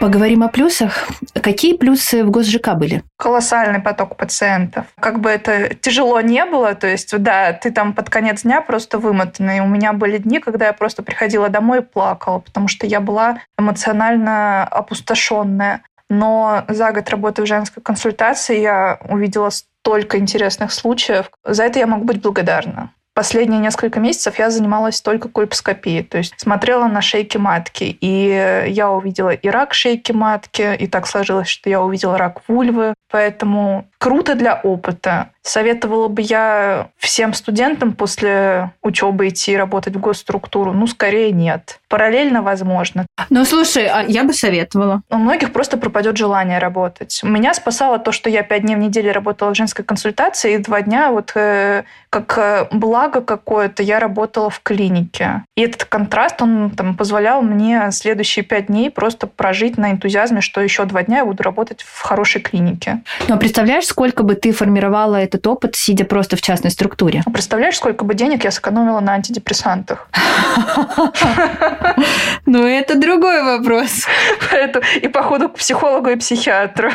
Поговорим 0.00 0.44
о 0.44 0.48
плюсах. 0.48 1.08
Какие 1.42 1.76
плюсы 1.76 2.22
в 2.22 2.30
ГосЖК 2.30 2.74
были? 2.74 3.02
Колоссальный 3.16 3.80
поток 3.80 4.16
пациентов. 4.16 4.86
Как 5.00 5.18
бы 5.18 5.28
это 5.28 5.74
тяжело 5.74 6.20
не 6.20 6.44
было, 6.44 6.76
то 6.76 6.86
есть, 6.86 7.16
да, 7.18 7.52
ты 7.52 7.72
там 7.72 7.92
под 7.92 8.08
конец 8.08 8.42
дня 8.42 8.60
просто 8.60 8.98
вымотанный. 8.98 9.58
У 9.58 9.66
меня 9.66 9.92
были 9.92 10.18
дни, 10.18 10.38
когда 10.38 10.66
я 10.66 10.72
просто 10.72 11.02
приходила 11.02 11.48
домой 11.48 11.78
и 11.78 11.82
плакала, 11.82 12.38
потому 12.38 12.68
что 12.68 12.86
я 12.86 13.00
была 13.00 13.40
эмоционально 13.58 14.62
опустошенная. 14.64 15.82
Но 16.08 16.64
за 16.68 16.92
год 16.92 17.10
работы 17.10 17.42
в 17.42 17.46
женской 17.46 17.82
консультации 17.82 18.60
я 18.60 19.00
увидела 19.08 19.50
столько 19.50 20.18
интересных 20.18 20.72
случаев. 20.72 21.28
За 21.44 21.64
это 21.64 21.80
я 21.80 21.88
могу 21.88 22.04
быть 22.04 22.22
благодарна. 22.22 22.92
Последние 23.18 23.58
несколько 23.58 23.98
месяцев 23.98 24.38
я 24.38 24.48
занималась 24.48 25.00
только 25.00 25.28
кольпоскопией, 25.28 26.04
то 26.04 26.18
есть 26.18 26.34
смотрела 26.36 26.86
на 26.86 27.02
шейки 27.02 27.36
матки. 27.36 27.98
И 28.00 28.64
я 28.68 28.92
увидела 28.92 29.30
и 29.30 29.48
рак 29.48 29.74
шейки 29.74 30.12
матки, 30.12 30.76
и 30.78 30.86
так 30.86 31.08
сложилось, 31.08 31.48
что 31.48 31.68
я 31.68 31.82
увидела 31.82 32.16
рак 32.16 32.42
вульвы. 32.46 32.94
Поэтому 33.10 33.90
круто 33.98 34.34
для 34.34 34.54
опыта. 34.54 35.30
Советовала 35.42 36.08
бы 36.08 36.22
я 36.22 36.90
всем 36.98 37.32
студентам 37.32 37.92
после 37.94 38.72
учебы 38.82 39.28
идти 39.28 39.56
работать 39.56 39.96
в 39.96 40.00
госструктуру? 40.00 40.72
Ну, 40.72 40.86
скорее 40.86 41.32
нет. 41.32 41.80
Параллельно 41.88 42.42
возможно. 42.42 43.06
Ну, 43.30 43.44
слушай, 43.44 43.86
а 43.86 44.02
я 44.02 44.24
бы 44.24 44.32
советовала. 44.32 45.02
У 45.08 45.16
многих 45.16 45.52
просто 45.52 45.78
пропадет 45.78 46.16
желание 46.16 46.58
работать. 46.58 47.20
Меня 47.22 47.54
спасало 47.54 47.98
то, 47.98 48.12
что 48.12 48.28
я 48.28 48.42
пять 48.42 48.62
дней 48.62 48.76
в 48.76 48.78
неделю 48.78 49.12
работала 49.12 49.54
в 49.54 49.56
женской 49.56 49.84
консультации, 49.84 50.54
и 50.54 50.58
два 50.58 50.82
дня 50.82 51.10
вот 51.10 51.32
э, 51.34 51.84
как 52.10 52.38
э, 52.38 52.66
благо 52.70 53.20
какое-то 53.20 53.82
я 53.82 53.98
работала 53.98 54.50
в 54.50 54.60
клинике. 54.60 55.44
И 55.56 55.62
этот 55.62 55.84
контраст, 55.84 56.40
он 56.42 56.70
там 56.70 56.94
позволял 56.94 57.42
мне 57.42 57.88
следующие 57.90 58.44
пять 58.44 58.66
дней 58.66 58.90
просто 58.90 59.26
прожить 59.26 59.78
на 59.78 59.92
энтузиазме, 59.92 60.40
что 60.40 60.60
еще 60.60 60.84
два 60.84 61.02
дня 61.02 61.18
я 61.18 61.24
буду 61.24 61.42
работать 61.42 61.82
в 61.82 62.00
хорошей 62.00 62.42
клинике. 62.42 63.02
Ну, 63.28 63.34
а 63.34 63.38
представляешь, 63.38 63.87
сколько 63.88 64.22
бы 64.22 64.34
ты 64.34 64.52
формировала 64.52 65.16
этот 65.16 65.46
опыт, 65.46 65.74
сидя 65.74 66.04
просто 66.04 66.36
в 66.36 66.42
частной 66.42 66.70
структуре? 66.70 67.22
А 67.26 67.30
представляешь, 67.30 67.76
сколько 67.76 68.04
бы 68.04 68.14
денег 68.14 68.44
я 68.44 68.50
сэкономила 68.50 69.00
на 69.00 69.12
антидепрессантах? 69.14 70.08
Ну, 72.46 72.66
это 72.66 72.98
другой 72.98 73.42
вопрос. 73.42 74.06
И 75.02 75.08
походу 75.08 75.48
к 75.48 75.56
психологу 75.56 76.10
и 76.10 76.16
психиатру. 76.16 76.90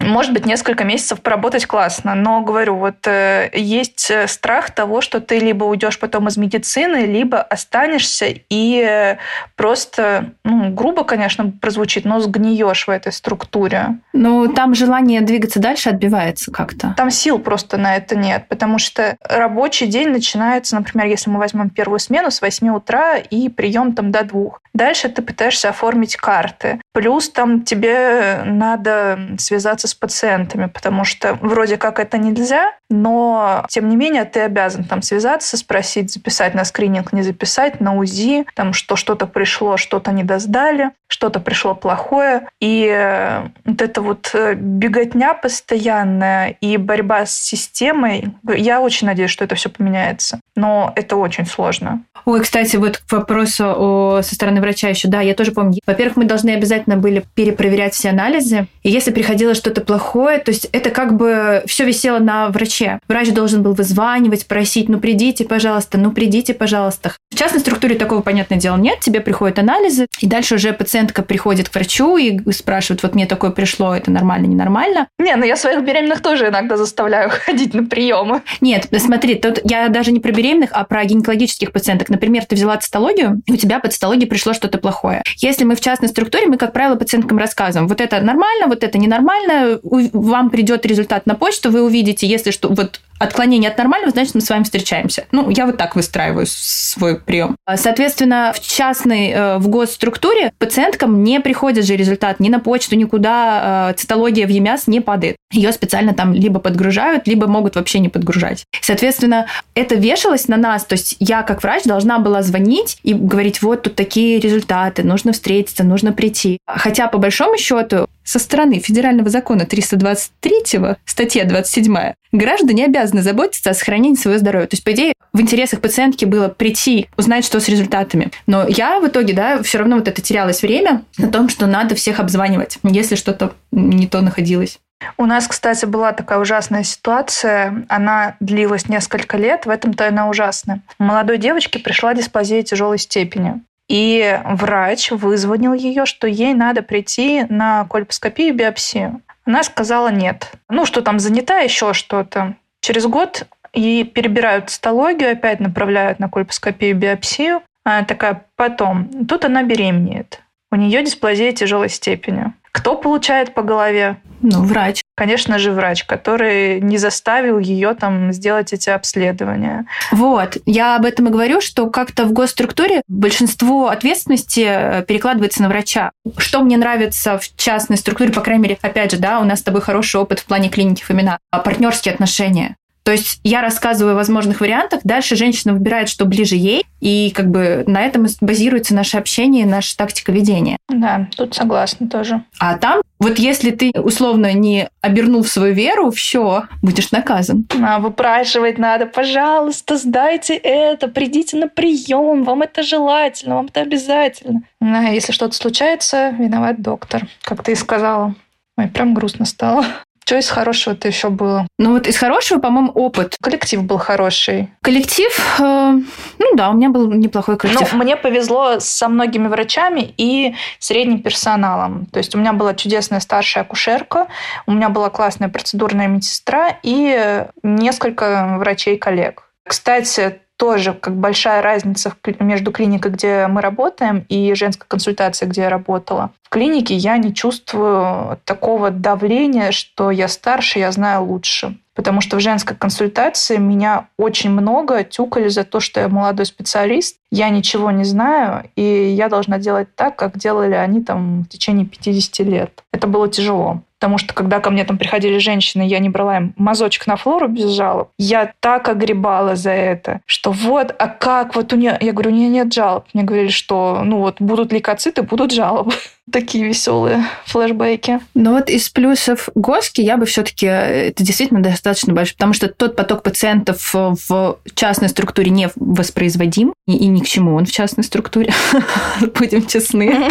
Может 0.00 0.32
быть, 0.32 0.44
несколько 0.44 0.82
месяцев 0.82 1.20
поработать 1.20 1.66
классно, 1.66 2.16
но 2.16 2.40
говорю, 2.40 2.74
вот 2.76 3.06
э, 3.06 3.50
есть 3.54 4.10
э, 4.10 4.26
страх 4.26 4.72
того, 4.72 5.00
что 5.00 5.20
ты 5.20 5.38
либо 5.38 5.64
уйдешь 5.64 6.00
потом 6.00 6.26
из 6.26 6.36
медицины, 6.36 7.06
либо 7.06 7.40
останешься 7.40 8.26
и 8.26 8.84
э, 8.84 9.18
просто, 9.54 10.32
ну, 10.42 10.70
грубо, 10.70 11.04
конечно, 11.04 11.52
прозвучит, 11.60 12.04
но 12.04 12.18
сгниешь 12.18 12.88
в 12.88 12.90
этой 12.90 13.12
структуре. 13.12 13.98
Ну, 14.12 14.48
там 14.48 14.74
желание 14.74 15.20
двигаться 15.20 15.60
дальше 15.60 15.90
отбивается 15.90 16.50
как-то. 16.50 16.94
Там 16.96 17.12
сил 17.12 17.38
просто 17.38 17.76
на 17.76 17.94
это 17.94 18.16
нет, 18.16 18.48
потому 18.48 18.78
что 18.78 19.16
рабочий 19.22 19.86
день 19.86 20.08
начинается, 20.08 20.74
например, 20.74 21.06
если 21.06 21.30
мы 21.30 21.38
возьмем 21.38 21.70
первую 21.70 22.00
смену 22.00 22.32
с 22.32 22.40
8 22.40 22.68
утра 22.70 23.16
и 23.16 23.48
прием 23.48 23.94
там 23.94 24.10
до 24.10 24.24
двух. 24.24 24.60
Дальше 24.74 25.08
ты 25.08 25.22
пытаешься 25.22 25.68
оформить 25.68 26.16
карты. 26.16 26.80
Плюс 26.92 27.30
там 27.30 27.62
тебе 27.62 28.42
надо 28.44 29.36
связаться 29.38 29.83
с 29.88 29.94
пациентами, 29.94 30.66
потому 30.66 31.04
что 31.04 31.34
вроде 31.40 31.76
как 31.76 31.98
это 31.98 32.18
нельзя, 32.18 32.72
но 32.90 33.64
тем 33.68 33.88
не 33.88 33.96
менее 33.96 34.24
ты 34.24 34.40
обязан 34.40 34.84
там 34.84 35.02
связаться, 35.02 35.56
спросить, 35.56 36.12
записать 36.12 36.54
на 36.54 36.64
скрининг, 36.64 37.12
не 37.12 37.22
записать, 37.22 37.80
на 37.80 37.96
УЗИ, 37.96 38.46
там 38.54 38.72
что 38.72 38.96
что-то 38.96 39.26
пришло, 39.26 39.76
что-то 39.76 40.12
не 40.12 40.24
доздали, 40.24 40.90
что-то 41.08 41.40
пришло 41.40 41.74
плохое. 41.74 42.48
И 42.60 42.86
э, 42.86 43.48
вот 43.64 43.82
эта 43.82 44.02
вот 44.02 44.30
э, 44.34 44.54
беготня 44.54 45.34
постоянная 45.34 46.56
и 46.60 46.76
борьба 46.76 47.26
с 47.26 47.34
системой, 47.34 48.34
я 48.56 48.80
очень 48.80 49.06
надеюсь, 49.06 49.30
что 49.30 49.44
это 49.44 49.54
все 49.54 49.70
поменяется. 49.70 50.40
Но 50.56 50.92
это 50.96 51.16
очень 51.16 51.46
сложно. 51.46 52.04
Ой, 52.24 52.40
кстати, 52.40 52.76
вот 52.76 52.98
к 52.98 53.12
вопросу 53.12 53.64
о, 53.66 54.22
со 54.22 54.34
стороны 54.34 54.60
врача 54.60 54.88
еще, 54.88 55.08
да, 55.08 55.20
я 55.20 55.34
тоже 55.34 55.52
помню. 55.52 55.78
Во-первых, 55.86 56.16
мы 56.16 56.24
должны 56.24 56.50
обязательно 56.50 56.96
были 56.96 57.24
перепроверять 57.34 57.94
все 57.94 58.10
анализы. 58.10 58.66
И 58.82 58.90
если 58.90 59.10
приходило 59.10 59.54
что-то 59.54 59.73
плохое, 59.80 60.38
то 60.38 60.50
есть 60.50 60.68
это 60.72 60.90
как 60.90 61.16
бы 61.16 61.62
все 61.66 61.84
висело 61.84 62.18
на 62.18 62.48
враче. 62.48 62.98
Врач 63.08 63.32
должен 63.32 63.62
был 63.62 63.74
вызванивать, 63.74 64.46
просить, 64.46 64.88
ну 64.88 64.98
придите, 64.98 65.44
пожалуйста, 65.44 65.98
ну 65.98 66.12
придите, 66.12 66.54
пожалуйста. 66.54 67.12
В 67.30 67.36
частной 67.36 67.60
структуре 67.60 67.96
такого, 67.96 68.22
понятное 68.22 68.58
дело, 68.58 68.76
нет. 68.76 69.00
Тебе 69.00 69.20
приходят 69.20 69.58
анализы, 69.58 70.06
и 70.20 70.26
дальше 70.26 70.54
уже 70.54 70.72
пациентка 70.72 71.22
приходит 71.22 71.68
к 71.68 71.74
врачу 71.74 72.16
и 72.16 72.52
спрашивает, 72.52 73.02
вот 73.02 73.14
мне 73.14 73.26
такое 73.26 73.50
пришло, 73.50 73.94
это 73.94 74.10
нормально, 74.10 74.46
ненормально. 74.46 75.08
Не, 75.18 75.34
ну 75.36 75.44
я 75.44 75.56
своих 75.56 75.84
беременных 75.84 76.20
тоже 76.20 76.48
иногда 76.48 76.76
заставляю 76.76 77.30
ходить 77.44 77.74
на 77.74 77.84
приемы. 77.84 78.42
Нет, 78.60 78.88
смотри, 78.98 79.34
тут 79.34 79.60
я 79.64 79.88
даже 79.88 80.12
не 80.12 80.20
про 80.20 80.32
беременных, 80.32 80.70
а 80.72 80.84
про 80.84 81.04
гинекологических 81.04 81.72
пациенток. 81.72 82.08
Например, 82.08 82.44
ты 82.44 82.54
взяла 82.56 82.76
цитологию, 82.76 83.42
и 83.46 83.52
у 83.52 83.56
тебя 83.56 83.80
по 83.80 83.88
цитологии 83.88 84.26
пришло 84.26 84.52
что-то 84.52 84.78
плохое. 84.78 85.22
Если 85.36 85.64
мы 85.64 85.74
в 85.76 85.80
частной 85.80 86.08
структуре, 86.08 86.46
мы, 86.46 86.56
как 86.56 86.72
правило, 86.72 86.96
пациенткам 86.96 87.38
рассказываем, 87.38 87.88
вот 87.88 88.00
это 88.00 88.20
нормально, 88.20 88.66
вот 88.66 88.84
это 88.84 88.98
ненормально, 88.98 89.63
вам 89.82 90.50
придет 90.50 90.86
результат 90.86 91.26
на 91.26 91.34
почту, 91.34 91.70
вы 91.70 91.82
увидите, 91.82 92.26
если 92.26 92.50
что, 92.50 92.68
вот 92.68 93.00
отклонение 93.18 93.70
от 93.70 93.78
нормального, 93.78 94.10
значит, 94.10 94.34
мы 94.34 94.40
с 94.40 94.50
вами 94.50 94.64
встречаемся. 94.64 95.24
Ну, 95.32 95.48
я 95.50 95.66
вот 95.66 95.76
так 95.76 95.96
выстраиваю 95.96 96.46
свой 96.48 97.18
прием. 97.18 97.56
Соответственно, 97.76 98.52
в 98.54 98.60
частной, 98.60 99.30
э, 99.30 99.58
в 99.58 99.68
госструктуре 99.68 100.52
пациенткам 100.58 101.22
не 101.22 101.40
приходит 101.40 101.84
же 101.86 101.96
результат 101.96 102.40
ни 102.40 102.48
на 102.48 102.60
почту, 102.60 102.96
никуда, 102.96 103.90
э, 103.90 103.94
цитология 103.94 104.46
в 104.46 104.50
ЕМЯС 104.50 104.86
не 104.86 105.00
падает. 105.00 105.36
ее 105.52 105.70
специально 105.72 106.14
там 106.14 106.32
либо 106.32 106.58
подгружают, 106.58 107.28
либо 107.28 107.46
могут 107.46 107.76
вообще 107.76 108.00
не 108.00 108.08
подгружать. 108.08 108.64
Соответственно, 108.80 109.46
это 109.76 109.94
вешалось 109.94 110.48
на 110.48 110.56
нас, 110.56 110.84
то 110.84 110.94
есть 110.94 111.16
я 111.20 111.42
как 111.42 111.62
врач 111.62 111.84
должна 111.84 112.18
была 112.18 112.42
звонить 112.42 112.98
и 113.04 113.14
говорить, 113.14 113.62
вот 113.62 113.82
тут 113.82 113.94
такие 113.94 114.40
результаты, 114.40 115.04
нужно 115.04 115.32
встретиться, 115.32 115.84
нужно 115.84 116.12
прийти. 116.12 116.58
Хотя 116.66 117.06
по 117.06 117.18
большому 117.18 117.56
счету 117.56 118.08
со 118.24 118.38
стороны 118.38 118.80
федерального 118.80 119.30
закона 119.30 119.66
323, 119.66 120.96
статья 121.04 121.44
27, 121.44 122.14
граждане 122.32 122.86
обязаны 122.86 123.22
заботиться 123.22 123.70
о 123.70 123.74
сохранении 123.74 124.16
своего 124.16 124.38
здоровья. 124.38 124.66
То 124.66 124.74
есть, 124.74 124.84
по 124.84 124.92
идее, 124.92 125.12
в 125.32 125.40
интересах 125.40 125.80
пациентки 125.80 126.24
было 126.24 126.48
прийти, 126.48 127.08
узнать, 127.16 127.44
что 127.44 127.60
с 127.60 127.68
результатами. 127.68 128.30
Но 128.46 128.66
я 128.66 128.98
в 129.00 129.06
итоге, 129.06 129.34
да, 129.34 129.62
все 129.62 129.78
равно 129.78 129.96
вот 129.96 130.08
это 130.08 130.22
терялось 130.22 130.62
время 130.62 131.02
на 131.18 131.28
том, 131.28 131.48
что 131.48 131.66
надо 131.66 131.94
всех 131.94 132.20
обзванивать, 132.20 132.78
если 132.82 133.14
что-то 133.14 133.52
не 133.70 134.06
то 134.06 134.20
находилось. 134.20 134.78
У 135.16 135.26
нас, 135.26 135.46
кстати, 135.46 135.84
была 135.84 136.12
такая 136.12 136.38
ужасная 136.38 136.82
ситуация. 136.82 137.84
Она 137.88 138.36
длилась 138.40 138.88
несколько 138.88 139.36
лет. 139.36 139.66
В 139.66 139.70
этом-то 139.70 140.08
она 140.08 140.28
ужасная. 140.28 140.80
У 140.98 141.04
молодой 141.04 141.38
девочки 141.38 141.78
пришла 141.78 142.14
дисплазия 142.14 142.62
тяжелой 142.62 142.98
степени. 142.98 143.60
И 143.88 144.40
врач 144.44 145.10
вызвонил 145.10 145.74
ее, 145.74 146.06
что 146.06 146.26
ей 146.26 146.54
надо 146.54 146.82
прийти 146.82 147.44
на 147.48 147.84
кольпоскопию 147.84 148.48
и 148.48 148.52
биопсию. 148.52 149.20
Она 149.44 149.62
сказала 149.62 150.08
нет. 150.08 150.52
Ну, 150.70 150.86
что 150.86 151.02
там 151.02 151.18
занята, 151.18 151.58
еще 151.58 151.92
что-то. 151.92 152.54
Через 152.80 153.06
год 153.06 153.46
ей 153.74 154.04
перебирают 154.04 154.70
цитологию, 154.70 155.32
опять 155.32 155.60
направляют 155.60 156.18
на 156.18 156.30
кольпоскопию 156.30 156.90
и 156.90 156.94
биопсию. 156.94 157.62
Она 157.84 158.04
такая, 158.04 158.46
потом. 158.56 159.26
Тут 159.26 159.44
она 159.44 159.62
беременеет. 159.62 160.40
У 160.70 160.76
нее 160.76 161.04
дисплазия 161.04 161.52
тяжелой 161.52 161.90
степени. 161.90 162.54
Кто 162.72 162.96
получает 162.96 163.54
по 163.54 163.62
голове? 163.62 164.16
Ну, 164.40 164.64
врач. 164.64 165.03
Конечно 165.16 165.58
же, 165.58 165.70
врач, 165.70 166.04
который 166.04 166.80
не 166.80 166.98
заставил 166.98 167.58
ее 167.58 167.94
там 167.94 168.32
сделать 168.32 168.72
эти 168.72 168.90
обследования. 168.90 169.86
Вот. 170.10 170.56
Я 170.66 170.96
об 170.96 171.04
этом 171.04 171.28
и 171.28 171.30
говорю, 171.30 171.60
что 171.60 171.88
как-то 171.88 172.24
в 172.24 172.32
госструктуре 172.32 173.02
большинство 173.06 173.88
ответственности 173.88 174.64
э, 174.66 175.04
перекладывается 175.04 175.62
на 175.62 175.68
врача. 175.68 176.10
Что 176.36 176.62
мне 176.62 176.76
нравится 176.76 177.38
в 177.38 177.54
частной 177.56 177.96
структуре, 177.96 178.32
по 178.32 178.40
крайней 178.40 178.62
мере, 178.62 178.78
опять 178.82 179.12
же, 179.12 179.18
да, 179.18 179.38
у 179.38 179.44
нас 179.44 179.60
с 179.60 179.62
тобой 179.62 179.82
хороший 179.82 180.20
опыт 180.20 180.40
в 180.40 180.46
плане 180.46 180.68
клиники 180.68 181.04
Фомина, 181.04 181.38
а 181.50 181.60
партнерские 181.60 182.14
отношения. 182.14 182.76
То 183.04 183.12
есть 183.12 183.40
я 183.44 183.60
рассказываю 183.60 184.14
о 184.14 184.16
возможных 184.16 184.60
вариантах, 184.60 185.00
дальше 185.04 185.36
женщина 185.36 185.74
выбирает, 185.74 186.08
что 186.08 186.24
ближе 186.24 186.56
ей, 186.56 186.86
и 187.00 187.30
как 187.34 187.50
бы 187.50 187.84
на 187.86 188.00
этом 188.00 188.26
базируется 188.40 188.94
наше 188.94 189.18
общение, 189.18 189.66
наша 189.66 189.94
тактика 189.94 190.32
ведения. 190.32 190.78
Да, 190.88 191.28
тут 191.36 191.54
согласна 191.54 192.08
тоже. 192.08 192.42
А 192.58 192.78
там, 192.78 193.02
вот 193.18 193.38
если 193.38 193.72
ты 193.72 193.90
условно 193.90 194.54
не 194.54 194.88
обернул 195.02 195.42
в 195.42 195.48
свою 195.48 195.74
веру, 195.74 196.10
все, 196.12 196.64
будешь 196.82 197.10
наказан. 197.10 197.66
А 197.82 197.98
выпрашивать 197.98 198.78
надо, 198.78 199.04
пожалуйста, 199.04 199.98
сдайте 199.98 200.56
это, 200.56 201.08
придите 201.08 201.58
на 201.58 201.68
прием, 201.68 202.44
вам 202.44 202.62
это 202.62 202.82
желательно, 202.82 203.56
вам 203.56 203.66
это 203.66 203.82
обязательно. 203.82 204.62
А 204.80 205.10
если 205.10 205.32
что-то 205.32 205.54
случается, 205.54 206.30
виноват 206.30 206.80
доктор, 206.80 207.26
как 207.42 207.62
ты 207.62 207.72
и 207.72 207.74
сказала. 207.74 208.34
Ой, 208.76 208.88
прям 208.88 209.14
грустно 209.14 209.44
стало. 209.44 209.84
Что 210.24 210.38
из 210.38 210.48
хорошего-то 210.48 211.06
еще 211.06 211.28
было? 211.28 211.66
Ну 211.78 211.92
вот 211.92 212.06
из 212.06 212.16
хорошего, 212.16 212.58
по-моему, 212.58 212.90
опыт. 212.92 213.36
Коллектив 213.42 213.82
был 213.82 213.98
хороший. 213.98 214.70
Коллектив, 214.82 215.30
э, 215.60 215.92
ну 216.38 216.54
да, 216.54 216.70
у 216.70 216.74
меня 216.74 216.88
был 216.88 217.12
неплохой 217.12 217.58
коллектив. 217.58 217.92
Ну, 217.92 217.98
мне 217.98 218.16
повезло 218.16 218.80
со 218.80 219.08
многими 219.08 219.48
врачами 219.48 220.14
и 220.16 220.54
средним 220.78 221.20
персоналом. 221.20 222.06
То 222.06 222.18
есть 222.18 222.34
у 222.34 222.38
меня 222.38 222.54
была 222.54 222.74
чудесная 222.74 223.20
старшая 223.20 223.64
акушерка, 223.64 224.28
у 224.66 224.72
меня 224.72 224.88
была 224.88 225.10
классная 225.10 225.48
процедурная 225.48 226.06
медсестра 226.06 226.78
и 226.82 227.44
несколько 227.62 228.56
врачей-коллег. 228.58 229.42
Кстати, 229.66 230.40
тоже 230.56 230.94
как 230.94 231.16
большая 231.16 231.62
разница 231.62 232.12
между 232.40 232.72
клиникой, 232.72 233.12
где 233.12 233.46
мы 233.46 233.60
работаем, 233.60 234.24
и 234.28 234.54
женской 234.54 234.86
консультацией, 234.88 235.50
где 235.50 235.62
я 235.62 235.68
работала. 235.68 236.30
В 236.42 236.48
клинике 236.48 236.94
я 236.94 237.16
не 237.16 237.34
чувствую 237.34 238.38
такого 238.44 238.90
давления, 238.90 239.72
что 239.72 240.10
я 240.10 240.28
старше, 240.28 240.78
я 240.78 240.92
знаю 240.92 241.24
лучше. 241.24 241.76
Потому 241.94 242.20
что 242.20 242.36
в 242.36 242.40
женской 242.40 242.76
консультации 242.76 243.56
меня 243.56 244.08
очень 244.18 244.50
много 244.50 245.04
тюкали 245.04 245.48
за 245.48 245.62
то, 245.62 245.78
что 245.78 246.00
я 246.00 246.08
молодой 246.08 246.44
специалист, 246.44 247.16
я 247.30 247.48
ничего 247.50 247.92
не 247.92 248.04
знаю, 248.04 248.68
и 248.74 248.82
я 248.82 249.28
должна 249.28 249.58
делать 249.58 249.94
так, 249.94 250.16
как 250.16 250.36
делали 250.36 250.74
они 250.74 251.02
там 251.02 251.44
в 251.44 251.48
течение 251.48 251.86
50 251.86 252.46
лет. 252.46 252.82
Это 252.92 253.06
было 253.06 253.28
тяжело. 253.28 253.82
Потому 254.04 254.18
что 254.18 254.34
когда 254.34 254.60
ко 254.60 254.68
мне 254.68 254.84
там 254.84 254.98
приходили 254.98 255.38
женщины, 255.38 255.80
я 255.80 255.98
не 255.98 256.10
брала 256.10 256.36
им 256.36 256.52
мазочек 256.58 257.06
на 257.06 257.16
флору 257.16 257.48
без 257.48 257.70
жалоб. 257.70 258.10
Я 258.18 258.52
так 258.60 258.86
огребала 258.90 259.56
за 259.56 259.70
это, 259.70 260.20
что 260.26 260.52
вот, 260.52 260.94
а 260.98 261.08
как 261.08 261.56
вот 261.56 261.72
у 261.72 261.76
нее... 261.76 261.96
Я 262.02 262.12
говорю, 262.12 262.30
у 262.30 262.34
нее 262.34 262.50
нет 262.50 262.70
жалоб. 262.70 263.06
Мне 263.14 263.22
говорили, 263.22 263.48
что 263.48 264.02
ну 264.04 264.18
вот 264.18 264.42
будут 264.42 264.74
лейкоциты, 264.74 265.22
будут 265.22 265.52
жалобы. 265.52 265.92
Такие 266.32 266.64
веселые 266.64 267.22
флешбеки. 267.44 268.18
Но 268.32 268.52
вот 268.52 268.70
из 268.70 268.88
плюсов 268.88 269.50
ГОСКи 269.54 270.00
я 270.00 270.16
бы 270.16 270.24
все-таки 270.24 270.66
э, 270.66 271.08
это 271.08 271.22
действительно 271.22 271.62
достаточно 271.62 272.14
большой, 272.14 272.34
потому 272.34 272.54
что 272.54 272.68
тот 272.68 272.96
поток 272.96 273.22
пациентов 273.22 273.92
в 273.92 274.58
частной 274.74 275.10
структуре 275.10 275.50
не 275.50 275.68
воспроизводим, 275.76 276.72
и, 276.86 276.96
и 276.96 277.06
ни 277.08 277.20
к 277.20 277.26
чему 277.26 277.54
он 277.54 277.66
в 277.66 277.72
частной 277.72 278.04
структуре, 278.04 278.54
будем 279.38 279.66
честны. 279.66 280.28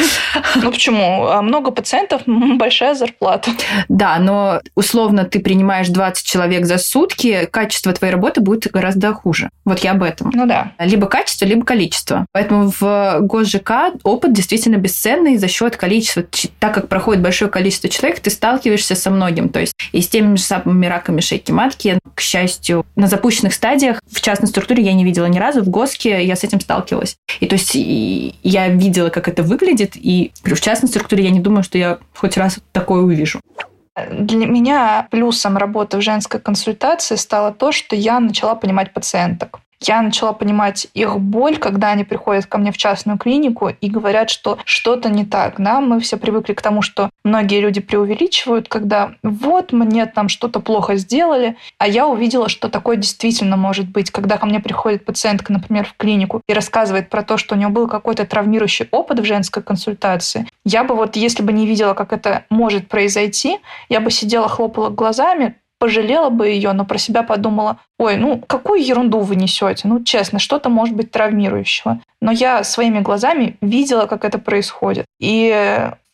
Ну 0.56 0.72
почему? 0.72 1.28
А 1.28 1.44
много 1.44 1.70
пациентов, 1.70 2.24
большая 2.26 2.96
зарплата. 2.96 3.52
Да, 3.88 4.18
но 4.18 4.62
условно 4.76 5.26
ты 5.26 5.40
принимаешь 5.40 5.90
20 5.90 6.26
человек 6.26 6.66
за 6.66 6.80
сутки, 6.80 7.48
качество 7.52 7.94
твоей 7.94 8.14
работы 8.14 8.42
будет 8.42 8.72
гораздо 8.72 9.14
хуже. 9.14 9.50
Вот 9.64 9.80
я 9.80 9.92
об 9.92 10.02
этом. 10.02 10.32
Ну 10.34 10.48
да. 10.48 10.72
Либо 10.80 11.06
качество, 11.06 11.46
либо 11.46 11.64
количество. 11.64 12.26
Поэтому 12.32 12.72
в 12.80 13.20
ГосЖК 13.22 13.94
опыт 14.04 14.34
действительно 14.34 14.78
бесценный 14.78 15.38
за 15.38 15.48
счет 15.48 15.78
количества. 15.84 16.24
Так 16.60 16.74
как 16.74 16.88
проходит 16.88 17.22
большое 17.22 17.52
количество 17.52 17.90
человек, 17.90 18.22
ты 18.22 18.30
сталкиваешься 18.30 18.96
со 18.96 19.10
многим. 19.10 19.50
То 19.50 19.60
есть 19.60 19.74
и 19.92 20.02
с 20.02 20.08
теми 20.08 20.38
же 20.38 20.44
самыми 20.44 20.86
раками 20.86 21.20
шейки 21.20 21.52
матки. 21.52 22.00
К 22.16 22.22
счастью, 22.22 22.86
на 22.96 23.08
запущенных 23.08 23.54
стадиях 23.54 24.00
в 24.10 24.22
частной 24.22 24.48
структуре 24.48 24.82
я 24.82 24.94
не 24.94 25.04
видела 25.04 25.26
ни 25.26 25.40
разу. 25.40 25.62
В 25.62 25.68
ГОСКе 25.68 26.24
я 26.24 26.38
с 26.38 26.46
этим 26.46 26.62
сталкивалась. 26.62 27.18
И 27.42 27.48
то 27.48 27.56
есть 27.56 27.76
и 27.76 28.36
я 28.44 28.70
видела, 28.70 29.10
как 29.10 29.28
это 29.28 29.44
выглядит. 29.44 29.98
И 29.98 30.32
в 30.46 30.62
частной 30.62 30.88
структуре 30.88 31.26
я 31.26 31.32
не 31.32 31.42
думаю, 31.42 31.64
что 31.64 31.78
я 31.78 31.98
хоть 32.16 32.38
раз 32.38 32.60
такое 32.72 33.02
увижу. 33.02 33.42
Для 34.10 34.48
меня 34.48 35.08
плюсом 35.12 35.58
работы 35.58 35.98
в 35.98 36.02
женской 36.02 36.40
консультации 36.40 37.18
стало 37.18 37.52
то, 37.52 37.74
что 37.74 37.98
я 37.98 38.22
начала 38.22 38.56
понимать 38.56 38.94
пациенток 38.94 39.60
я 39.82 40.02
начала 40.02 40.34
понимать 40.34 40.88
их 40.94 41.20
боль, 41.20 41.58
когда 41.58 41.92
они 41.92 42.04
приходят 42.04 42.46
ко 42.46 42.58
мне 42.58 42.72
в 42.72 42.78
частную 42.78 43.18
клинику 43.18 43.70
и 43.70 43.90
говорят, 43.90 44.30
что 44.30 44.58
что-то 44.66 45.10
не 45.10 45.26
так. 45.26 45.56
Да? 45.58 45.82
Мы 45.82 46.00
все 46.00 46.18
привыкли 46.18 46.54
к 46.54 46.62
тому, 46.62 46.82
что 46.82 47.10
многие 47.24 47.60
люди 47.60 47.82
преувеличивают, 47.82 48.68
когда 48.68 49.14
вот 49.24 49.72
мне 49.74 50.06
там 50.06 50.30
что-то 50.30 50.60
плохо 50.60 50.96
сделали, 50.96 51.58
а 51.78 51.88
я 51.88 52.08
увидела, 52.08 52.50
что 52.50 52.70
такое 52.70 52.98
действительно 52.98 53.58
может 53.58 53.90
быть. 53.90 54.12
Когда 54.12 54.38
ко 54.38 54.46
мне 54.46 54.60
приходит 54.60 55.06
пациентка, 55.06 55.52
например, 55.52 55.86
в 55.86 55.96
клинику 55.98 56.42
и 56.48 56.54
рассказывает 56.54 57.10
про 57.10 57.24
то, 57.24 57.38
что 57.38 57.56
у 57.56 57.58
нее 57.58 57.70
был 57.70 57.88
какой-то 57.88 58.26
травмирующий 58.26 58.88
опыт 58.92 59.20
в 59.20 59.26
женской 59.26 59.64
консультации, 59.64 60.48
я 60.66 60.84
бы 60.84 60.96
вот, 60.96 61.16
если 61.16 61.44
бы 61.44 61.52
не 61.52 61.68
видела, 61.68 61.94
как 61.94 62.14
это 62.14 62.46
может 62.50 62.88
произойти, 62.88 63.58
я 63.90 64.00
бы 64.00 64.12
сидела, 64.12 64.48
хлопала 64.48 64.90
глазами, 64.90 65.56
пожалела 65.84 66.30
бы 66.30 66.48
ее, 66.48 66.72
но 66.72 66.86
про 66.86 66.98
себя 66.98 67.24
подумала, 67.24 67.76
ой, 68.00 68.16
ну 68.16 68.42
какую 68.48 68.82
ерунду 68.82 69.20
вы 69.20 69.36
несете? 69.36 69.86
Ну 69.86 70.02
честно, 70.02 70.40
что-то 70.40 70.70
может 70.70 70.96
быть 70.96 71.12
травмирующего. 71.12 72.00
Но 72.22 72.32
я 72.32 72.64
своими 72.64 73.00
глазами 73.00 73.58
видела, 73.60 74.06
как 74.06 74.24
это 74.24 74.40
происходит. 74.40 75.06
И 75.20 75.50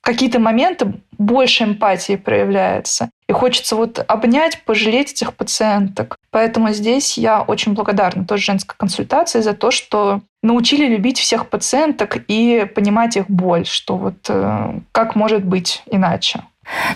в 0.02 0.06
какие-то 0.06 0.40
моменты 0.40 0.94
больше 1.20 1.66
эмпатии 1.66 2.16
проявляется. 2.16 3.12
И 3.28 3.32
хочется 3.32 3.76
вот 3.76 4.04
обнять, 4.08 4.64
пожалеть 4.66 5.12
этих 5.12 5.36
пациенток. 5.36 6.18
Поэтому 6.32 6.74
здесь 6.74 7.16
я 7.20 7.44
очень 7.44 7.76
благодарна 7.76 8.26
тоже 8.26 8.46
женской 8.46 8.76
консультации 8.76 9.42
за 9.42 9.54
то, 9.54 9.70
что 9.70 10.22
научили 10.42 10.88
любить 10.88 11.20
всех 11.20 11.48
пациенток 11.48 12.18
и 12.28 12.68
понимать 12.74 13.18
их 13.18 13.30
боль, 13.30 13.68
что 13.68 13.98
вот 13.98 14.16
э, 14.30 14.80
как 14.92 15.16
может 15.16 15.46
быть 15.46 15.84
иначе. 15.92 16.42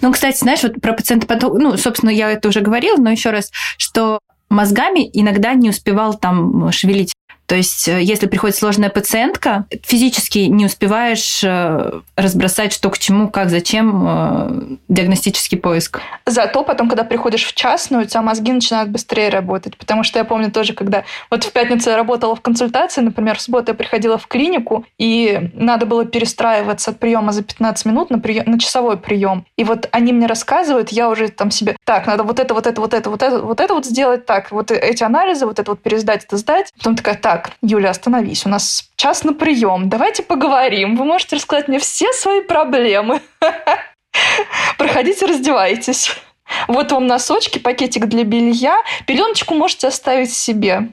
Ну, 0.02 0.12
кстати, 0.12 0.38
знаешь, 0.38 0.64
вот 0.64 0.82
про 0.82 0.94
пациента 0.94 1.28
потом, 1.28 1.58
ну, 1.58 1.78
собственно, 1.78 2.10
я 2.10 2.32
это 2.32 2.50
уже 2.50 2.62
говорила, 2.62 2.98
но 2.98 3.10
еще 3.10 3.32
раз, 3.32 3.52
что 3.78 4.20
мозгами 4.50 5.10
иногда 5.14 5.54
не 5.54 5.70
успевал 5.70 6.14
там 6.14 6.72
шевелить. 6.72 7.14
То 7.54 7.58
есть, 7.58 7.88
э, 7.88 8.02
если 8.02 8.26
приходит 8.26 8.56
сложная 8.56 8.90
пациентка, 8.90 9.66
физически 9.84 10.40
не 10.40 10.66
успеваешь 10.66 11.44
э, 11.44 12.02
разбросать, 12.16 12.74
что 12.74 12.90
к 12.90 12.98
чему, 12.98 13.30
как, 13.30 13.52
зачем, 13.52 14.08
э, 14.08 14.78
диагностический 14.88 15.60
поиск. 15.60 16.02
Зато 16.26 16.64
потом, 16.64 16.90
когда 16.90 17.04
приходишь 17.04 17.46
в 17.46 17.54
частную, 17.54 18.06
у 18.06 18.08
тебя 18.08 18.24
мозги 18.24 18.52
начинают 18.52 18.90
быстрее 18.90 19.30
работать. 19.30 19.78
Потому 19.78 20.02
что 20.02 20.18
я 20.18 20.26
помню 20.26 20.52
тоже, 20.52 20.74
когда 20.74 21.04
вот 21.30 21.44
в 21.44 21.52
пятницу 21.52 21.92
я 21.92 21.96
работала 21.96 22.36
в 22.36 22.42
консультации, 22.42 23.02
например, 23.02 23.38
в 23.38 23.42
субботу 23.42 23.74
я 23.74 23.76
приходила 23.76 24.18
в 24.18 24.26
клинику, 24.26 24.88
и 24.98 25.52
надо 25.54 25.86
было 25.86 26.06
перестраиваться 26.06 26.90
от 26.90 26.98
приема 26.98 27.34
за 27.34 27.44
15 27.44 27.86
минут 27.86 28.10
на, 28.10 28.18
прием, 28.18 28.46
на 28.48 28.60
часовой 28.60 28.98
прием. 28.98 29.46
И 29.58 29.64
вот 29.64 29.90
они 29.92 30.12
мне 30.12 30.26
рассказывают, 30.26 30.90
я 30.90 31.08
уже 31.08 31.28
там 31.28 31.52
себе, 31.52 31.76
так, 31.84 32.08
надо 32.08 32.24
вот 32.24 32.40
это, 32.40 32.56
вот 32.56 32.66
это, 32.66 32.82
вот 32.82 32.96
это, 32.96 33.12
вот 33.12 33.22
это, 33.22 33.42
вот 33.44 33.60
это 33.60 33.74
вот 33.76 33.86
сделать, 33.86 34.26
так, 34.26 34.52
вот 34.52 34.72
эти 34.72 35.04
анализы, 35.04 35.46
вот 35.46 35.60
это 35.60 35.70
вот 35.70 35.84
пересдать, 35.84 36.24
это 36.26 36.38
сдать. 36.38 36.74
Потом 36.80 36.96
такая, 36.96 37.14
так, 37.14 37.43
Юля, 37.62 37.90
остановись, 37.90 38.46
у 38.46 38.50
нас 38.50 38.90
час 38.96 39.24
на 39.24 39.34
прием, 39.34 39.90
давайте 39.90 40.24
поговорим, 40.24 40.96
вы 40.96 41.06
можете 41.06 41.36
рассказать 41.36 41.68
мне 41.68 41.80
все 41.80 42.12
свои 42.14 42.42
проблемы. 42.42 43.22
Проходите, 44.78 45.26
раздевайтесь. 45.26 46.16
Вот 46.68 46.92
вам 46.92 47.08
носочки, 47.08 47.60
пакетик 47.60 48.06
для 48.06 48.24
белья. 48.24 48.78
Пеленочку 49.08 49.54
можете 49.54 49.88
оставить 49.88 50.34
себе. 50.34 50.90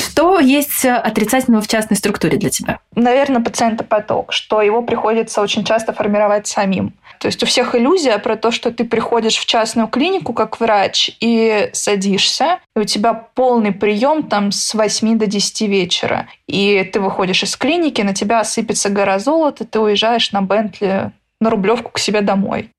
Что 0.00 0.38
есть 0.38 0.84
отрицательного 0.84 1.62
в 1.62 1.68
частной 1.68 1.96
структуре 1.96 2.38
для 2.38 2.50
тебя? 2.50 2.78
Наверное, 2.94 3.42
пациентопоток, 3.42 4.32
что 4.32 4.62
его 4.62 4.82
приходится 4.82 5.42
очень 5.42 5.64
часто 5.64 5.92
формировать 5.92 6.46
самим. 6.46 6.94
То 7.18 7.26
есть 7.26 7.42
у 7.42 7.46
всех 7.46 7.74
иллюзия 7.74 8.18
про 8.18 8.36
то, 8.36 8.50
что 8.50 8.70
ты 8.70 8.84
приходишь 8.84 9.36
в 9.36 9.46
частную 9.46 9.88
клинику 9.88 10.32
как 10.32 10.60
врач 10.60 11.10
и 11.20 11.70
садишься, 11.72 12.58
и 12.74 12.80
у 12.80 12.84
тебя 12.84 13.14
полный 13.14 13.72
прием 13.72 14.24
там 14.24 14.52
с 14.52 14.74
8 14.74 15.18
до 15.18 15.26
10 15.26 15.60
вечера. 15.62 16.28
И 16.46 16.82
ты 16.92 17.00
выходишь 17.00 17.42
из 17.42 17.56
клиники, 17.56 18.02
на 18.02 18.14
тебя 18.14 18.40
осыпется 18.40 18.88
гора 18.88 19.18
золота, 19.18 19.64
ты 19.64 19.80
уезжаешь 19.80 20.32
на 20.32 20.42
Бентли 20.42 21.12
на 21.40 21.50
Рублевку 21.50 21.90
к 21.90 21.98
себе 21.98 22.20
домой. 22.20 22.70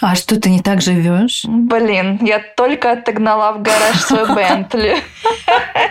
А 0.00 0.14
что 0.14 0.38
ты 0.38 0.50
не 0.50 0.60
так 0.60 0.80
живешь? 0.80 1.44
Блин, 1.46 2.18
я 2.22 2.38
только 2.38 2.92
отогнала 2.92 3.52
в 3.52 3.62
гараж 3.62 3.96
свой 4.00 4.26
Бентли. 4.34 4.96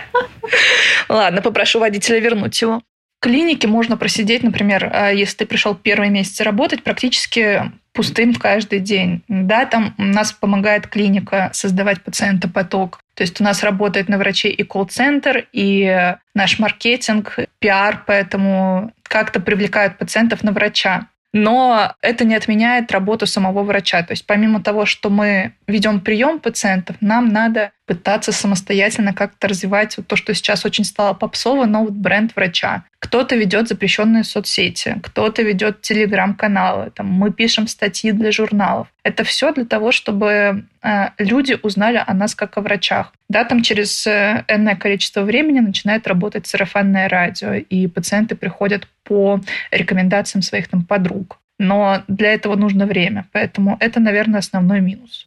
Ладно, 1.08 1.42
попрошу 1.42 1.80
водителя 1.80 2.20
вернуть 2.20 2.60
его. 2.60 2.82
Клинике 3.26 3.66
можно 3.66 3.96
просидеть, 3.96 4.44
например, 4.44 4.88
а, 4.92 5.10
если 5.10 5.38
ты 5.38 5.46
пришел 5.46 5.74
первый 5.74 6.10
месяц 6.10 6.40
работать, 6.42 6.84
практически 6.84 7.72
пустым 7.92 8.32
каждый 8.32 8.78
день. 8.78 9.24
Да, 9.26 9.64
там 9.64 9.96
у 9.98 10.04
нас 10.04 10.30
помогает 10.30 10.86
клиника 10.86 11.50
создавать 11.52 12.04
пациентопоток. 12.04 13.00
То 13.14 13.24
есть 13.24 13.40
у 13.40 13.44
нас 13.44 13.64
работает 13.64 14.08
на 14.08 14.18
врачей 14.18 14.52
и 14.52 14.62
колл-центр, 14.62 15.48
и 15.52 16.14
наш 16.36 16.60
маркетинг, 16.60 17.40
пиар, 17.58 18.04
поэтому 18.06 18.92
как-то 19.02 19.40
привлекают 19.40 19.98
пациентов 19.98 20.44
на 20.44 20.52
врача. 20.52 21.08
Но 21.32 21.94
это 22.02 22.24
не 22.24 22.36
отменяет 22.36 22.92
работу 22.92 23.26
самого 23.26 23.64
врача. 23.64 24.04
То 24.04 24.12
есть 24.12 24.24
помимо 24.24 24.62
того, 24.62 24.86
что 24.86 25.10
мы 25.10 25.54
ведем 25.66 25.98
прием 25.98 26.38
пациентов, 26.38 26.94
нам 27.00 27.30
надо 27.30 27.72
пытаться 27.86 28.32
самостоятельно 28.32 29.14
как-то 29.14 29.48
развивать 29.48 29.96
вот 29.96 30.06
то, 30.06 30.16
что 30.16 30.34
сейчас 30.34 30.64
очень 30.64 30.84
стало 30.84 31.14
попсово, 31.14 31.66
но 31.66 31.84
вот 31.84 31.92
бренд 31.92 32.34
врача. 32.34 32.84
Кто-то 32.98 33.36
ведет 33.36 33.68
запрещенные 33.68 34.24
соцсети, 34.24 34.98
кто-то 35.02 35.42
ведет 35.42 35.80
телеграм-каналы, 35.82 36.90
там, 36.90 37.06
мы 37.06 37.32
пишем 37.32 37.68
статьи 37.68 38.10
для 38.10 38.32
журналов. 38.32 38.88
Это 39.04 39.22
все 39.22 39.52
для 39.52 39.64
того, 39.64 39.92
чтобы 39.92 40.64
э, 40.82 41.08
люди 41.18 41.56
узнали 41.62 42.02
о 42.04 42.12
нас 42.12 42.34
как 42.34 42.58
о 42.58 42.60
врачах. 42.60 43.12
Да, 43.28 43.44
там 43.44 43.62
через 43.62 44.06
э, 44.06 44.44
энное 44.48 44.74
количество 44.74 45.22
времени 45.22 45.60
начинает 45.60 46.08
работать 46.08 46.46
сарафанное 46.48 47.08
радио, 47.08 47.54
и 47.54 47.86
пациенты 47.86 48.34
приходят 48.34 48.88
по 49.04 49.40
рекомендациям 49.70 50.42
своих 50.42 50.66
там 50.68 50.84
подруг. 50.84 51.38
Но 51.58 52.02
для 52.08 52.34
этого 52.34 52.56
нужно 52.56 52.86
время, 52.86 53.26
поэтому 53.32 53.76
это, 53.80 54.00
наверное, 54.00 54.40
основной 54.40 54.80
минус. 54.80 55.26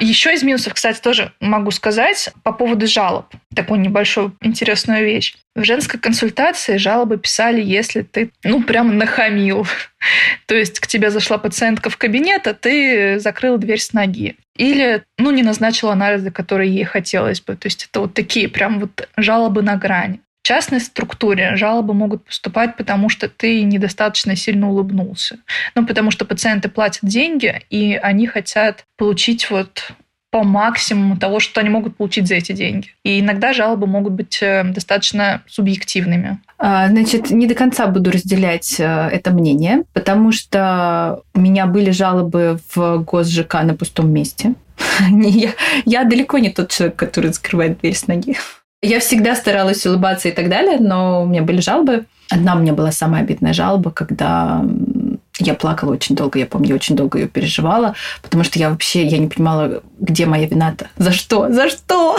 Еще 0.00 0.32
из 0.32 0.42
минусов, 0.42 0.72
кстати, 0.74 1.00
тоже 1.00 1.32
могу 1.40 1.70
сказать 1.70 2.30
по 2.42 2.52
поводу 2.52 2.86
жалоб. 2.86 3.26
Такую 3.54 3.80
небольшую 3.80 4.34
интересную 4.40 5.04
вещь. 5.04 5.36
В 5.54 5.62
женской 5.64 6.00
консультации 6.00 6.78
жалобы 6.78 7.18
писали, 7.18 7.60
если 7.60 8.00
ты, 8.02 8.32
ну, 8.42 8.62
прям 8.62 8.96
нахамил. 8.96 9.66
То 10.46 10.54
есть 10.54 10.80
к 10.80 10.86
тебе 10.86 11.10
зашла 11.10 11.36
пациентка 11.36 11.90
в 11.90 11.98
кабинет, 11.98 12.46
а 12.46 12.54
ты 12.54 13.18
закрыл 13.18 13.58
дверь 13.58 13.80
с 13.80 13.92
ноги. 13.92 14.36
Или, 14.56 15.04
ну, 15.18 15.30
не 15.30 15.42
назначил 15.42 15.90
анализы, 15.90 16.30
которые 16.30 16.74
ей 16.74 16.84
хотелось 16.84 17.42
бы. 17.42 17.56
То 17.56 17.66
есть 17.66 17.88
это 17.90 18.00
вот 18.00 18.14
такие 18.14 18.48
прям 18.48 18.80
вот 18.80 19.08
жалобы 19.16 19.62
на 19.62 19.76
грани. 19.76 20.20
В 20.42 20.46
частной 20.46 20.80
структуре 20.80 21.56
жалобы 21.56 21.94
могут 21.94 22.24
поступать, 22.24 22.76
потому 22.76 23.08
что 23.08 23.28
ты 23.28 23.62
недостаточно 23.62 24.36
сильно 24.36 24.70
улыбнулся. 24.70 25.38
Ну, 25.74 25.86
потому 25.86 26.10
что 26.10 26.24
пациенты 26.24 26.68
платят 26.68 27.04
деньги, 27.04 27.62
и 27.70 27.94
они 27.94 28.26
хотят 28.26 28.84
получить 28.96 29.50
вот 29.50 29.92
по 30.30 30.44
максимуму 30.44 31.16
того, 31.16 31.40
что 31.40 31.60
они 31.60 31.70
могут 31.70 31.96
получить 31.96 32.28
за 32.28 32.36
эти 32.36 32.52
деньги. 32.52 32.88
И 33.02 33.20
иногда 33.20 33.52
жалобы 33.52 33.86
могут 33.86 34.12
быть 34.12 34.38
э, 34.40 34.62
достаточно 34.64 35.42
субъективными. 35.48 36.38
А, 36.56 36.88
значит, 36.88 37.30
не 37.30 37.46
до 37.46 37.54
конца 37.54 37.88
буду 37.88 38.12
разделять 38.12 38.78
э, 38.78 38.84
это 38.84 39.32
мнение, 39.32 39.82
потому 39.92 40.30
что 40.30 41.22
у 41.34 41.40
меня 41.40 41.66
были 41.66 41.90
жалобы 41.90 42.60
в 42.72 42.98
ГосЖК 42.98 43.54
на 43.64 43.74
пустом 43.74 44.12
месте. 44.12 44.54
Я, 45.10 45.50
я 45.84 46.04
далеко 46.04 46.38
не 46.38 46.50
тот 46.50 46.70
человек, 46.70 46.96
который 46.96 47.32
закрывает 47.32 47.80
дверь 47.80 47.94
с 47.94 48.06
ноги. 48.06 48.36
Я 48.82 49.00
всегда 49.00 49.34
старалась 49.34 49.84
улыбаться 49.86 50.28
и 50.28 50.32
так 50.32 50.48
далее, 50.48 50.78
но 50.78 51.22
у 51.22 51.26
меня 51.26 51.42
были 51.42 51.60
жалобы. 51.60 52.06
Одна 52.30 52.54
у 52.54 52.58
меня 52.58 52.72
была 52.72 52.92
самая 52.92 53.22
обидная 53.22 53.52
жалоба, 53.52 53.90
когда 53.90 54.64
я 55.38 55.54
плакала 55.54 55.92
очень 55.92 56.16
долго, 56.16 56.38
я 56.38 56.46
помню, 56.46 56.74
очень 56.74 56.96
долго 56.96 57.18
ее 57.18 57.28
переживала, 57.28 57.94
потому 58.22 58.44
что 58.44 58.58
я 58.58 58.70
вообще, 58.70 59.04
я 59.04 59.18
не 59.18 59.26
понимала, 59.26 59.82
где 59.98 60.26
моя 60.26 60.46
вина-то, 60.46 60.88
за 60.96 61.12
что, 61.12 61.50
за 61.50 61.68
что? 61.68 62.18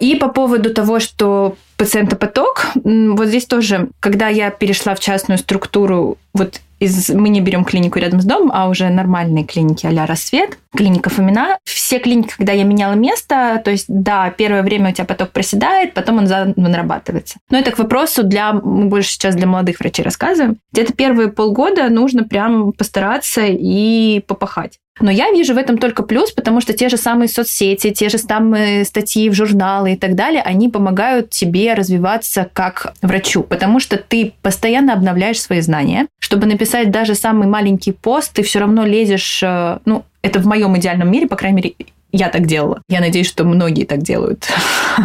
И 0.00 0.16
по 0.16 0.28
поводу 0.28 0.74
того, 0.74 0.98
что 0.98 1.56
пациентопоток, 1.76 2.66
вот 2.74 3.28
здесь 3.28 3.46
тоже, 3.46 3.88
когда 4.00 4.28
я 4.28 4.50
перешла 4.50 4.94
в 4.94 5.00
частную 5.00 5.38
структуру, 5.38 6.18
вот 6.34 6.60
из, 6.82 7.10
мы 7.10 7.28
не 7.28 7.40
берем 7.40 7.64
клинику 7.64 7.98
рядом 7.98 8.20
с 8.20 8.24
домом, 8.24 8.50
а 8.52 8.68
уже 8.68 8.88
нормальные 8.88 9.44
клиники 9.44 9.86
а 9.86 10.06
«Рассвет», 10.06 10.58
клиника 10.74 11.10
Фомина. 11.10 11.58
Все 11.64 11.98
клиники, 11.98 12.34
когда 12.36 12.52
я 12.52 12.64
меняла 12.64 12.94
место, 12.94 13.60
то 13.64 13.70
есть, 13.70 13.84
да, 13.88 14.30
первое 14.30 14.62
время 14.62 14.90
у 14.90 14.92
тебя 14.92 15.04
поток 15.04 15.30
проседает, 15.30 15.94
потом 15.94 16.18
он 16.18 16.26
заново 16.26 16.54
нарабатывается. 16.56 17.38
Но 17.50 17.58
это 17.58 17.70
к 17.70 17.78
вопросу 17.78 18.24
для, 18.24 18.52
мы 18.52 18.86
больше 18.86 19.10
сейчас 19.10 19.36
для 19.36 19.46
молодых 19.46 19.78
врачей 19.78 20.04
рассказываем. 20.04 20.56
Где-то 20.72 20.92
первые 20.94 21.28
полгода 21.28 21.88
нужно 21.88 22.24
прям 22.24 22.72
постараться 22.72 23.42
и 23.46 24.20
попахать. 24.26 24.78
Но 25.02 25.10
я 25.10 25.30
вижу 25.32 25.54
в 25.54 25.58
этом 25.58 25.78
только 25.78 26.02
плюс, 26.02 26.30
потому 26.30 26.60
что 26.60 26.72
те 26.72 26.88
же 26.88 26.96
самые 26.96 27.28
соцсети, 27.28 27.90
те 27.90 28.08
же 28.08 28.18
самые 28.18 28.84
статьи 28.84 29.28
в 29.28 29.34
журналы 29.34 29.92
и 29.92 29.96
так 29.96 30.14
далее, 30.14 30.42
они 30.42 30.68
помогают 30.68 31.30
тебе 31.30 31.74
развиваться 31.74 32.48
как 32.52 32.94
врачу, 33.02 33.42
потому 33.42 33.80
что 33.80 33.96
ты 33.96 34.32
постоянно 34.42 34.92
обновляешь 34.92 35.40
свои 35.40 35.60
знания. 35.60 36.06
Чтобы 36.20 36.46
написать 36.46 36.90
даже 36.90 37.14
самый 37.14 37.48
маленький 37.48 37.92
пост, 37.92 38.32
ты 38.32 38.42
все 38.42 38.60
равно 38.60 38.86
лезешь, 38.86 39.42
э, 39.42 39.78
ну, 39.84 40.04
это 40.22 40.38
в 40.38 40.46
моем 40.46 40.76
идеальном 40.78 41.10
мире, 41.10 41.26
по 41.26 41.36
крайней 41.36 41.56
мере, 41.56 41.74
я 42.12 42.28
так 42.28 42.46
делала. 42.46 42.82
Я 42.88 43.00
надеюсь, 43.00 43.26
что 43.26 43.44
многие 43.44 43.84
так 43.84 44.02
делают. 44.02 44.46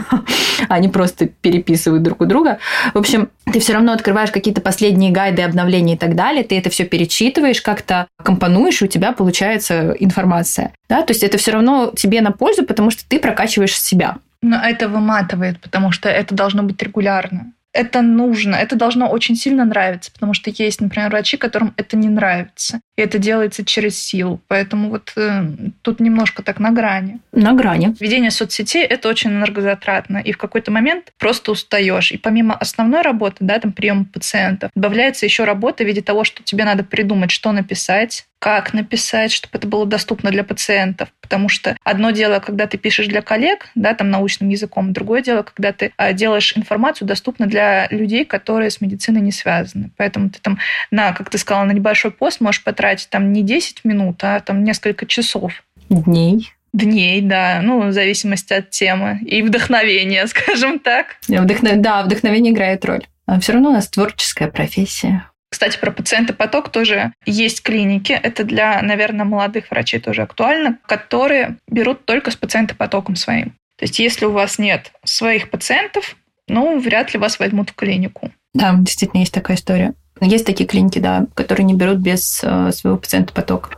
Они 0.69 0.89
просто 0.89 1.27
переписывают 1.27 2.03
друг 2.03 2.21
у 2.21 2.25
друга. 2.25 2.59
В 2.93 2.97
общем, 2.97 3.29
ты 3.51 3.59
все 3.59 3.73
равно 3.73 3.93
открываешь 3.93 4.31
какие-то 4.31 4.61
последние 4.61 5.11
гайды, 5.11 5.41
обновления 5.41 5.95
и 5.95 5.97
так 5.97 6.15
далее, 6.15 6.43
ты 6.43 6.57
это 6.57 6.69
все 6.69 6.85
перечитываешь, 6.85 7.61
как-то 7.61 8.07
компонуешь, 8.21 8.81
и 8.81 8.85
у 8.85 8.87
тебя 8.87 9.13
получается 9.13 9.95
информация. 9.99 10.73
Да? 10.89 11.01
То 11.01 11.11
есть 11.11 11.23
это 11.23 11.37
все 11.37 11.51
равно 11.51 11.93
тебе 11.95 12.21
на 12.21 12.31
пользу, 12.31 12.65
потому 12.65 12.91
что 12.91 13.07
ты 13.07 13.19
прокачиваешь 13.19 13.79
себя. 13.79 14.17
Но 14.41 14.57
это 14.57 14.87
выматывает, 14.87 15.59
потому 15.61 15.91
что 15.91 16.09
это 16.09 16.35
должно 16.35 16.63
быть 16.63 16.81
регулярно 16.83 17.53
это 17.77 18.01
нужно, 18.01 18.55
это 18.55 18.75
должно 18.75 19.07
очень 19.07 19.35
сильно 19.35 19.63
нравиться, 19.63 20.11
потому 20.11 20.33
что 20.33 20.49
есть, 20.49 20.81
например, 20.81 21.09
врачи, 21.09 21.37
которым 21.37 21.73
это 21.77 21.95
не 21.95 22.09
нравится, 22.09 22.81
и 22.97 23.01
это 23.03 23.19
делается 23.19 23.63
через 23.63 23.99
силу. 23.99 24.41
Поэтому 24.47 24.89
вот 24.89 25.13
э, 25.15 25.43
тут 25.83 25.99
немножко 25.99 26.41
так 26.41 26.59
на 26.59 26.71
грани. 26.71 27.19
На 27.31 27.53
грани. 27.53 27.95
Ведение 27.99 28.31
соцсетей— 28.31 28.83
это 28.89 29.09
очень 29.09 29.29
энергозатратно, 29.29 30.17
и 30.17 30.31
в 30.31 30.37
какой-то 30.37 30.71
момент 30.71 31.13
просто 31.19 31.51
устаешь. 31.51 32.11
И 32.11 32.17
помимо 32.17 32.55
основной 32.55 33.03
работы, 33.03 33.37
да, 33.41 33.59
там 33.59 33.71
приема 33.71 34.05
пациентов, 34.05 34.71
добавляется 34.73 35.27
еще 35.27 35.43
работа 35.43 35.83
в 35.83 35.87
виде 35.87 36.01
того, 36.01 36.23
что 36.23 36.41
тебе 36.41 36.65
надо 36.65 36.83
придумать, 36.83 37.29
что 37.29 37.51
написать, 37.51 38.25
как 38.39 38.73
написать, 38.73 39.31
чтобы 39.31 39.57
это 39.57 39.67
было 39.67 39.85
доступно 39.85 40.31
для 40.31 40.43
пациентов. 40.43 41.09
Потому 41.21 41.49
что 41.49 41.75
одно 41.83 42.11
дело, 42.11 42.39
когда 42.39 42.67
ты 42.67 42.77
пишешь 42.77 43.07
для 43.07 43.21
коллег, 43.21 43.67
да, 43.75 43.93
там 43.93 44.09
научным 44.09 44.49
языком, 44.49 44.93
другое 44.93 45.21
дело, 45.21 45.43
когда 45.43 45.73
ты 45.73 45.91
а, 45.97 46.13
делаешь 46.13 46.55
информацию 46.55 47.07
доступно 47.07 47.47
для 47.47 47.87
людей, 47.89 48.25
которые 48.25 48.69
с 48.69 48.79
медициной 48.79 49.21
не 49.21 49.31
связаны. 49.31 49.91
Поэтому 49.97 50.29
ты 50.29 50.39
там 50.39 50.59
на, 50.91 51.13
как 51.13 51.29
ты 51.29 51.37
сказала, 51.37 51.65
на 51.65 51.71
небольшой 51.71 52.11
пост 52.11 52.39
можешь 52.39 52.63
потратить 52.63 53.09
там 53.09 53.33
не 53.33 53.43
10 53.43 53.83
минут, 53.85 54.23
а 54.23 54.39
там 54.39 54.63
несколько 54.63 55.05
часов. 55.05 55.63
Дней. 55.89 56.53
Дней, 56.73 57.21
да, 57.21 57.61
ну, 57.63 57.87
в 57.87 57.91
зависимости 57.91 58.53
от 58.53 58.69
темы 58.69 59.19
и 59.25 59.41
вдохновения, 59.41 60.27
скажем 60.27 60.79
так. 60.79 61.17
Вдохнов... 61.27 61.81
Да, 61.81 62.03
вдохновение 62.03 62.53
играет 62.53 62.85
роль. 62.85 63.05
А 63.25 63.39
все 63.39 63.53
равно 63.53 63.69
у 63.69 63.73
нас 63.73 63.89
творческая 63.89 64.47
профессия. 64.47 65.29
Кстати, 65.49 65.77
про 65.77 65.91
пациента 65.91 66.33
поток 66.33 66.69
тоже 66.69 67.13
есть 67.25 67.63
клиники. 67.63 68.11
Это 68.11 68.43
для, 68.43 68.81
наверное, 68.81 69.25
молодых 69.25 69.71
врачей 69.71 69.99
тоже 69.99 70.23
актуально, 70.23 70.77
которые 70.85 71.57
берут 71.67 72.05
только 72.05 72.31
с 72.31 72.35
пациента 72.35 72.75
потоком 72.75 73.15
своим. 73.15 73.51
То 73.77 73.83
есть, 73.83 73.99
если 73.99 74.25
у 74.25 74.31
вас 74.31 74.59
нет 74.59 74.91
своих 75.03 75.49
пациентов, 75.49 76.15
ну, 76.47 76.79
вряд 76.79 77.13
ли 77.13 77.19
вас 77.19 77.39
возьмут 77.39 77.69
в 77.69 77.75
клинику. 77.75 78.31
Да, 78.53 78.73
действительно 78.75 79.19
есть 79.19 79.33
такая 79.33 79.57
история. 79.57 79.93
Есть 80.19 80.45
такие 80.45 80.67
клиники, 80.67 80.99
да, 80.99 81.27
которые 81.35 81.65
не 81.65 81.75
берут 81.75 81.97
без 81.97 82.41
э, 82.43 82.71
своего 82.71 82.97
пациента 82.97 83.33
поток. 83.33 83.71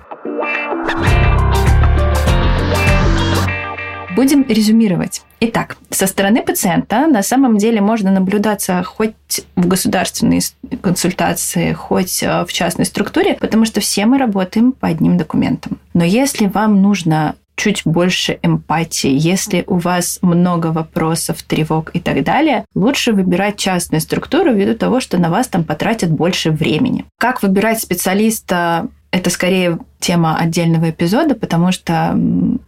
Будем 4.20 4.46
резюмировать. 4.46 5.22
Итак, 5.40 5.78
со 5.92 6.06
стороны 6.06 6.42
пациента 6.44 7.08
на 7.08 7.24
самом 7.24 7.58
деле 7.58 7.80
можно 7.80 8.12
наблюдаться 8.12 8.84
хоть 8.84 9.14
в 9.56 9.66
государственной 9.66 10.42
консультации, 10.82 11.72
хоть 11.72 12.22
э, 12.22 12.44
в 12.46 12.52
частной 12.52 12.84
структуре, 12.84 13.36
потому 13.40 13.64
что 13.64 13.80
все 13.80 14.06
мы 14.06 14.18
работаем 14.18 14.74
по 14.74 14.90
одним 14.90 15.18
документам. 15.18 15.80
Но 15.94 16.04
если 16.04 16.48
вам 16.48 16.82
нужно 16.82 17.36
чуть 17.56 17.84
больше 17.86 18.40
эмпатии, 18.42 19.10
если 19.10 19.64
у 19.68 19.78
вас 19.78 20.20
много 20.22 20.68
вопросов, 20.68 21.42
тревог 21.44 21.92
и 21.94 22.02
так 22.02 22.22
далее, 22.26 22.66
лучше 22.76 23.14
выбирать 23.14 23.56
частную 23.56 24.02
структуру 24.02 24.54
ввиду 24.54 24.76
того, 24.76 25.00
что 25.00 25.18
на 25.18 25.30
вас 25.30 25.48
там 25.48 25.64
потратят 25.64 26.12
больше 26.12 26.52
времени. 26.52 27.06
Как 27.18 27.42
выбирать 27.42 27.82
специалиста 27.82 28.90
это 29.12 29.30
скорее 29.30 29.80
тема 30.00 30.38
отдельного 30.38 30.92
эпизода, 30.92 31.36
потому 31.36 31.72
что 31.72 32.18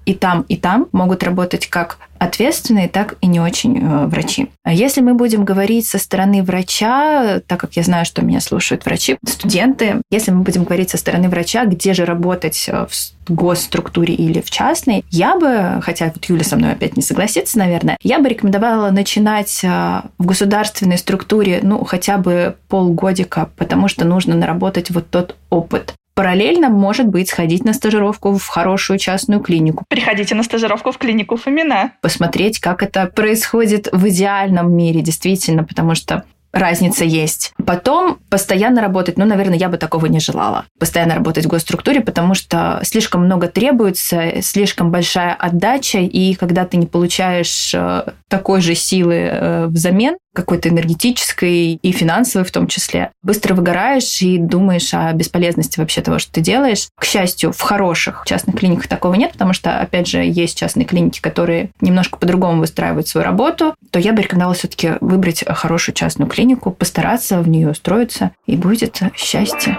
и 0.05 0.13
там, 0.13 0.41
и 0.49 0.57
там 0.57 0.87
могут 0.91 1.23
работать 1.23 1.67
как 1.67 1.97
ответственные, 2.19 2.89
так 2.89 3.15
и 3.21 3.27
не 3.27 3.39
очень 3.39 3.79
э, 3.79 4.05
врачи. 4.07 4.49
А 4.63 4.73
если 4.73 5.01
мы 5.01 5.13
будем 5.13 5.45
говорить 5.45 5.87
со 5.87 5.97
стороны 5.97 6.43
врача, 6.43 7.39
так 7.47 7.59
как 7.59 7.77
я 7.77 7.83
знаю, 7.83 8.05
что 8.05 8.23
меня 8.23 8.41
слушают 8.41 8.85
врачи, 8.85 9.17
студенты, 9.25 10.01
если 10.11 10.31
мы 10.31 10.43
будем 10.43 10.65
говорить 10.65 10.89
со 10.89 10.97
стороны 10.97 11.29
врача, 11.29 11.65
где 11.65 11.93
же 11.93 12.05
работать 12.05 12.65
э, 12.67 12.85
в 12.85 13.33
госструктуре 13.33 14.13
или 14.13 14.41
в 14.41 14.51
частной, 14.51 15.05
я 15.09 15.35
бы, 15.35 15.81
хотя 15.81 16.11
вот 16.13 16.25
Юля 16.25 16.43
со 16.43 16.57
мной 16.57 16.73
опять 16.73 16.97
не 16.97 17.01
согласится, 17.01 17.57
наверное, 17.57 17.97
я 18.03 18.19
бы 18.19 18.27
рекомендовала 18.27 18.91
начинать 18.91 19.63
э, 19.63 20.01
в 20.17 20.25
государственной 20.25 20.97
структуре, 20.97 21.61
ну, 21.63 21.83
хотя 21.85 22.17
бы 22.17 22.55
полгодика, 22.67 23.49
потому 23.55 23.87
что 23.87 24.05
нужно 24.05 24.35
наработать 24.35 24.91
вот 24.91 25.09
тот 25.09 25.37
опыт. 25.49 25.95
Параллельно, 26.13 26.69
может 26.69 27.07
быть, 27.07 27.29
сходить 27.29 27.63
на 27.63 27.73
стажировку 27.73 28.33
в 28.33 28.45
хорошую 28.47 28.99
частную 28.99 29.41
клинику. 29.41 29.85
Приходите 29.87 30.35
на 30.35 30.43
стажировку 30.43 30.91
в 30.91 30.97
клинику 30.97 31.37
Фомина. 31.37 31.93
Посмотреть, 32.01 32.59
как 32.59 32.83
это 32.83 33.07
происходит 33.07 33.87
в 33.91 34.07
идеальном 34.09 34.75
мире, 34.75 35.01
действительно, 35.01 35.63
потому 35.63 35.95
что 35.95 36.23
разница 36.51 37.05
есть. 37.05 37.53
Потом 37.65 38.19
постоянно 38.29 38.81
работать, 38.81 39.17
ну, 39.17 39.25
наверное, 39.25 39.57
я 39.57 39.69
бы 39.69 39.77
такого 39.77 40.07
не 40.07 40.19
желала. 40.19 40.65
Постоянно 40.79 41.15
работать 41.15 41.45
в 41.45 41.49
госструктуре, 41.49 42.01
потому 42.01 42.33
что 42.33 42.81
слишком 42.83 43.25
много 43.25 43.47
требуется, 43.47 44.41
слишком 44.41 44.91
большая 44.91 45.33
отдача, 45.33 45.99
и 45.99 46.33
когда 46.35 46.65
ты 46.65 46.77
не 46.77 46.87
получаешь 46.87 47.73
э, 47.73 48.03
такой 48.27 48.61
же 48.61 48.75
силы 48.75 49.15
э, 49.15 49.65
взамен, 49.67 50.17
какой-то 50.33 50.69
энергетической 50.69 51.73
и 51.73 51.91
финансовой 51.91 52.45
в 52.45 52.51
том 52.51 52.67
числе, 52.67 53.11
быстро 53.23 53.53
выгораешь 53.53 54.21
и 54.21 54.37
думаешь 54.37 54.93
о 54.93 55.11
бесполезности 55.13 55.79
вообще 55.79 56.01
того, 56.01 56.19
что 56.19 56.31
ты 56.31 56.41
делаешь. 56.41 56.87
К 56.95 57.05
счастью, 57.05 57.51
в 57.51 57.61
хороших 57.61 58.23
частных 58.25 58.57
клиниках 58.57 58.87
такого 58.87 59.13
нет, 59.15 59.33
потому 59.33 59.53
что, 59.53 59.79
опять 59.79 60.07
же, 60.07 60.19
есть 60.23 60.57
частные 60.57 60.85
клиники, 60.85 61.19
которые 61.19 61.71
немножко 61.81 62.17
по-другому 62.17 62.59
выстраивают 62.59 63.07
свою 63.07 63.25
работу, 63.25 63.75
то 63.89 63.99
я 63.99 64.13
бы 64.13 64.21
рекомендовала 64.21 64.55
все-таки 64.55 64.93
выбрать 65.01 65.43
хорошую 65.47 65.95
частную 65.95 66.29
клинику, 66.29 66.71
постараться 66.71 67.41
в 67.41 67.47
нее 67.47 67.69
устроиться, 67.69 68.31
и 68.45 68.55
будет 68.55 68.99
счастье. 69.15 69.77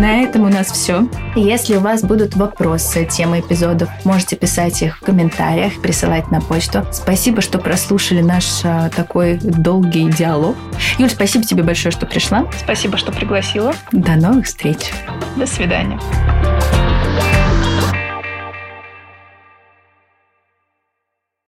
На 0.00 0.22
этом 0.22 0.44
у 0.44 0.48
нас 0.48 0.68
все. 0.68 1.06
Если 1.36 1.76
у 1.76 1.80
вас 1.80 2.02
будут 2.02 2.34
вопросы, 2.34 3.04
темы 3.04 3.40
эпизодов, 3.40 3.90
можете 4.06 4.34
писать 4.34 4.80
их 4.80 4.96
в 4.96 5.00
комментариях, 5.00 5.74
присылать 5.82 6.30
на 6.30 6.40
почту. 6.40 6.86
Спасибо, 6.90 7.42
что 7.42 7.58
прослушали 7.58 8.22
наш 8.22 8.64
а, 8.64 8.88
такой 8.88 9.36
долгий 9.42 10.10
диалог. 10.10 10.56
Юль, 10.96 11.10
спасибо 11.10 11.44
тебе 11.44 11.62
большое, 11.64 11.92
что 11.92 12.06
пришла. 12.06 12.46
Спасибо, 12.58 12.96
что 12.96 13.12
пригласила. 13.12 13.74
До 13.92 14.12
новых 14.12 14.46
встреч. 14.46 14.90
До 15.36 15.44
свидания. 15.44 16.00